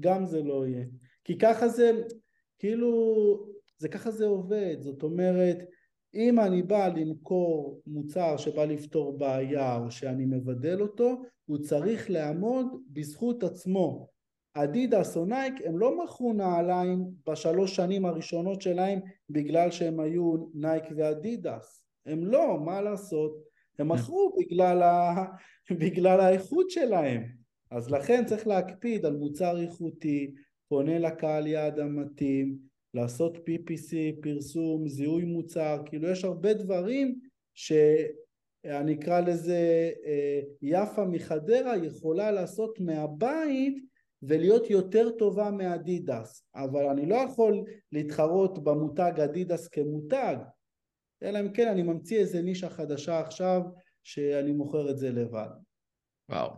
גם 0.00 0.26
זה 0.26 0.42
לא 0.42 0.66
יהיה. 0.66 0.84
כי 1.24 1.38
ככה 1.38 1.68
זה, 1.68 2.02
כאילו, 2.58 2.92
זה 3.78 3.88
ככה 3.88 4.10
זה 4.10 4.26
עובד, 4.26 4.76
זאת 4.80 5.02
אומרת, 5.02 5.58
אם 6.14 6.40
אני 6.40 6.62
בא 6.62 6.88
למכור 6.88 7.82
מוצר 7.86 8.36
שבא 8.36 8.64
לפתור 8.64 9.18
בעיה 9.18 9.76
או 9.76 9.90
שאני 9.90 10.24
מבדל 10.24 10.80
אותו, 10.80 11.22
הוא 11.46 11.58
צריך 11.58 12.10
לעמוד 12.10 12.66
בזכות 12.90 13.42
עצמו. 13.42 14.08
אדידס 14.54 15.16
או 15.16 15.24
נייק 15.24 15.54
הם 15.64 15.78
לא 15.78 16.04
מכרו 16.04 16.32
נעליים 16.32 17.10
בשלוש 17.26 17.76
שנים 17.76 18.04
הראשונות 18.04 18.62
שלהם 18.62 19.00
בגלל 19.30 19.70
שהם 19.70 20.00
היו 20.00 20.36
נייק 20.54 20.84
ואדידס. 20.96 21.84
הם 22.06 22.24
לא, 22.24 22.58
מה 22.64 22.80
לעשות? 22.80 23.51
הם 23.82 23.92
מכרו 23.92 24.36
בגלל, 24.38 24.82
ה... 24.82 25.24
בגלל 25.80 26.20
האיכות 26.20 26.70
שלהם. 26.70 27.22
אז 27.70 27.90
לכן 27.90 28.24
צריך 28.24 28.46
להקפיד 28.46 29.06
על 29.06 29.16
מוצר 29.16 29.60
איכותי, 29.60 30.34
פונה 30.68 30.98
לקהל 30.98 31.46
יעד 31.46 31.78
המתאים, 31.78 32.58
לעשות 32.94 33.36
PPC, 33.36 34.22
פרסום, 34.22 34.88
זיהוי 34.88 35.24
מוצר, 35.24 35.82
כאילו 35.86 36.08
יש 36.08 36.24
הרבה 36.24 36.54
דברים 36.54 37.18
שאני 37.54 38.94
אקרא 38.94 39.20
לזה 39.20 39.90
אה, 40.06 40.40
יפה 40.62 41.04
מחדרה 41.04 41.76
יכולה 41.76 42.30
לעשות 42.30 42.80
מהבית 42.80 43.78
ולהיות 44.22 44.70
יותר 44.70 45.10
טובה 45.10 45.50
מאדידס, 45.50 46.44
אבל 46.54 46.86
אני 46.86 47.06
לא 47.06 47.14
יכול 47.14 47.64
להתחרות 47.92 48.64
במותג 48.64 49.12
אדידס 49.24 49.68
כמותג, 49.68 50.36
אלא 51.22 51.40
אם 51.40 51.52
כן 51.52 51.68
אני 51.68 51.82
ממציא 51.82 52.18
איזה 52.18 52.42
נישה 52.42 52.70
חדשה 52.70 53.20
עכשיו 53.20 53.62
שאני 54.04 54.52
מוכר 54.52 54.90
את 54.90 54.98
זה 54.98 55.10
לבד. 55.10 55.48
וואו. 56.28 56.50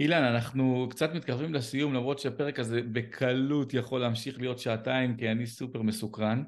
אילן, 0.00 0.22
אנחנו 0.22 0.86
קצת 0.90 1.14
מתקרבים 1.14 1.54
לסיום, 1.54 1.94
למרות 1.94 2.18
שהפרק 2.18 2.58
הזה 2.58 2.82
בקלות 2.82 3.74
יכול 3.74 4.00
להמשיך 4.00 4.38
להיות 4.38 4.58
שעתיים, 4.58 5.16
כי 5.16 5.30
אני 5.30 5.46
סופר 5.46 5.82
מסוקרן. 5.82 6.42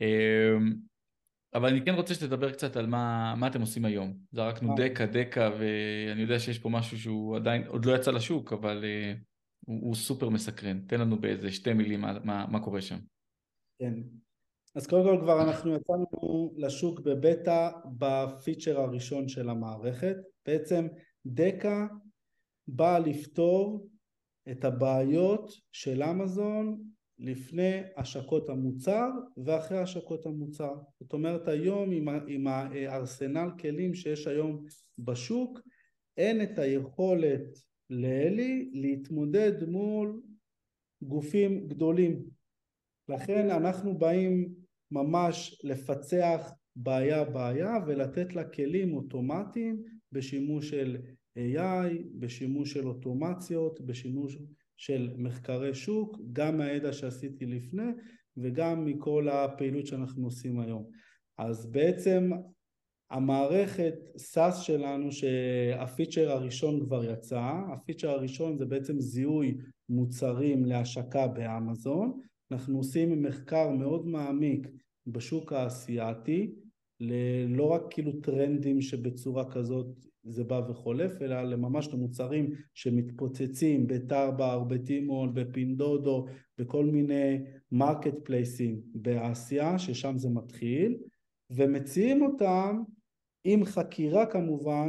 אמ, 0.00 0.72
אבל 1.54 1.68
אני 1.68 1.84
כן 1.84 1.94
רוצה 1.94 2.14
שתדבר 2.14 2.52
קצת 2.52 2.76
על 2.76 2.86
מה, 2.86 3.34
מה 3.36 3.46
אתם 3.46 3.60
עושים 3.60 3.84
היום. 3.84 4.16
זרקנו. 4.32 4.74
דקה 4.76 5.06
דקה, 5.06 5.50
ואני 5.58 6.22
יודע 6.22 6.38
שיש 6.38 6.58
פה 6.58 6.68
משהו 6.68 6.98
שהוא 6.98 7.36
עדיין, 7.36 7.66
עוד 7.66 7.84
לא 7.84 7.96
יצא 7.96 8.10
לשוק, 8.10 8.52
אבל 8.52 8.84
uh, 8.84 9.18
הוא, 9.66 9.80
הוא 9.82 9.94
סופר 9.94 10.28
מסקרן. 10.28 10.80
תן 10.80 11.00
לנו 11.00 11.20
באיזה 11.20 11.52
שתי 11.52 11.72
מילים 11.72 12.00
מה, 12.00 12.18
מה, 12.24 12.46
מה 12.48 12.60
קורה 12.60 12.80
שם. 12.80 12.98
כן. 13.78 13.94
אז 14.76 14.86
קודם 14.86 15.04
כל 15.04 15.18
כבר 15.22 15.42
אנחנו 15.42 15.74
יצאנו 15.74 16.54
לשוק 16.56 17.00
בבטא 17.00 17.70
בפיצ'ר 17.98 18.80
הראשון 18.80 19.28
של 19.28 19.48
המערכת. 19.48 20.16
בעצם 20.46 20.86
דקה 21.26 21.86
באה 22.68 22.98
לפתור 22.98 23.88
את 24.50 24.64
הבעיות 24.64 25.52
של 25.72 26.02
אמזון 26.02 26.82
לפני 27.18 27.80
השקות 27.96 28.48
המוצר 28.48 29.08
ואחרי 29.36 29.78
השקות 29.78 30.26
המוצר. 30.26 30.74
זאת 31.00 31.12
אומרת 31.12 31.48
היום 31.48 31.92
עם, 31.92 32.08
עם 32.26 32.46
הארסנל 32.46 33.48
כלים 33.60 33.94
שיש 33.94 34.26
היום 34.26 34.64
בשוק 34.98 35.60
אין 36.16 36.42
את 36.42 36.58
היכולת 36.58 37.58
לאלי 37.90 38.70
להתמודד 38.72 39.64
מול 39.68 40.22
גופים 41.02 41.68
גדולים. 41.68 42.24
לכן 43.08 43.50
אנחנו 43.50 43.98
באים 43.98 44.65
ממש 44.90 45.60
לפצח 45.64 46.52
בעיה 46.76 47.24
בעיה 47.24 47.78
ולתת 47.86 48.34
לה 48.34 48.44
כלים 48.44 48.94
אוטומטיים 48.94 49.82
בשימוש 50.12 50.70
של 50.70 50.96
AI, 51.38 52.18
בשימוש 52.18 52.72
של 52.72 52.88
אוטומציות, 52.88 53.80
בשימוש 53.80 54.38
של 54.76 55.14
מחקרי 55.16 55.74
שוק, 55.74 56.18
גם 56.32 56.56
מהידע 56.56 56.92
שעשיתי 56.92 57.46
לפני 57.46 57.90
וגם 58.36 58.84
מכל 58.84 59.28
הפעילות 59.28 59.86
שאנחנו 59.86 60.24
עושים 60.24 60.60
היום. 60.60 60.90
אז 61.38 61.66
בעצם 61.70 62.30
המערכת 63.10 63.94
SAS 64.16 64.54
שלנו 64.54 65.12
שהפיצ'ר 65.12 66.30
הראשון 66.30 66.80
כבר 66.80 67.04
יצא, 67.04 67.52
הפיצ'ר 67.72 68.10
הראשון 68.10 68.58
זה 68.58 68.64
בעצם 68.66 69.00
זיהוי 69.00 69.56
מוצרים 69.88 70.64
להשקה 70.64 71.26
באמזון, 71.26 72.20
אנחנו 72.50 72.78
עושים 72.78 73.22
מחקר 73.22 73.70
מאוד 73.70 74.06
מעמיק 74.06 74.68
בשוק 75.06 75.52
האסייתי, 75.52 76.54
לא 77.48 77.64
רק 77.64 77.82
כאילו 77.90 78.12
טרנדים 78.20 78.80
שבצורה 78.80 79.50
כזאת 79.50 79.86
זה 80.24 80.44
בא 80.44 80.60
וחולף, 80.68 81.22
אלא 81.22 81.42
לממש 81.42 81.88
למוצרים 81.88 82.50
שמתפוצצים 82.74 83.86
בטרבר, 83.86 84.64
בטימון, 84.64 85.34
בפינדודו, 85.34 86.26
בכל 86.58 86.84
מיני 86.84 87.38
marketplace 87.72 88.14
ים 88.24 88.80
באסיה, 88.94 89.78
ששם 89.78 90.18
זה 90.18 90.28
מתחיל, 90.28 90.96
ומציעים 91.50 92.22
אותם 92.22 92.82
עם 93.44 93.64
חקירה 93.64 94.26
כמובן 94.26 94.88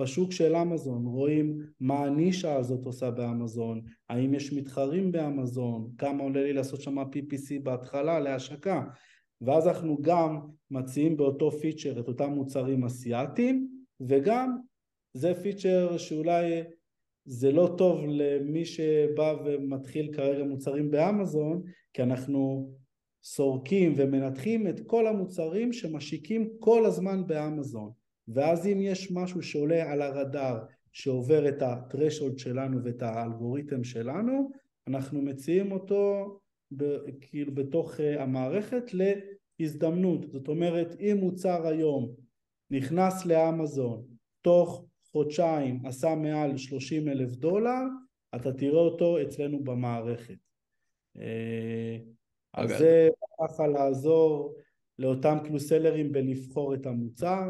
בשוק 0.00 0.32
של 0.32 0.56
אמזון, 0.56 1.06
רואים 1.06 1.58
מה 1.80 2.04
הנישה 2.04 2.56
הזאת 2.56 2.84
עושה 2.84 3.10
באמזון, 3.10 3.80
האם 4.08 4.34
יש 4.34 4.52
מתחרים 4.52 5.12
באמזון, 5.12 5.90
כמה 5.98 6.22
עולה 6.22 6.42
לי 6.42 6.52
לעשות 6.52 6.80
שם 6.80 6.98
PPC 6.98 7.62
בהתחלה 7.62 8.20
להשקה, 8.20 8.84
ואז 9.40 9.68
אנחנו 9.68 9.98
גם 10.00 10.40
מציעים 10.70 11.16
באותו 11.16 11.50
feature 11.50 12.00
את 12.00 12.08
אותם 12.08 12.30
מוצרים 12.30 12.84
אסיאתיים 12.84 13.68
וגם 14.00 14.58
זה 15.14 15.34
feature 15.42 15.98
שאולי 15.98 16.62
זה 17.24 17.52
לא 17.52 17.74
טוב 17.78 18.00
למי 18.08 18.64
שבא 18.64 19.34
ומתחיל 19.44 20.12
כרגע 20.12 20.44
מוצרים 20.44 20.90
באמזון 20.90 21.62
כי 21.92 22.02
אנחנו 22.02 22.72
סורקים 23.24 23.94
ומנתחים 23.96 24.68
את 24.68 24.80
כל 24.86 25.06
המוצרים 25.06 25.72
שמשיקים 25.72 26.50
כל 26.58 26.84
הזמן 26.84 27.26
באמזון 27.26 27.90
ואז 28.28 28.66
אם 28.66 28.78
יש 28.80 29.12
משהו 29.12 29.42
שעולה 29.42 29.92
על 29.92 30.02
הרדאר 30.02 30.58
שעובר 30.92 31.48
את 31.48 31.62
הטרשולד 31.62 32.38
שלנו 32.38 32.84
ואת 32.84 33.02
האלגוריתם 33.02 33.84
שלנו 33.84 34.50
אנחנו 34.88 35.22
מציעים 35.22 35.72
אותו 35.72 36.38
ב, 36.76 36.84
כאילו 37.20 37.54
בתוך 37.54 38.00
אה, 38.00 38.22
המערכת 38.22 38.90
להזדמנות 39.60 40.30
זאת 40.30 40.48
אומרת 40.48 40.96
אם 41.00 41.16
מוצר 41.20 41.66
היום 41.66 42.14
נכנס 42.70 43.26
לאמזון 43.26 44.02
תוך 44.40 44.84
חודשיים 45.12 45.86
עשה 45.86 46.14
מעל 46.14 46.56
30 46.56 47.08
אלף 47.08 47.30
דולר, 47.30 47.82
אתה 48.34 48.52
תראה 48.52 48.80
אותו 48.80 49.22
אצלנו 49.22 49.64
במערכת. 49.64 50.38
אה, 51.16 51.98
אז 52.54 52.70
זה 52.78 53.08
ככה 53.40 53.66
לעזור 53.66 54.54
לאותם 54.98 55.38
קלוסלרים 55.44 56.12
בלבחור 56.12 56.74
את 56.74 56.86
המוצר. 56.86 57.48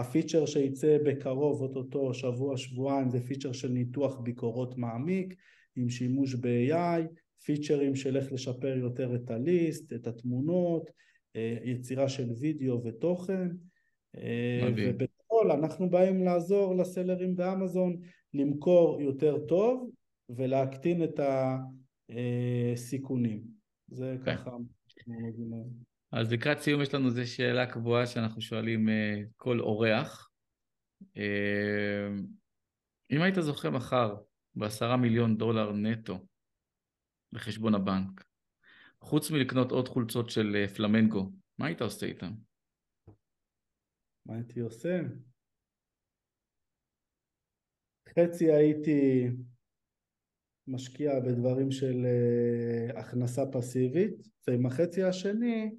הפיצ'ר 0.00 0.46
שיצא 0.46 0.98
בקרוב, 1.04 1.62
אוטוטו 1.62 2.14
שבוע 2.14 2.56
שבועיים, 2.56 3.10
זה 3.10 3.20
פיצ'ר 3.20 3.52
של 3.52 3.68
ניתוח 3.68 4.20
ביקורות 4.20 4.78
מעמיק 4.78 5.34
עם 5.76 5.88
שימוש 5.88 6.34
ב-AI, 6.34 7.02
פיצ'רים 7.44 7.96
של 7.96 8.16
איך 8.16 8.32
לשפר 8.32 8.76
יותר 8.76 9.14
את 9.14 9.30
הליסט, 9.30 9.92
את 9.92 10.06
התמונות, 10.06 10.90
אה, 11.36 11.56
יצירה 11.64 12.08
של 12.08 12.30
וידאו 12.40 12.84
ותוכן. 12.84 13.48
אה, 14.16 14.68
מדהים. 14.70 14.96
הכל 15.26 15.50
אנחנו 15.50 15.90
באים 15.90 16.24
לעזור 16.24 16.74
לסלרים 16.74 17.36
באמזון 17.36 17.96
למכור 18.34 19.00
יותר 19.00 19.38
טוב 19.38 19.90
ולהקטין 20.28 21.04
את 21.04 21.20
הסיכונים. 22.10 23.42
זה 23.88 24.16
okay. 24.20 24.24
כן. 24.24 24.36
ככה. 24.36 24.50
אז 26.12 26.32
לקראת 26.32 26.58
סיום 26.58 26.82
יש 26.82 26.94
לנו 26.94 27.06
איזו 27.06 27.32
שאלה 27.32 27.72
קבועה 27.72 28.06
שאנחנו 28.06 28.40
שואלים 28.40 28.88
uh, 28.88 28.92
כל 29.36 29.60
אורח. 29.60 30.30
Uh, 31.02 32.22
אם 33.10 33.22
היית 33.22 33.34
זוכה 33.40 33.70
מחר 33.70 34.16
בעשרה 34.54 34.96
מיליון 34.96 35.36
דולר 35.36 35.72
נטו 35.72 36.26
לחשבון 37.32 37.74
הבנק, 37.74 38.24
חוץ 39.00 39.30
מלקנות 39.30 39.70
עוד 39.72 39.88
חולצות 39.88 40.30
של 40.30 40.64
uh, 40.64 40.74
פלמנגו, 40.74 41.32
מה 41.58 41.66
היית 41.66 41.82
עושה 41.82 42.06
איתן? 42.06 42.32
מה 44.26 44.34
הייתי 44.34 44.60
עושה? 44.60 45.00
חצי 48.08 48.52
הייתי 48.52 49.28
משקיע 50.66 51.20
בדברים 51.20 51.70
של 51.70 52.06
הכנסה 52.96 53.42
פסיבית, 53.52 54.14
ועם 54.48 54.66
החצי 54.66 55.02
השני 55.02 55.70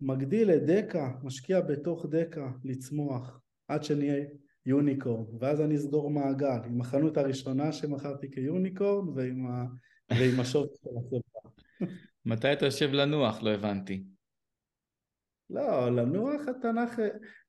מגדיל 0.00 0.50
את 0.50 0.62
דקה, 0.66 1.12
משקיע 1.22 1.60
בתוך 1.60 2.06
דקה 2.06 2.50
לצמוח 2.64 3.40
עד 3.68 3.84
שנהיה 3.84 4.24
יוניקורן, 4.66 5.24
ואז 5.40 5.60
אני 5.60 5.76
אסגור 5.76 6.10
מעגל 6.10 6.60
עם 6.64 6.80
החנות 6.80 7.16
הראשונה 7.16 7.72
שמכרתי 7.72 8.30
כיוניקורן 8.30 9.08
ועם, 9.08 9.46
ה... 9.46 9.64
ועם 10.10 10.40
השוט 10.40 10.74
של 10.74 10.90
החברה. 10.98 11.52
מתי 12.26 12.52
אתה 12.52 12.66
יושב 12.66 12.90
לנוח? 12.92 13.42
לא 13.42 13.50
הבנתי. 13.50 14.04
לא, 15.50 15.88
לנוח 15.88 16.40
התנ"ך, 16.48 16.98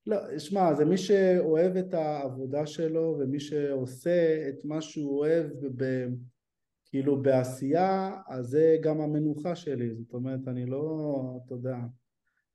לא, 0.06 0.40
שמע, 0.40 0.74
זה 0.74 0.86
מי 0.86 0.98
שאוהב 0.98 1.78
את 1.78 1.94
העבודה 1.94 2.66
שלו 2.66 3.18
ומי 3.20 3.40
שעושה 3.40 4.50
את 4.50 4.56
מה 4.64 4.82
שהוא 4.82 5.20
אוהב 5.20 5.48
ב, 5.76 6.08
כאילו 6.86 7.22
בעשייה, 7.22 8.18
אז 8.30 8.46
זה 8.46 8.78
גם 8.82 9.02
המנוחה 9.02 9.56
שלי, 9.56 9.96
זאת 9.96 10.14
אומרת, 10.14 10.48
אני 10.48 10.66
לא, 10.66 11.16
אתה 11.46 11.54
יודע, 11.54 11.78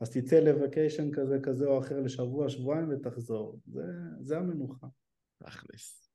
אז 0.00 0.10
תצא 0.16 0.40
לווקיישן 0.40 1.10
כזה, 1.12 1.38
כזה 1.42 1.66
או 1.66 1.78
אחר 1.78 2.00
לשבוע, 2.00 2.48
שבועיים 2.48 2.88
ותחזור, 2.90 3.60
זה, 3.66 3.82
זה 4.20 4.38
המנוחה. 4.38 4.86
תכלס. 5.42 6.10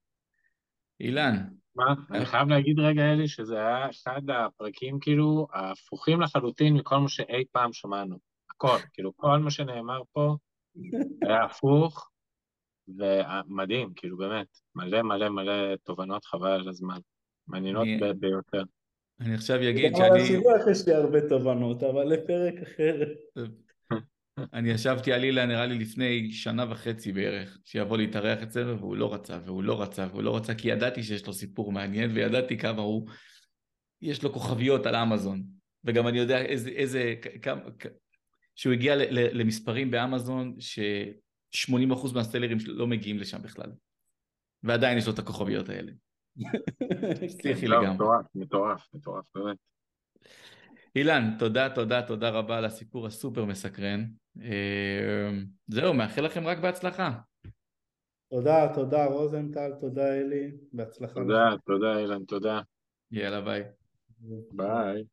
אילן. 0.99 1.36
מה? 1.75 1.95
אני 2.11 2.25
חייב 2.25 2.47
להגיד 2.47 2.79
רגע, 2.79 3.01
אלי, 3.13 3.27
שזה 3.27 3.55
היה 3.57 3.89
אחד 3.89 4.21
הפרקים 4.29 4.99
כאילו 4.99 5.47
ההפוכים 5.53 6.21
לחלוטין 6.21 6.73
מכל 6.73 6.97
מה 6.97 7.09
שאי 7.09 7.43
פעם 7.51 7.73
שמענו. 7.73 8.17
הכל, 8.51 8.77
כאילו 8.93 9.11
כל 9.17 9.38
מה 9.39 9.51
שנאמר 9.51 10.01
פה 10.11 10.36
היה 11.27 11.43
הפוך, 11.45 12.09
ומדהים, 12.88 13.93
כאילו 13.95 14.17
באמת, 14.17 14.47
מלא 14.75 15.01
מלא 15.01 15.29
מלא 15.29 15.75
תובנות 15.75 16.25
חבל 16.25 16.51
על 16.51 16.69
הזמן, 16.69 16.99
מעניינות 17.47 17.84
אני- 17.84 18.13
ביותר. 18.13 18.63
אני 19.19 19.34
עכשיו 19.34 19.57
אגיד 19.69 19.93
גם 19.95 20.01
על 20.01 20.19
שאני... 20.25 20.71
יש 20.71 20.88
לי 20.88 20.93
הרבה 20.93 21.29
תובנות, 21.29 21.84
אבל 21.84 22.03
לפרק 22.03 22.53
אחר. 22.63 22.95
אני 24.53 24.69
ישבתי 24.69 25.13
על 25.13 25.23
אילן 25.23 25.47
נראה 25.47 25.65
לי 25.65 25.79
לפני 25.79 26.32
שנה 26.32 26.71
וחצי 26.71 27.11
בערך, 27.11 27.57
שיבוא 27.65 27.97
להתארח 27.97 28.43
אצלנו 28.43 28.79
והוא 28.79 28.95
לא 28.95 29.13
רצה, 29.13 29.39
והוא 29.45 29.63
לא 29.63 29.82
רצה, 29.82 30.07
והוא 30.11 30.23
לא 30.23 30.36
רצה, 30.36 30.55
כי 30.55 30.67
ידעתי 30.67 31.03
שיש 31.03 31.27
לו 31.27 31.34
סיפור 31.34 31.71
מעניין, 31.71 32.11
וידעתי 32.11 32.57
כמה 32.57 32.82
הוא, 32.82 33.07
יש 34.01 34.23
לו 34.23 34.34
כוכביות 34.34 34.86
על 34.86 34.95
אמזון, 34.95 35.43
וגם 35.84 36.07
אני 36.07 36.17
יודע 36.17 36.41
איזה, 36.41 36.69
איזה, 36.69 37.15
כמה, 37.41 37.61
שהוא 38.55 38.73
הגיע 38.73 38.95
ל- 38.95 39.19
ל- 39.19 39.41
למספרים 39.41 39.91
באמזון, 39.91 40.55
ש-80% 40.59 42.13
מהסלרים 42.13 42.59
שלו 42.59 42.73
לא 42.73 42.88
מגיעים 42.88 43.17
לשם 43.17 43.41
בכלל, 43.41 43.71
ועדיין 44.63 44.97
יש 44.97 45.07
לו 45.07 45.13
את 45.13 45.19
הכוכביות 45.19 45.69
האלה. 45.69 45.91
הצליחי 47.25 47.67
לא, 47.67 47.82
לגמרי. 47.82 47.95
מטורף, 47.95 48.25
מטורף, 48.36 48.88
מטורף, 48.93 49.25
באמת. 49.36 49.57
אילן, 50.95 51.35
תודה, 51.39 51.69
תודה, 51.69 52.01
תודה 52.01 52.29
רבה 52.29 52.57
על 52.57 52.65
הסיפור 52.65 53.07
הסופר 53.07 53.45
מסקרן. 53.45 54.05
אה, 54.41 55.29
זהו, 55.67 55.93
מאחל 55.93 56.21
לכם 56.21 56.47
רק 56.47 56.57
בהצלחה. 56.57 57.11
תודה, 58.29 58.67
תודה 58.73 59.05
רוזנטל, 59.05 59.71
תודה 59.79 60.13
אלי, 60.13 60.51
בהצלחה. 60.73 61.13
תודה, 61.13 61.49
תודה 61.65 61.99
אילן, 61.99 62.25
תודה. 62.25 62.61
יאללה, 63.11 63.41
ביי. 63.41 63.63
לכם. 64.21 64.57
ביי. 64.57 65.03